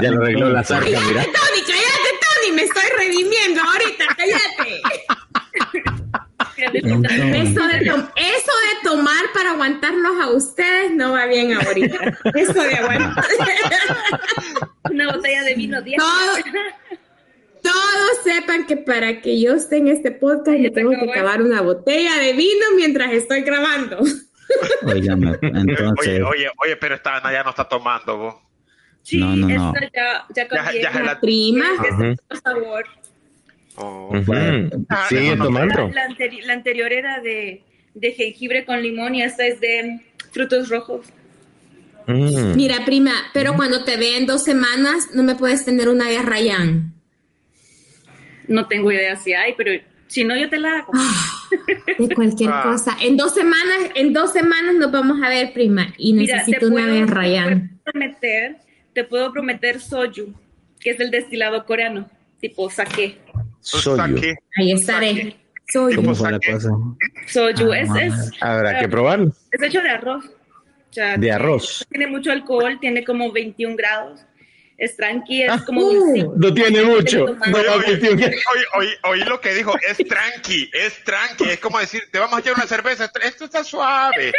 [0.02, 1.24] Ya lo arregló la zarca, Cállate, mira.
[1.26, 4.73] Tony, cállate, Tony, me estoy redimiendo ahorita, cállate.
[6.72, 12.18] Eso de, tom- eso de tomar para aguantarlos a ustedes no va bien ahorita.
[12.36, 13.26] Eso de aguantar.
[14.92, 15.98] Una botella de vino diez.
[15.98, 16.40] Todos,
[17.62, 21.62] todos sepan que para que yo esté en este podcast me tengo que acabar una
[21.62, 24.00] botella de vino mientras estoy grabando.
[24.86, 28.36] Entonces, Oye, oye, oye, pero esta Ana ya no está tomando, vos.
[29.02, 29.74] Sí, No, no, no.
[29.74, 31.66] esta ya, ya ya la- Prima.
[31.88, 32.86] Es otro sabor.
[33.76, 34.12] Oh.
[34.90, 35.90] Ah, Sigue no- tomando.
[35.90, 37.64] La, anteri- la anterior era de,
[37.96, 40.00] de jengibre con limón y esta es de
[40.32, 41.08] frutos rojos.
[42.08, 42.56] Mm.
[42.56, 46.22] Mira, prima, pero cuando te ve en dos semanas, no me puedes tener una de
[46.22, 46.94] Rayán.
[48.48, 49.72] No tengo idea si hay, pero
[50.08, 50.92] si no, yo te la hago.
[51.98, 52.64] De cualquier Ah.
[52.64, 52.98] cosa.
[53.02, 56.88] En dos semanas, en dos semanas nos vamos a ver, prima, y Mira, necesito una
[56.88, 57.80] de te Rayán.
[57.84, 58.58] puedo prometer,
[58.94, 60.34] te puedo prometer soju,
[60.80, 62.10] que es el destilado coreano,
[62.42, 63.18] tipo sake.
[63.64, 63.96] Soyu.
[63.98, 64.36] Saque.
[64.58, 65.36] Ahí estaré.
[65.72, 66.70] Soy ¿cómo ¿Cómo fue la cosa?
[67.28, 69.32] Soju Ah, es, es, Habrá que probarlo.
[69.52, 70.26] es hecho de arroz.
[70.26, 71.86] O sea, De arroz.
[71.90, 74.22] Tiene mucho alcohol, tiene como 21 grados.
[74.78, 76.34] Es tranqui, es Ah, como uh.
[76.36, 77.26] No tiene mucho.
[77.48, 77.58] No,
[79.10, 82.56] oye lo que dijo, es tranqui, es tranqui, es como decir, te vamos a echar
[82.56, 84.34] una cerveza, esto está suave,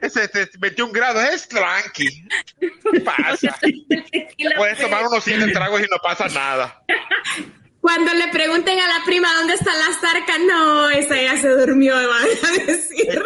[0.00, 3.56] es este, 21 grados, es tranqui, ¿qué pasa?
[4.56, 6.82] Puedes tomar unos 7 tragos y no pasa nada.
[7.80, 11.94] Cuando le pregunten a la prima dónde está la zarca, no, esa ya se durmió,
[11.94, 13.22] van a decir.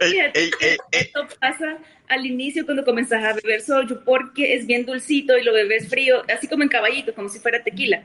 [0.00, 4.84] Ey, ey, ey, Esto pasa al inicio cuando comenzás a beber soju porque es bien
[4.84, 8.02] dulcito y lo bebes frío, así como en caballito, como si fuera tequila.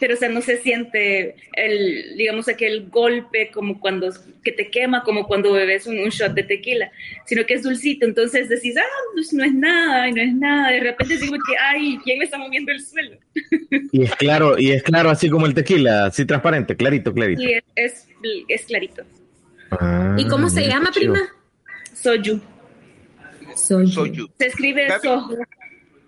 [0.00, 4.12] Pero, o sea, no se siente el, digamos, aquel golpe como cuando,
[4.44, 6.90] que te quema, como cuando bebes un, un shot de tequila,
[7.26, 8.06] sino que es dulcito.
[8.06, 8.82] Entonces decís, ah,
[9.14, 10.70] pues no es nada, y no es nada.
[10.70, 13.16] De repente digo que, ay, ¿quién me está moviendo el suelo?
[13.90, 17.40] Y es claro, y es claro así como el tequila, así transparente, clarito, clarito.
[17.42, 18.08] Y es, es,
[18.48, 19.02] es clarito.
[19.70, 21.12] Ah, ¿Y cómo se mira, llama, chido.
[21.14, 21.28] prima?
[21.94, 22.40] Soju.
[23.56, 24.28] Soy soju.
[24.38, 25.38] Se escribe soju.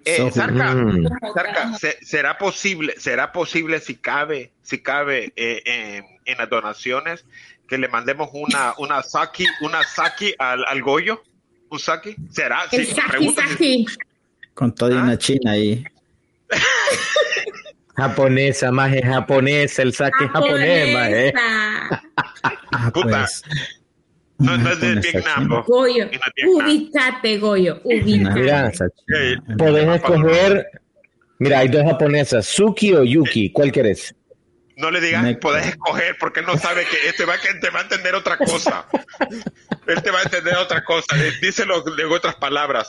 [0.04, 0.30] Eh.
[0.32, 1.74] Zarca, Mm.
[1.78, 7.24] Se- ¿será posible, será posible si cabe, si cabe eh, en, en las donaciones
[7.68, 11.22] que le mandemos una, una saki, una saki al, al Goyo?
[11.70, 12.16] ¿Un saki?
[12.30, 12.64] ¿Será?
[12.72, 13.86] El Sí, saki saki.
[14.54, 15.04] Con toda Ah.
[15.04, 15.84] una china ahí.
[17.96, 21.32] Japonesa, más es japonesa, el saque es japonés, más eh.
[21.34, 22.02] Japonesa.
[22.72, 23.26] Ah, Puta.
[24.40, 25.48] No, no es de Vietnam.
[25.66, 28.40] Goyo, ubícate, Goyo, Una ubícate.
[28.40, 28.72] Mira,
[29.16, 30.66] eh, Podés escoger,
[31.38, 34.14] mira, hay dos japonesas, Suki o Yuki, ¿cuál querés?
[34.76, 37.68] No le digas, Me- podés escoger, porque él no sabe que este va, que te
[37.68, 38.86] va a entender otra cosa.
[39.86, 41.16] él te va a entender otra cosa.
[41.22, 42.88] eh, Díselo en otras palabras.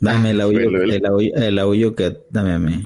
[0.00, 2.84] Dame el aullo, el- aullo, el aullo que dame a mí.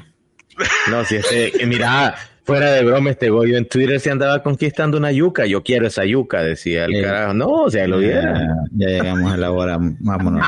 [0.90, 4.98] No, si este, eh, mira, fuera de broma, este Goyo en Twitter se andaba conquistando
[4.98, 8.32] una yuca, yo quiero esa yuca, decía el Eh, carajo, no, o sea, lo viera.
[8.72, 10.46] Ya, ya llegamos a la hora, vámonos.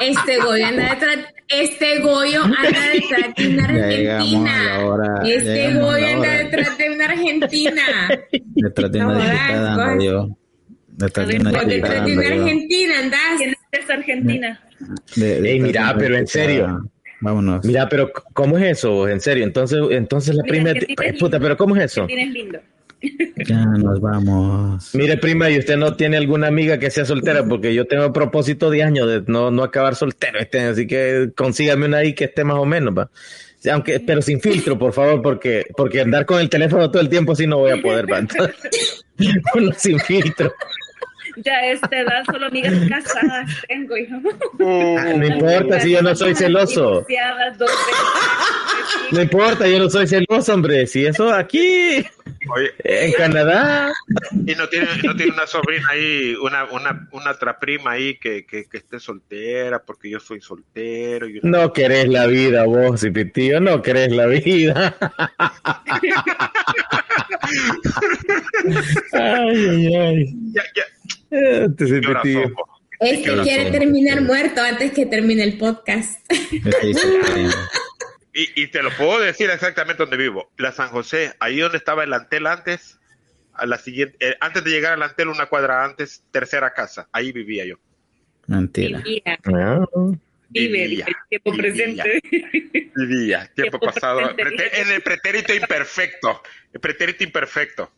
[0.00, 1.18] Este Goyo anda detrás,
[1.48, 4.86] este Goyo anda detrás de una Ya llegamos a la argentina.
[4.86, 5.22] hora.
[5.24, 7.82] Este Goyo la anda detrás de una argentina.
[8.54, 10.28] Detrás de una No, diputada yo.
[10.94, 13.20] Detrás de una diputada detrás de una argentina andás.
[13.38, 14.60] ¿Quién es Argentina?
[15.16, 16.26] De- mira, pero en diputada.
[16.26, 16.90] serio.
[17.22, 17.64] Vámonos.
[17.64, 19.08] Mira, pero ¿cómo es eso?
[19.08, 22.02] En serio, entonces, entonces la Mira, prima, puta, pero ¿cómo es eso?
[22.02, 22.58] Argentina es lindo.
[23.48, 24.94] Ya nos vamos.
[24.94, 27.44] Mire, prima, ¿y usted no tiene alguna amiga que sea soltera?
[27.44, 31.30] Porque yo tengo propósito de años de no, no acabar soltero este año, así que
[31.36, 33.10] consígame una ahí que esté más o menos, va.
[33.58, 37.08] Sí, Aunque, pero sin filtro, por favor, porque, porque andar con el teléfono todo el
[37.08, 38.18] tiempo sí no voy a poder, va.
[38.20, 39.04] Entonces,
[39.54, 40.52] uno sin filtro.
[41.36, 44.16] Ya a esta edad solo amigas casadas tengo, hijo.
[44.60, 47.04] Ah, no importa si yo no soy celoso.
[47.58, 48.61] Dos veces.
[49.10, 50.86] No importa, yo no soy celoso, hombre.
[50.86, 52.04] Si eso aquí.
[52.54, 53.92] Oye, En Canadá.
[54.46, 58.44] y no tiene, no tiene una sobrina ahí, una, una, una otra prima ahí que,
[58.46, 61.28] que, que esté soltera, porque yo soy soltero.
[61.28, 64.96] Y una- No querés la vida, vos, Cipitío, no querés la vida.
[69.12, 70.34] ay, ay, ay.
[70.52, 70.84] Ya, ya.
[71.64, 72.52] Este Cipitío.
[73.00, 76.20] Este Qué quiere terminar muerto antes que termine el podcast.
[78.34, 80.50] Y, y te lo puedo decir exactamente donde vivo.
[80.56, 82.98] La San José, ahí donde estaba el Antel antes,
[83.52, 87.08] a la siguiente, eh, antes de llegar al Antel, una cuadra antes, tercera casa.
[87.12, 87.76] Ahí vivía yo.
[88.46, 88.98] Mentira.
[89.00, 89.84] Vivía, Ah,
[90.48, 92.04] vive, Vivía, el tiempo vivía.
[92.04, 92.22] presente.
[92.96, 94.34] Vivía, tiempo Tiempo pasado.
[94.34, 94.80] presente.
[94.80, 96.42] En el pretérito imperfecto.
[96.72, 97.92] El pretérito imperfecto.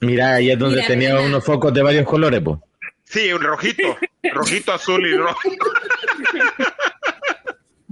[0.00, 1.22] Mira, ahí es donde Mira, tenía mira.
[1.26, 2.62] unos focos de varios colores, po.
[3.04, 3.96] Sí, un rojito.
[4.32, 5.38] Rojito, azul y rojo.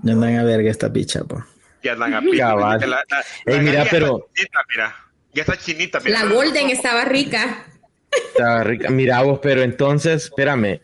[0.05, 1.44] Ya andan a verga esta picha, po.
[1.82, 2.20] Y andan a.
[2.20, 3.05] La- la-
[3.47, 4.97] Ey, mira, pero- está chinita, mira.
[5.32, 6.22] Ya está chinita, mira.
[6.22, 7.64] La Golden estaba rica.
[8.12, 8.90] Estaba rica.
[8.90, 10.81] Mira vos, pero entonces, espérame.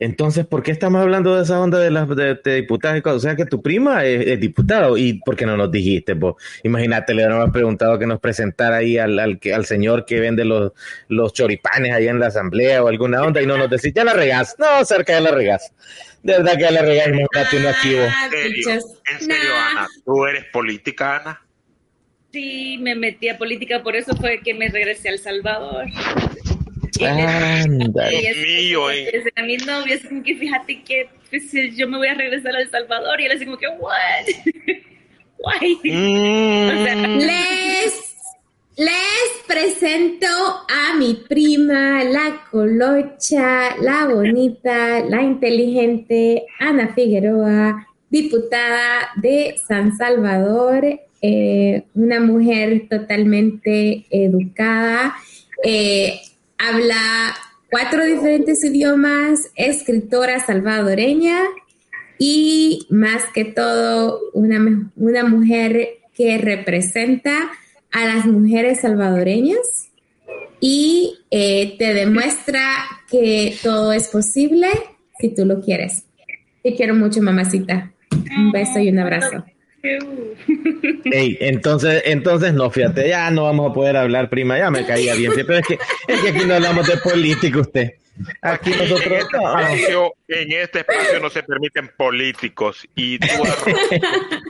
[0.00, 3.16] Entonces, ¿por qué estamos hablando de esa onda de las de, de diputadas y cosas?
[3.18, 4.96] O sea, que tu prima es, es diputado.
[4.96, 6.16] ¿Y por qué no nos dijiste?
[6.16, 6.38] po?
[6.64, 10.72] Imagínate, le hubiéramos preguntado que nos presentara ahí al, al, al señor que vende los,
[11.08, 14.14] los choripanes ahí en la asamblea o alguna onda y no nos decís, ya la
[14.14, 14.56] regás.
[14.58, 15.70] No, cerca ya la regás.
[16.22, 18.08] De verdad que ya la regás y montate uno aquí vos.
[18.08, 18.70] Ah, ¿En serio?
[19.12, 19.70] ¿En serio, Nah.
[19.70, 19.88] Ana?
[20.04, 21.42] ¿Tú eres política, Ana?
[22.32, 25.86] Sí, me metí a política, por eso fue que me regresé a El Salvador.
[27.00, 29.24] Mío, eh.
[29.36, 32.60] a mi novio, es como que fíjate que pues, yo me voy a regresar a
[32.60, 34.26] El Salvador y él así como que, what?
[35.42, 35.74] Why?
[35.74, 38.16] O sea, Les,
[38.76, 49.56] les presento a mi prima, la colocha, la bonita, la inteligente, Ana Figueroa, diputada de
[49.66, 50.84] San Salvador,
[51.22, 55.14] eh, una mujer totalmente educada,
[55.64, 56.20] eh,
[56.60, 57.34] habla
[57.70, 61.42] cuatro diferentes idiomas, escritora salvadoreña
[62.18, 67.50] y más que todo una, una mujer que representa
[67.90, 69.90] a las mujeres salvadoreñas
[70.60, 72.62] y eh, te demuestra
[73.10, 74.68] que todo es posible
[75.18, 76.04] si tú lo quieres.
[76.62, 77.92] Te quiero mucho, mamacita.
[78.36, 79.44] Un beso y un abrazo.
[79.82, 85.14] Ey, entonces, entonces no, fíjate, ya no vamos a poder hablar, prima, ya me caía
[85.14, 85.78] bien, pero es que,
[86.08, 87.94] es que aquí no hablamos de política usted.
[88.42, 89.58] Aquí En nosotros, este, no.
[89.60, 93.64] espacio, en este espacio no se permiten políticos y tú has,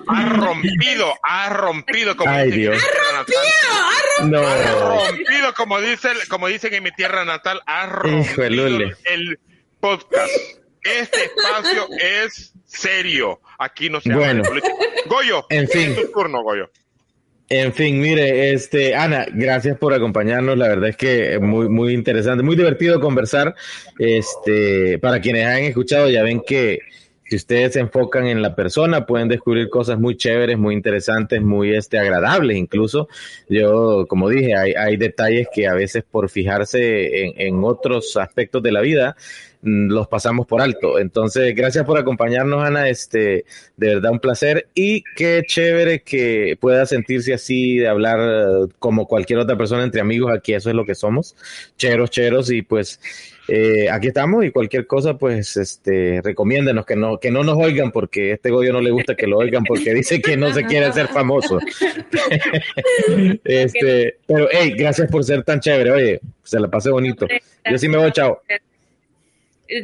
[0.08, 2.74] has rompido, has rompido como Ay, dicen en Dios.
[2.74, 4.30] mi tierra natal.
[4.30, 4.40] No.
[4.48, 8.66] Has rompido como dicen, como dicen en mi tierra natal, has rompido
[9.06, 9.38] el
[9.78, 10.59] podcast.
[10.84, 11.88] Este espacio
[12.24, 13.40] es serio.
[13.58, 14.42] Aquí no se habla Bueno.
[14.42, 14.74] de política.
[15.06, 15.90] Goyo, En fin.
[15.90, 16.70] es tu turno, Goyo.
[17.52, 20.56] En fin, mire, este, Ana, gracias por acompañarnos.
[20.56, 23.56] La verdad es que muy, muy interesante, muy divertido conversar.
[23.98, 26.78] Este, para quienes han escuchado, ya ven que
[27.24, 31.74] si ustedes se enfocan en la persona, pueden descubrir cosas muy chéveres, muy interesantes, muy
[31.74, 33.08] este, agradables incluso.
[33.48, 38.62] Yo, como dije, hay, hay detalles que a veces por fijarse en, en otros aspectos
[38.62, 39.16] de la vida,
[39.62, 40.98] los pasamos por alto.
[40.98, 42.88] Entonces, gracias por acompañarnos, Ana.
[42.88, 43.44] Este,
[43.76, 49.06] de verdad un placer y qué chévere que pueda sentirse así de hablar eh, como
[49.06, 50.32] cualquier otra persona entre amigos.
[50.32, 51.36] Aquí eso es lo que somos,
[51.76, 53.00] cheros, cheros y pues
[53.48, 57.90] eh, aquí estamos y cualquier cosa pues este recomiéndenos que no que no nos oigan
[57.90, 60.64] porque a este Goyo no le gusta que lo oigan porque dice que no se
[60.64, 61.58] quiere hacer famoso.
[63.44, 65.90] este, pero hey, gracias por ser tan chévere.
[65.90, 67.26] Oye, se la pasé bonito.
[67.70, 68.40] Yo sí me voy, chao.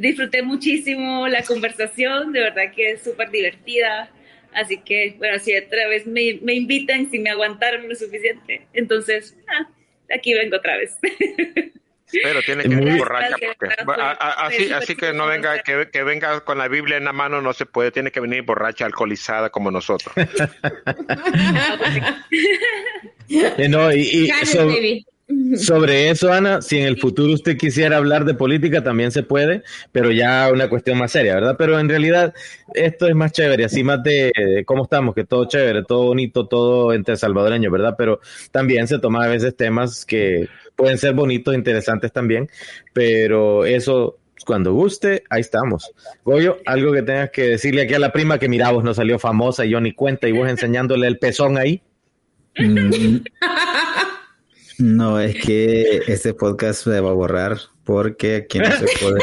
[0.01, 4.11] Disfruté muchísimo la conversación, de verdad que es súper divertida.
[4.53, 9.37] Así que, bueno, si otra vez me, me invitan, si me aguantaron lo suficiente, entonces,
[9.49, 9.69] ah,
[10.15, 10.97] aquí vengo otra vez.
[12.23, 13.99] Pero tiene que venir borracha porque gracias.
[13.99, 17.13] a- a- así, así que no venga que, que venga con la Biblia en la
[17.13, 20.15] mano no se puede, tiene que venir borracha, alcoholizada como nosotros.
[23.29, 24.71] Eh, no, y, so-.
[25.57, 29.65] Sobre eso, Ana, si en el futuro usted quisiera hablar de política, también se puede,
[29.91, 31.57] pero ya una cuestión más seria, ¿verdad?
[31.59, 32.33] Pero en realidad
[32.75, 36.47] esto es más chévere, así más de eh, cómo estamos, que todo chévere, todo bonito,
[36.47, 37.97] todo entre salvadoreños, ¿verdad?
[37.99, 38.21] Pero
[38.53, 42.49] también se toma a veces temas que pueden ser bonitos, interesantes también,
[42.93, 45.91] pero eso cuando guste, ahí estamos.
[46.25, 49.19] Goyo, algo que tengas que decirle aquí a la prima que mira, vos no salió
[49.19, 51.83] famosa y yo ni cuenta y vos enseñándole el pezón ahí.
[52.57, 53.17] Mm,
[54.79, 59.21] No, es que este podcast se va a borrar porque aquí no se puede.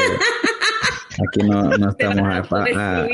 [1.28, 2.64] Aquí no, no estamos a-
[3.02, 3.06] a-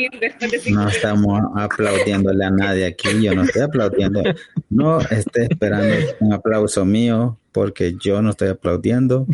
[0.71, 3.23] no estamos aplaudiéndole a nadie aquí.
[3.23, 4.23] Yo no estoy aplaudiendo.
[4.71, 9.27] No esté esperando un aplauso mío porque yo no estoy aplaudiendo.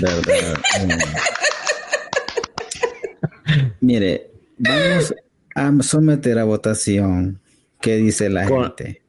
[0.00, 0.58] ¿Verdad?
[3.80, 5.14] Mire, vamos
[5.54, 7.40] a someter a votación
[7.80, 9.02] qué dice la Con- gente.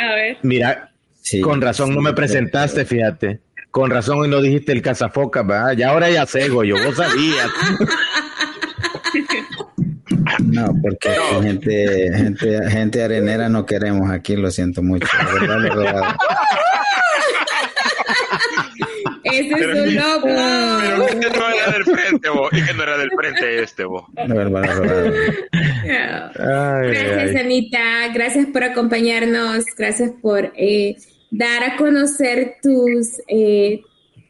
[0.00, 0.36] A ver.
[0.42, 0.89] Mira,
[1.30, 3.38] Sí, con razón no me presentaste, fíjate.
[3.70, 5.72] Con razón hoy no dijiste el cazafoca, ¿verdad?
[5.76, 7.48] Ya ahora ya sé, yo vos sabías.
[10.44, 11.10] No, porque
[11.42, 15.06] gente, gente, gente arenera no queremos aquí, lo siento mucho.
[15.76, 16.16] la.
[19.24, 20.28] Ese Pero- es un loco.
[20.28, 22.48] Pero que no era del frente, vos.
[22.52, 24.04] Y que no era del frente este, vos.
[26.24, 28.08] Gracias, Anita.
[28.14, 29.64] Gracias por acompañarnos.
[29.76, 30.96] Gracias por eh,
[31.30, 33.82] dar a conocer tus, eh,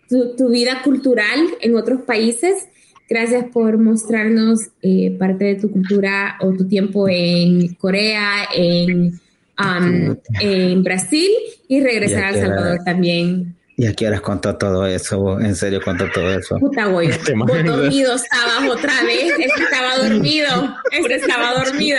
[0.09, 2.69] tu, tu vida cultural en otros países.
[3.09, 9.21] Gracias por mostrarnos eh, parte de tu cultura o tu tiempo en Corea, en,
[9.59, 11.29] um, en Brasil
[11.67, 13.57] y regresar a El Salvador también.
[13.81, 15.19] ¿Y a qué horas contó todo eso?
[15.19, 15.43] vos?
[15.43, 16.59] ¿En serio contó todo eso?
[16.59, 16.85] Puta.
[17.25, 19.33] ¿Te Vos dormido estabas otra vez.
[19.39, 20.77] Ese estaba dormido.
[20.93, 21.99] Ese estaba dormido.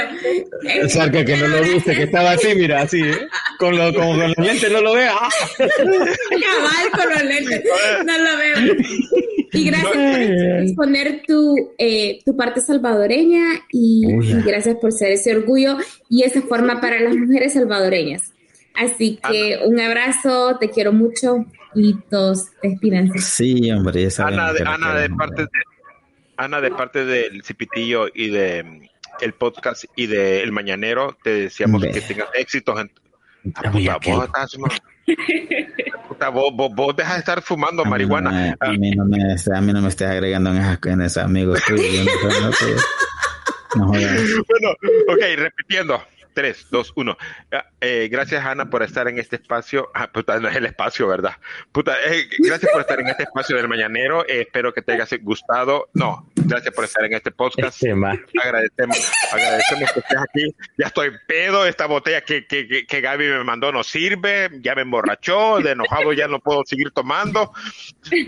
[0.90, 3.28] Cerca que no lo viste, que estaba así, mira, así, ¿eh?
[3.58, 5.16] Con, lo, con, con los lentes no lo vea.
[5.58, 7.64] Cabal con los lentes.
[8.06, 8.76] No lo veo.
[9.52, 14.06] Y gracias por exponer tu, eh, tu parte salvadoreña y
[14.45, 15.78] gracias por ser ese orgullo
[16.10, 18.34] y esa forma para las mujeres salvadoreñas.
[18.76, 23.19] Así que un abrazo, te quiero mucho y todos despídanse.
[23.19, 25.49] Sí, hombre, saben Ana, de, Ana, de parte de,
[26.38, 28.89] Ana, de parte del Cipitillo y de
[29.22, 31.91] el podcast y de El Mañanero, te deseamos Ve.
[31.91, 32.91] que tengas éxitos en...
[33.56, 34.57] Ah, puta, vos, estás,
[36.07, 38.56] puta, vos, vos, vos dejas de estar fumando marihuana.
[38.60, 41.60] A mí no me, a mí no me estés agregando en esas, en esos amigos
[41.65, 42.06] tuyos.
[42.06, 42.52] yo no no.
[43.76, 43.91] No.
[44.48, 44.69] Bueno,
[45.07, 46.02] ok, repitiendo.
[46.34, 47.18] 3, 2, 1.
[48.10, 49.90] gracias, Ana, por estar en este espacio.
[49.94, 51.34] Ah, puta, no es el espacio, ¿verdad?
[51.72, 54.24] Puta, eh, gracias por estar en este espacio del Mañanero.
[54.28, 55.90] Eh, espero que te haya gustado.
[55.94, 57.84] No, gracias por estar en este podcast.
[57.84, 60.56] Agradecemos, agradecemos que estés aquí.
[60.78, 61.66] Ya estoy pedo.
[61.66, 64.49] Esta botella que, que, que, que Gaby me mandó no sirve.
[64.62, 65.60] Ya me emborrachó.
[65.60, 67.52] De enojado ya no puedo seguir tomando.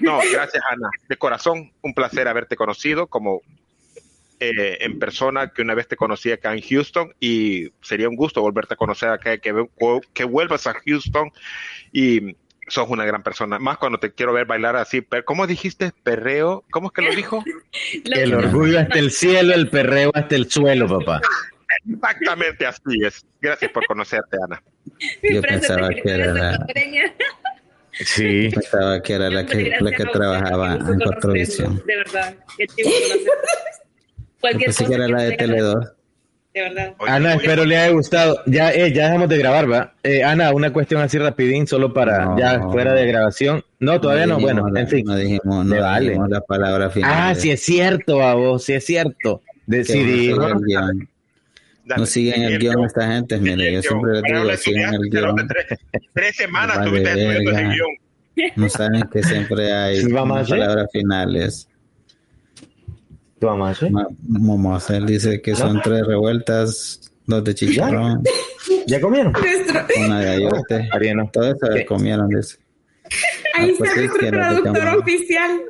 [0.02, 0.90] No, gracias, Ana.
[1.08, 3.42] De corazón, un placer haberte conocido como
[4.40, 8.42] eh, en persona que una vez te conocí acá en Houston y sería un gusto
[8.42, 9.54] volverte a conocer acá, que,
[10.14, 11.32] que vuelvas a Houston
[11.92, 12.36] y
[12.68, 13.60] sos una gran persona.
[13.60, 15.02] Más cuando te quiero ver bailar así.
[15.02, 15.92] per- ¿Cómo dijiste?
[16.04, 16.64] Perreo.
[16.72, 17.44] ¿Cómo es que lo dijo?
[18.06, 21.22] El orgullo hasta el cielo, el perreo hasta el suelo, papá.
[21.90, 23.26] Exactamente así es.
[23.42, 24.62] Gracias por conocerte, Ana.
[25.24, 26.66] Yo pensaba que era la,
[27.92, 28.50] Sí.
[28.50, 31.84] pensaba que, era la que, la que trabajaba en Cotrovisión.
[31.86, 32.36] De verdad.
[32.58, 32.90] Qué chivo.
[34.44, 35.92] Cualquier Pensé que cosa era la de tengas- Tele2.
[36.54, 36.94] De verdad.
[37.08, 38.40] Ana, espero le haya gustado.
[38.46, 39.94] Ya, eh, ya dejamos de grabar, ¿va?
[40.04, 42.38] Eh, Ana, una cuestión así rapidín, solo para No.
[42.38, 43.64] ya fuera de grabación.
[43.80, 45.06] No, todavía no, dijimos bueno, la- en fin.
[45.06, 46.10] No dijimos, no vale.
[46.10, 47.10] dijimos la palabra final.
[47.12, 49.42] Ah, sí es cierto, a vos, sí es cierto.
[49.66, 50.28] Decidí.
[50.34, 51.08] no siguen el.
[51.98, 55.36] No siguen el guion esta gente, mire, yo siempre les digo, sigan el guion.
[56.14, 57.74] Tres semanas Vale, estuviste estudiando verga.
[57.74, 58.54] guion.
[58.58, 60.60] No saben que siempre hay Sí, vamos a hacer.
[60.60, 61.68] palabras finales.
[63.44, 63.50] ¿Tú
[64.28, 65.04] vamos a hacer?
[65.04, 68.24] Dice que son tres revueltas, dos de chicharrón,
[68.88, 69.34] ¿Ya comieron?
[70.06, 70.90] una de ayote.
[70.94, 71.30] Ariano.
[71.34, 71.86] Todo eso ¿Qué?
[71.86, 72.58] comieron, dice.
[73.56, 75.62] Ahí Ah, pues está sí, nuestro traductor oficial.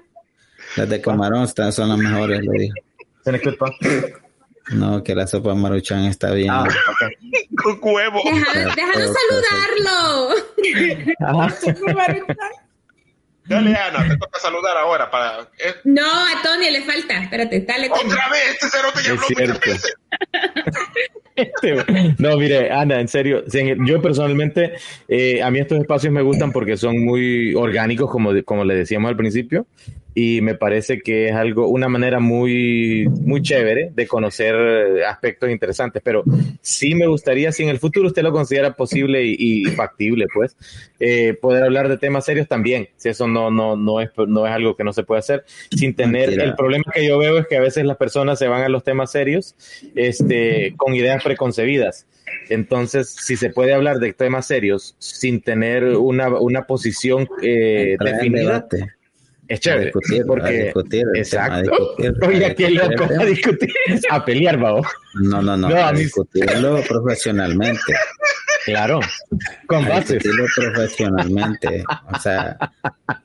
[0.78, 2.76] Las de camarón están, son las mejores, le dijo.
[3.24, 3.72] ¿Tenés culpa?
[4.74, 6.50] No, que la sopa maruchan está bien.
[6.52, 6.68] Ah.
[7.62, 8.22] Con huevo.
[8.24, 10.30] Deja- Déjalo saludarlo.
[13.46, 15.42] Dale, Ana, te toca saludar ahora para.
[15.60, 17.18] eh, No, a Tony le falta.
[17.24, 18.10] Espérate, dale, Tony.
[18.12, 19.72] Otra vez, este cerote ya Es habló muchas cierto.
[19.72, 19.96] veces.
[21.36, 21.84] Este,
[22.20, 23.44] No, mire, Ana, en serio,
[23.88, 24.74] yo personalmente,
[25.08, 29.10] eh, a mí estos espacios me gustan porque son muy orgánicos, como, como le decíamos
[29.10, 29.66] al principio,
[30.16, 35.50] y me parece que es algo, una manera muy, muy chévere de conocer eh, aspectos
[35.50, 36.24] interesantes, pero
[36.62, 40.56] sí me gustaría, si en el futuro usted lo considera posible y, y factible, pues,
[41.00, 44.54] eh, poder hablar de temas serios también, si eso no, no, no, es, no es
[44.54, 45.46] algo que no se puede hacer,
[45.76, 46.44] sin tener, Mentira.
[46.44, 48.84] el problema que yo veo es que a veces las personas se van a los
[48.84, 49.56] temas serios,
[49.96, 52.06] este, con ideas preconcebidas.
[52.50, 58.42] Entonces, si se puede hablar de temas serios sin tener una, una posición eh, definida,
[58.42, 58.94] debate.
[59.54, 59.86] Es A chévere.
[59.86, 61.72] discutir, a porque, discutir tema, a exacto.
[61.98, 63.70] discutir, a Oiga, qué loco, a discutir,
[64.10, 64.82] a pelear, babo.
[65.22, 67.94] No, no, no, No, a a discutirlo profesionalmente.
[68.66, 69.02] Claro,
[69.68, 70.24] con bases.
[70.24, 71.84] decirlo profesionalmente.
[72.14, 72.58] O sea,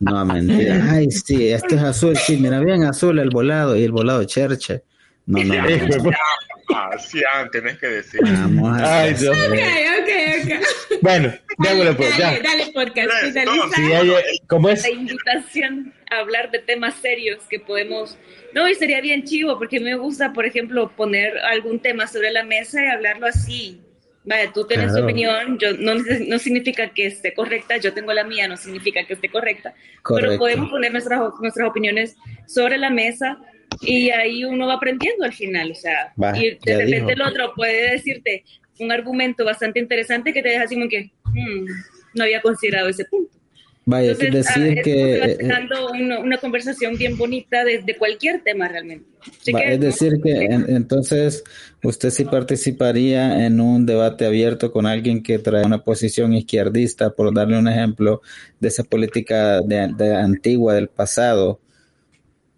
[0.01, 0.73] no a mentir.
[0.91, 2.17] Ay, sí, este es azul.
[2.17, 4.83] Sí, mira bien azul el volado y el volado cherche.
[5.27, 5.63] No, no, no.
[6.03, 6.11] no.
[6.11, 6.58] Ah,
[6.99, 8.21] sí, ah, tenés que decir.
[8.23, 9.37] Vamos a Ay, Dios.
[9.37, 9.55] Ok,
[10.01, 10.11] ok,
[10.45, 10.99] ok.
[11.03, 12.27] Bueno, démosle pues, ya.
[12.33, 13.09] Dale, dale, podcast.
[13.21, 13.77] Tres, finaliza.
[13.77, 14.83] Sí, hay- ¿Cómo es?
[14.83, 18.19] La invitación a hablar de temas serios que podemos...
[18.55, 22.43] No, y sería bien chivo, porque me gusta, por ejemplo, poner algún tema sobre la
[22.45, 23.81] mesa y hablarlo así.
[24.25, 25.07] Vaya, tú tienes tu Claro.
[25.07, 29.15] opinión, yo, no, no significa que esté correcta, yo tengo la mía, no significa que
[29.15, 30.29] esté correcta, Correcto.
[30.29, 32.15] pero podemos poner nuestras, nuestras opiniones
[32.47, 33.39] sobre la mesa
[33.83, 37.11] y ahí uno va aprendiendo al final, o sea, y de repente dijo.
[37.11, 38.45] el otro puede decirte
[38.81, 41.67] un argumento bastante interesante que te deja así como que, "Hmm,
[42.15, 43.37] no había considerado ese punto.
[43.85, 45.13] Vaya, Entonces, es decir ah, que...
[45.15, 49.07] estamos eh, dando una, una conversación bien bonita de, de cualquier tema realmente.
[49.41, 51.43] Así Va, que, es decir, que en- entonces
[51.83, 57.33] usted sí participaría en un debate abierto con alguien que trae una posición izquierdista, por
[57.33, 58.21] darle un ejemplo
[58.61, 61.59] de esa política de, de antigua del pasado,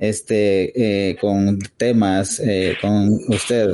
[0.00, 3.68] este, eh, con temas, eh, con usted,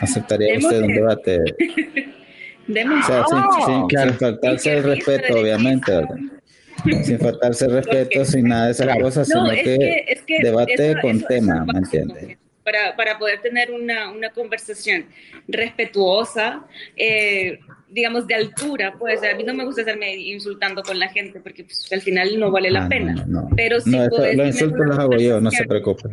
[0.00, 1.38] ¿aceptaría usted un debate?
[2.68, 4.10] demos- O sea, sin, sin- claro.
[4.10, 6.16] sin faltarse el respeto, obviamente, ¿verdad?
[7.04, 9.00] sin faltarse el respeto, sin nada de esas Claro.
[9.02, 11.72] cosas, No, sino es que, que, es que debate eso- con eso- tema, eso ¿me
[11.80, 12.38] básico, entiende?
[12.64, 15.06] Para, para poder tener una, una conversación
[15.46, 16.64] respetuosa,
[16.96, 17.58] eh,
[17.90, 21.64] digamos, de altura, pues a mí no me gusta estarme insultando con la gente porque
[21.64, 23.12] pues, al final no vale la Ah, pena.
[23.26, 23.48] no, no.
[23.54, 25.68] Pero sí No, eso- podés los insultos los hago yo, no se conversación.
[25.68, 26.08] preocupe.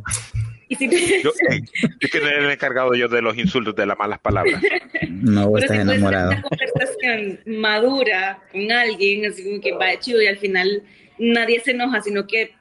[0.68, 0.90] Y si-
[1.24, 1.62] Yo, eh,
[2.00, 4.62] yo que era el encargado yo de los insultos, de las malas palabras.
[5.10, 6.30] No, vos Pero estás si enamorado.
[6.32, 10.84] una conversación madura con alguien, así como que va chido y al final
[11.18, 12.54] nadie se enoja, sino que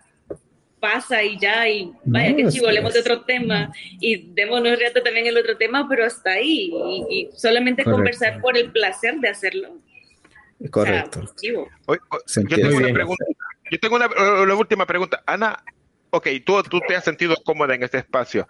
[0.80, 5.02] pasa y ya, y vaya, No, que chivo, hablemos de otro tema y démonos reto
[5.02, 7.96] también el otro tema, pero hasta ahí, y, y solamente Correcto.
[7.98, 9.68] conversar por el placer de hacerlo.
[9.72, 11.24] O sea, Correcto.
[11.40, 11.68] chivo.
[11.86, 13.24] Oye, o- yo tengo una pregunta.
[13.70, 14.08] Yo tengo una,
[14.46, 15.22] la última pregunta.
[15.26, 15.62] Ana,
[16.10, 18.46] ok, tú, tú te has sentido cómoda en este espacio.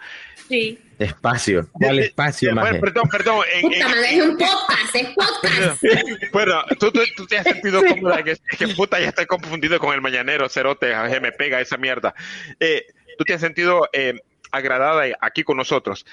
[0.49, 0.79] Sí.
[0.99, 1.69] Espacio.
[1.73, 3.45] ¿Cuál espacio, Bueno, perdón, perdón.
[3.55, 5.83] en- Puta en- madre, es un podcast, es podcast.
[6.33, 9.79] Bueno, tú, tú, tú te has sentido cómoda en este, que puta, ya estoy confundido
[9.79, 12.15] con el mañanero, cerote, a- me pega esa mierda.
[12.59, 12.85] Eh,
[13.19, 14.15] tú te has sentido eh,
[14.51, 16.05] agradada aquí con nosotros.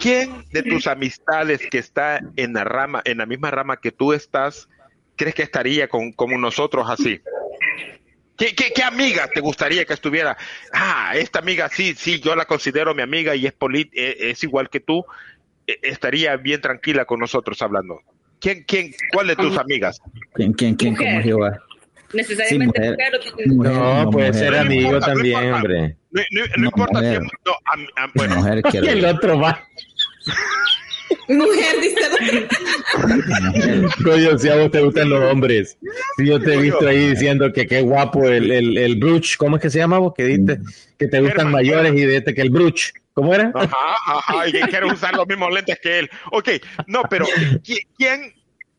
[0.00, 4.12] ¿Quién de tus amistades que está en la rama, en la misma rama que tú
[4.12, 4.68] estás,
[5.16, 7.20] crees que estaría con como nosotros así?
[8.38, 10.36] ¿Qué, qué, qué amiga te gustaría que estuviera?
[10.72, 14.42] Ah, esta amiga sí, sí, yo la considero mi amiga y es, polit- eh, es
[14.44, 15.04] igual que tú,
[15.66, 18.00] eh, estaría bien tranquila con nosotros hablando.
[18.40, 19.98] ¿Quién, quién, cuál de tus amigas?
[20.34, 21.22] ¿Quién, quién, quién Mujer.
[21.22, 21.58] Jehová?
[22.12, 22.96] Necesariamente mujer.
[23.20, 24.34] mujer, Mujer, No, puede mujer.
[24.34, 25.56] ser No amigo importa, no también, importa.
[25.56, 25.96] hombre.
[26.10, 27.20] No, no- no No, importa mujer.
[27.22, 29.64] si- no, am- am- bueno, Mujer quiero el otro va.
[31.28, 32.48] Mujer, dice.
[34.02, 35.78] Coño, si a vos te gustan los hombres.
[36.16, 39.36] Si yo te he visto ahí diciendo que qué guapo el, el, el bruch.
[39.36, 40.14] ¿Cómo es que se llama vos?
[40.16, 40.58] Que diste
[40.98, 42.92] que te gustan Herman, mayores y de que el bruch.
[43.12, 43.50] ¿Cómo era?
[43.54, 43.76] Ajá,
[44.06, 46.10] ajá, y que quiere usar los mismos lentes que él.
[46.32, 46.50] Ok,
[46.86, 47.26] no, pero
[47.64, 48.32] ¿qui- ¿quién,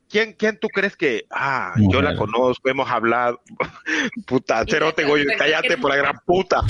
[0.10, 3.42] quién, quién tú crees que, ah, yo la conozco, hemos hablado,
[4.26, 6.62] puta, cerote, goyo, cállate por la gran puta.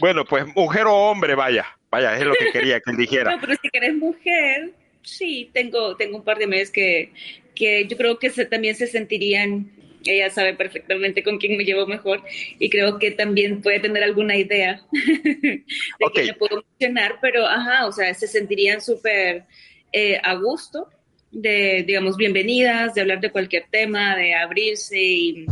[0.00, 3.30] Bueno, pues mujer o hombre, vaya, vaya, es lo que quería que él dijera.
[3.34, 4.70] No, pero si eres mujer,
[5.02, 7.12] sí, tengo, tengo un par de meses que,
[7.54, 9.70] que yo creo que se- también se sentirían,
[10.04, 12.22] ella sabe perfectamente con quién me llevo mejor
[12.58, 15.64] y creo que también puede tener alguna idea de
[16.02, 16.14] Ok.
[16.14, 19.44] que le puedo mencionar, pero ajá, o sea, se sentirían súper
[19.92, 20.88] eh, a gusto
[21.32, 25.46] de, digamos, bienvenidas, de hablar de cualquier tema, de abrirse y,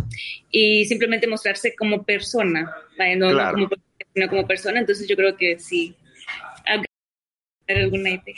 [0.51, 3.17] y simplemente mostrarse como persona, ¿vale?
[3.17, 3.53] no, no Claro.
[3.53, 3.69] como,
[4.15, 5.95] sino como persona, entonces yo creo que sí,
[7.77, 8.35] alguna idea.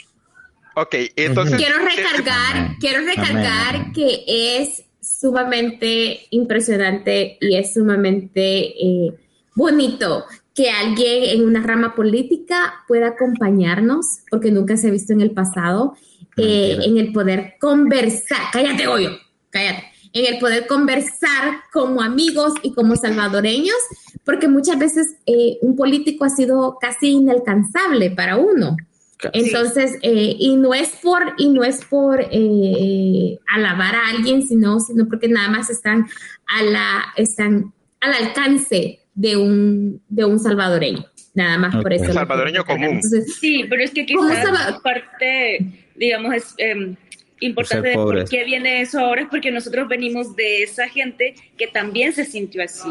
[0.75, 1.57] Ok, entonces...
[1.57, 2.77] Quiero recargar, Amén.
[2.79, 3.93] quiero recargar Amén.
[3.93, 9.13] que es sumamente impresionante y es sumamente eh,
[9.55, 15.21] bonito que alguien en una rama política pueda acompañarnos, porque nunca se ha visto en
[15.21, 15.95] el pasado,
[16.37, 18.39] eh, en el poder conversar.
[18.51, 19.11] Cállate, Goyo,
[19.49, 19.85] cállate.
[20.13, 23.77] En el poder conversar como amigos y como salvadoreños,
[24.25, 28.75] porque muchas veces eh, un político ha sido casi inalcanzable para uno.
[29.33, 34.79] Entonces, eh, y no es por, y no es por eh, alabar a alguien, sino,
[34.79, 36.07] sino porque nada más están
[36.47, 41.05] a la, están al alcance de un, de un salvadoreño.
[41.33, 42.01] Nada más por Ok.
[42.01, 42.13] eso.
[42.13, 42.95] Salvadoreño común.
[42.95, 45.65] Entonces, Sí, pero es que ¿Cómo quizás parte,
[45.95, 46.95] digamos, es em,
[47.39, 51.67] importante de por qué viene eso ahora, es porque nosotros venimos de esa gente que
[51.67, 52.89] también se sintió así.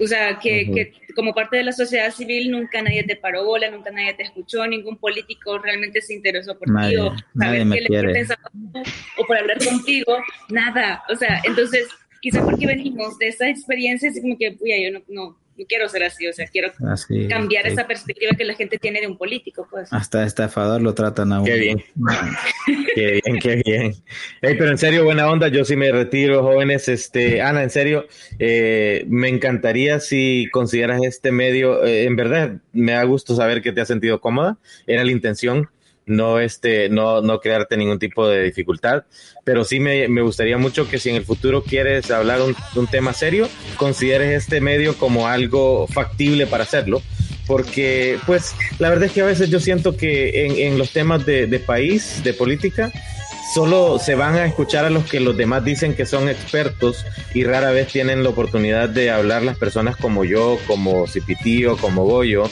[0.00, 3.70] O sea, que, que, como parte de la sociedad civil nunca nadie te paró bola,
[3.70, 8.12] nunca nadie te escuchó, ningún político realmente se interesó por ti o saber qué le
[8.12, 8.82] pensabas tú
[9.18, 10.16] o por hablar contigo,
[10.48, 11.02] nada.
[11.08, 11.88] O sea, entonces,
[12.20, 15.88] quizá porque venimos de esa experiencia, es como que, uy, yo no, no, no quiero
[15.88, 17.72] ser así, o sea, quiero Así, cambiar sí.
[17.72, 19.92] esa perspectiva que la gente tiene de un político, pues.
[19.92, 21.46] Hasta estafador lo tratan a uno.
[21.46, 21.84] Qué bien.
[22.94, 23.94] Qué bien, qué bien.
[24.40, 25.48] Ey, pero en serio, buena onda.
[25.48, 26.88] Yo sí me retiro, jóvenes.
[26.88, 28.06] Este, Ana, en serio,
[28.38, 31.84] eh, me encantaría si consideras este medio.
[31.84, 34.58] eh, en verdad, me da gusto saber que te has sentido cómoda.
[34.86, 35.68] Era la intención.
[36.06, 39.04] No, este, no, no crearte ningún tipo de dificultad,
[39.42, 42.86] pero sí me, me gustaría mucho que si en el futuro quieres hablar un, un
[42.86, 47.02] tema serio, consideres este medio como algo factible para hacerlo
[47.46, 51.26] porque pues la verdad es que a veces yo siento que en, en los temas
[51.26, 52.90] de, de país, de política,
[53.52, 57.04] solo se van a escuchar a los que los demás dicen que son expertos
[57.34, 62.04] y rara vez tienen la oportunidad de hablar las personas como yo, como Cipitío, como
[62.04, 62.44] Goyo,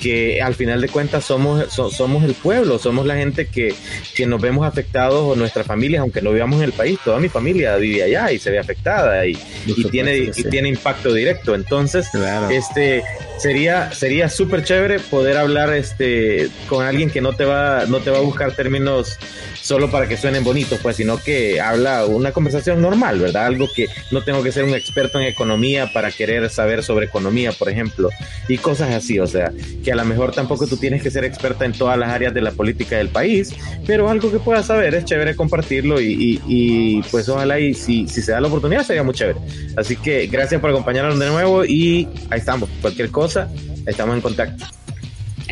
[0.00, 3.74] que al final de cuentas somos, so- somos el pueblo, somos la gente que,
[4.14, 7.28] que nos vemos afectados o nuestras familias, aunque no vivamos en el país, toda mi
[7.28, 9.36] familia vive allá y se ve afectada y, y
[9.70, 11.54] supuesto tiene, y tiene impacto directo.
[11.54, 12.50] Entonces, Claro.
[12.50, 13.02] este
[13.38, 18.10] sería sería súper chévere poder hablar este con alguien que no te va no te
[18.10, 19.18] va a buscar términos
[19.66, 23.88] solo para que suenen bonitos pues sino que habla una conversación normal verdad algo que
[24.12, 28.10] no tengo que ser un experto en economía para querer saber sobre economía por ejemplo
[28.48, 29.50] y cosas así o sea
[29.84, 32.42] que a lo mejor tampoco tú tienes que ser experta en todas las áreas de
[32.42, 33.54] la política del país
[33.86, 38.06] pero algo que puedas saber es chévere compartirlo y, y- y, pues ojalá y si,
[38.08, 39.38] si se da la oportunidad sería muy chévere.
[39.76, 42.68] Así que gracias por acompañarnos de nuevo y ahí estamos.
[42.80, 43.48] Cualquier cosa
[43.86, 44.64] estamos en contacto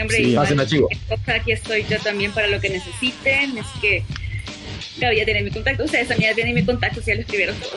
[0.01, 0.89] Hombre, Sí, igual, chivo.
[1.27, 3.59] aquí estoy yo también para lo que necesiten.
[3.59, 4.03] Es que,
[4.99, 5.85] claro, ya tienen mi contacto.
[5.85, 7.73] Ustedes también ya tienen mi contacto, si ya lo escribieron todo.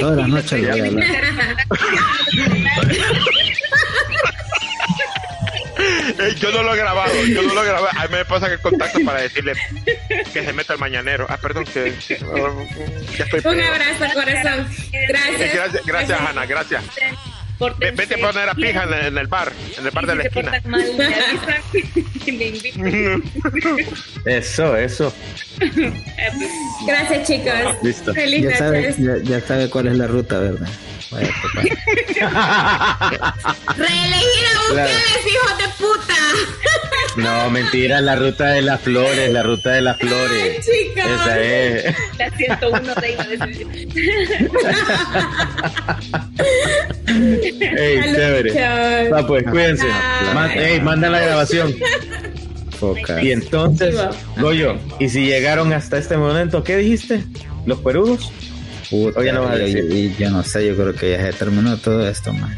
[0.00, 1.56] Todas las noches le voy a hablar.
[6.18, 7.88] Ey, yo no lo he grabado, yo no lo he grabado.
[7.98, 9.54] A mí me pasa que contacto para decirle
[10.32, 11.26] que se meta el mañanero.
[11.28, 12.18] Ah, perdón, que que-
[13.16, 13.40] ya estoy.
[13.44, 13.64] Un pedo.
[13.72, 14.68] abrazo, corazón.
[14.92, 15.54] Eh, Gracias.
[15.54, 16.84] Gracias, gracias, Ana, gracias.
[17.78, 20.14] Ve- Vete a poner a pija en el, en el bar, en el bar de
[20.16, 20.60] la esquina.
[20.64, 20.84] Mal,
[24.24, 25.12] eso eso
[26.86, 27.52] Gracias, chicos.
[27.82, 28.14] Listo.
[28.14, 28.96] Feliz Ya sabe, noches.
[28.98, 30.68] ya, ya sabe cuál es la ruta, ¿verdad?
[33.76, 34.88] Reelegir a Claro.
[34.90, 36.14] ustedes, hijos de puta.
[37.16, 41.04] no mentira la ruta de las flores la ruta de las flores chicos.
[41.20, 43.66] esa es La 101 de iba a decir.
[47.78, 49.10] Ey, chévere.
[49.10, 49.86] Va, pues cuídense
[50.56, 51.74] ey, manda la grabación
[53.22, 53.94] y entonces
[54.38, 57.22] Goyo y si llegaron hasta este momento ¿qué dijiste?
[57.66, 58.32] ¿los perudos?
[58.92, 59.92] Puta, Oye, no vas a y- decir.
[59.96, 62.54] y yo no sé, yo creo que ya se terminó todo esto, man.